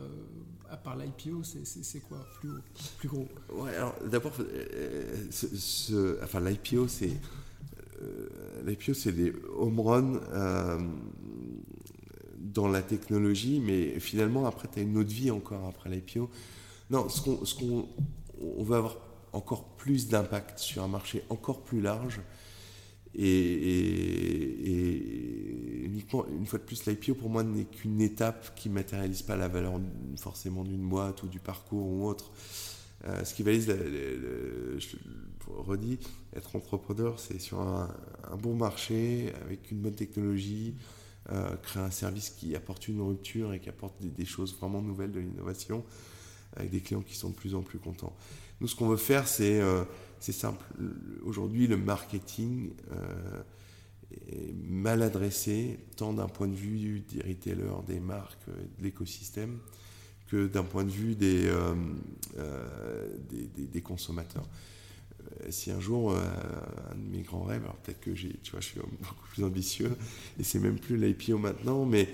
à 0.70 0.78
part 0.78 0.98
l'IPO, 0.98 1.44
c'est 1.44 2.00
quoi? 2.00 2.26
Plus, 2.40 2.50
plus 2.98 3.10
gros. 3.10 3.28
Ouais, 3.54 3.76
alors 3.76 3.96
d'abord, 4.10 4.34
ce, 5.30 6.24
enfin, 6.24 6.40
l'IPO, 6.40 6.88
c'est 6.88 7.12
euh, 8.02 9.12
des 9.12 9.34
home 9.56 9.80
runs 9.80 10.20
euh, 10.32 10.80
dans 12.40 12.68
la 12.68 12.82
technologie, 12.82 13.62
mais 13.64 14.00
finalement, 14.00 14.48
après, 14.48 14.68
tu 14.72 14.80
as 14.80 14.82
une 14.82 14.98
autre 14.98 15.12
vie 15.12 15.30
encore 15.30 15.68
après 15.68 15.90
l'IPO. 15.90 16.30
Non, 16.90 17.08
ce 17.08 17.22
qu'on 17.22 17.88
on 18.42 18.64
veut 18.64 18.76
avoir 18.76 18.98
encore 19.32 19.64
plus 19.76 20.08
d'impact 20.08 20.60
sur 20.60 20.84
un 20.84 20.88
marché 20.88 21.24
encore 21.30 21.64
plus 21.64 21.82
large 21.82 22.20
et, 23.16 24.94
uniquement, 25.86 26.26
une 26.28 26.46
fois 26.46 26.60
de 26.60 26.64
plus, 26.64 26.86
l'IPO 26.86 27.16
pour 27.16 27.30
moi 27.30 27.44
n'est 27.44 27.66
qu'une 27.66 28.02
étape 28.02 28.56
qui 28.56 28.70
ne 28.70 28.74
matérialise 28.74 29.22
pas 29.22 29.36
la 29.36 29.48
valeur 29.48 29.80
forcément 30.18 30.64
d'une 30.64 30.88
boîte 30.88 31.24
ou 31.24 31.28
du 31.28 31.40
parcours 31.40 31.88
ou 31.88 32.08
autre. 32.08 32.32
Euh, 33.06 33.24
ce 33.26 33.34
qui 33.34 33.44
valise, 33.44 33.68
je 33.68 34.96
redis, 35.48 36.00
être 36.36 36.56
entrepreneur, 36.56 37.20
c'est 37.20 37.40
sur 37.40 37.60
un, 37.60 37.90
bon 38.42 38.56
marché, 38.56 39.34
avec 39.42 39.72
une 39.72 39.80
bonne 39.80 39.96
technologie, 39.96 40.76
euh, 41.32 41.56
créer 41.58 41.84
un 41.84 41.92
service 41.92 42.30
qui 42.30 42.56
apporte 42.56 42.88
une 42.88 43.02
rupture 43.02 43.54
et 43.54 43.60
qui 43.60 43.70
apporte 43.70 43.96
des, 44.02 44.26
choses 44.26 44.56
vraiment 44.56 44.82
nouvelles, 44.82 45.12
de 45.12 45.20
l'innovation, 45.20 45.84
avec 46.56 46.72
des 46.72 46.80
clients 46.80 47.02
qui 47.02 47.16
sont 47.16 47.30
de 47.30 47.36
plus 47.36 47.56
en 47.56 47.62
plus 47.62 47.80
contents. 47.80 48.16
Nous, 48.62 48.68
ce 48.68 48.76
qu'on 48.76 48.88
veut 48.88 48.98
faire, 48.98 49.28
c'est 49.28 49.60
euh, 49.60 49.84
c'est 50.24 50.32
simple. 50.32 50.66
Aujourd'hui, 51.26 51.68
le 51.68 51.76
marketing 51.76 52.72
euh, 52.94 53.44
est 54.32 54.54
mal 54.54 55.02
adressé, 55.02 55.80
tant 55.98 56.14
d'un 56.14 56.30
point 56.30 56.48
de 56.48 56.56
vue 56.56 57.02
des 57.02 57.22
retailers, 57.22 57.84
des 57.86 58.00
marques, 58.00 58.48
de 58.48 58.84
l'écosystème, 58.84 59.58
que 60.28 60.48
d'un 60.48 60.64
point 60.64 60.86
de 60.86 60.90
vue 60.90 61.16
des, 61.16 61.52
des, 63.30 63.82
consommateurs. 63.82 64.48
Si 65.50 65.72
un 65.72 65.82
jour, 65.82 66.16
un 66.16 66.96
de 66.96 67.18
mes 67.18 67.24
grands 67.24 67.44
rêves, 67.44 67.64
alors 67.64 67.76
peut-être 67.76 68.00
que 68.00 68.16
j'ai, 68.16 68.32
tu 68.44 68.52
vois, 68.52 68.62
je 68.62 68.68
suis 68.68 68.80
beaucoup 69.02 69.28
plus 69.34 69.44
ambitieux, 69.44 69.92
et 70.40 70.44
c'est 70.44 70.60
même 70.60 70.80
plus 70.80 70.96
l'IPO 70.96 71.38
maintenant, 71.38 71.86
mais 71.86 72.08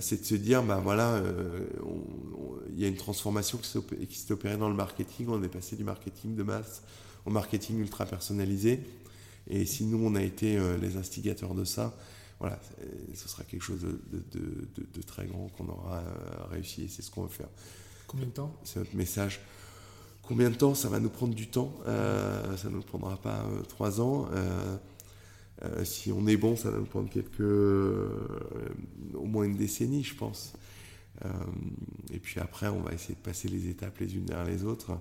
c'est 0.00 0.22
de 0.22 0.26
se 0.26 0.34
dire, 0.34 0.64
ben 0.64 0.80
voilà, 0.80 1.22
il 2.72 2.80
y 2.80 2.84
a 2.84 2.88
une 2.88 2.96
transformation 2.96 3.58
qui 3.58 4.18
s'est 4.18 4.32
opérée 4.32 4.56
dans 4.56 4.68
le 4.68 4.74
marketing, 4.74 5.28
on 5.28 5.40
est 5.44 5.48
passé 5.48 5.76
du 5.76 5.84
marketing 5.84 6.34
de 6.34 6.42
masse 6.42 6.82
au 7.26 7.30
marketing 7.30 7.80
ultra 7.80 8.06
personnalisé. 8.06 8.80
Et 9.48 9.66
si 9.66 9.84
nous, 9.84 10.04
on 10.04 10.14
a 10.14 10.22
été 10.22 10.56
euh, 10.56 10.78
les 10.78 10.96
instigateurs 10.96 11.54
de 11.54 11.64
ça, 11.64 11.94
voilà, 12.40 12.58
ce 13.14 13.28
sera 13.28 13.44
quelque 13.44 13.62
chose 13.62 13.80
de, 13.82 15.02
très 15.02 15.26
grand 15.26 15.48
qu'on 15.56 15.68
aura 15.68 15.98
euh, 15.98 16.44
réussi 16.50 16.82
et 16.84 16.88
c'est 16.88 17.02
ce 17.02 17.10
qu'on 17.10 17.22
va 17.22 17.28
faire. 17.28 17.48
Combien 18.06 18.26
de 18.26 18.32
temps? 18.32 18.54
C'est 18.64 18.80
notre 18.80 18.96
message. 18.96 19.40
Combien 20.22 20.50
de 20.50 20.56
temps? 20.56 20.74
Ça 20.74 20.88
va 20.88 20.98
nous 21.00 21.10
prendre 21.10 21.34
du 21.34 21.48
temps. 21.48 21.72
Euh, 21.86 22.56
ça 22.56 22.68
ne 22.68 22.74
nous 22.74 22.82
prendra 22.82 23.16
pas 23.16 23.44
trois 23.68 24.00
ans. 24.00 24.28
si 25.84 26.12
on 26.12 26.26
est 26.26 26.36
bon, 26.36 26.56
ça 26.56 26.70
va 26.70 26.78
nous 26.78 26.86
prendre 26.86 27.08
quelques, 27.08 27.40
au 27.40 29.24
moins 29.24 29.44
une 29.44 29.56
décennie, 29.56 30.02
je 30.02 30.14
pense. 30.14 30.54
et 32.12 32.18
puis 32.18 32.40
après, 32.40 32.68
on 32.68 32.80
va 32.80 32.92
essayer 32.92 33.14
de 33.14 33.20
passer 33.20 33.48
les 33.48 33.68
étapes 33.68 33.98
les 34.00 34.14
unes 34.16 34.24
derrière 34.24 34.46
les 34.46 34.64
autres. 34.64 34.98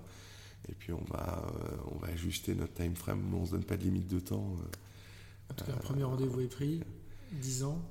Et 0.69 0.73
puis 0.73 0.93
on 0.93 1.03
va, 1.11 1.43
euh, 1.45 1.91
on 1.91 1.97
va 1.97 2.07
ajuster 2.07 2.55
notre 2.55 2.73
time 2.73 2.95
frame, 2.95 3.21
on 3.33 3.41
ne 3.41 3.45
se 3.45 3.51
donne 3.51 3.63
pas 3.63 3.77
de 3.77 3.83
limite 3.83 4.07
de 4.07 4.19
temps. 4.19 4.57
Euh, 4.61 5.51
en 5.51 5.53
tout 5.55 5.65
cas, 5.65 5.73
le 5.73 5.79
premier 5.79 6.03
rendez-vous 6.03 6.41
est 6.41 6.47
pris, 6.47 6.81
10 7.31 7.63
ans. 7.63 7.81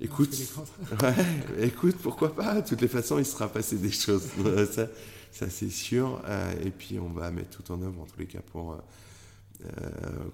Écoute, 0.00 0.30
ouais, 1.02 1.66
écoute, 1.66 1.96
pourquoi 2.02 2.34
pas? 2.34 2.60
De 2.60 2.68
toutes 2.68 2.80
les 2.80 2.88
façons, 2.88 3.18
il 3.18 3.26
sera 3.26 3.48
passé 3.48 3.76
des 3.76 3.90
choses. 3.90 4.28
ça, 4.72 4.86
ça 5.32 5.50
c'est 5.50 5.70
sûr. 5.70 6.22
Euh, 6.26 6.52
et 6.64 6.70
puis, 6.70 6.98
on 7.00 7.08
va 7.08 7.30
mettre 7.30 7.62
tout 7.62 7.72
en 7.72 7.82
œuvre, 7.82 8.02
en 8.02 8.06
tous 8.06 8.18
les 8.18 8.26
cas, 8.26 8.40
pour 8.40 8.80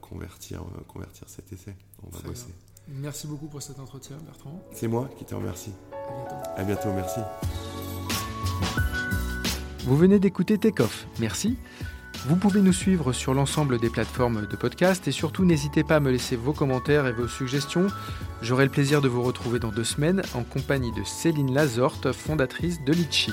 convertir, 0.02 0.62
convertir 0.86 1.26
cet 1.28 1.50
essai. 1.50 1.74
On 2.02 2.10
va 2.10 2.20
bosser. 2.20 2.52
Merci 2.88 3.26
beaucoup 3.26 3.46
pour 3.46 3.62
cet 3.62 3.78
entretien, 3.78 4.18
Bertrand. 4.18 4.62
C'est 4.72 4.88
moi 4.88 5.08
qui 5.16 5.24
te 5.24 5.34
remercie. 5.34 5.72
À 5.92 6.12
bientôt. 6.12 6.34
À 6.56 6.64
bientôt, 6.64 6.92
merci. 6.92 7.20
Vous 9.84 9.98
venez 9.98 10.18
d'écouter 10.18 10.56
Takeoff, 10.56 11.06
merci. 11.20 11.58
Vous 12.26 12.36
pouvez 12.36 12.62
nous 12.62 12.72
suivre 12.72 13.12
sur 13.12 13.34
l'ensemble 13.34 13.78
des 13.78 13.90
plateformes 13.90 14.46
de 14.46 14.56
podcast 14.56 15.06
et 15.08 15.12
surtout 15.12 15.44
n'hésitez 15.44 15.84
pas 15.84 15.96
à 15.96 16.00
me 16.00 16.10
laisser 16.10 16.36
vos 16.36 16.54
commentaires 16.54 17.06
et 17.06 17.12
vos 17.12 17.28
suggestions. 17.28 17.88
J'aurai 18.40 18.64
le 18.64 18.70
plaisir 18.70 19.02
de 19.02 19.08
vous 19.08 19.22
retrouver 19.22 19.58
dans 19.58 19.68
deux 19.68 19.84
semaines 19.84 20.22
en 20.34 20.42
compagnie 20.42 20.92
de 20.92 21.04
Céline 21.04 21.52
Lazorte, 21.52 22.12
fondatrice 22.12 22.82
de 22.82 22.94
Litchi. 22.94 23.32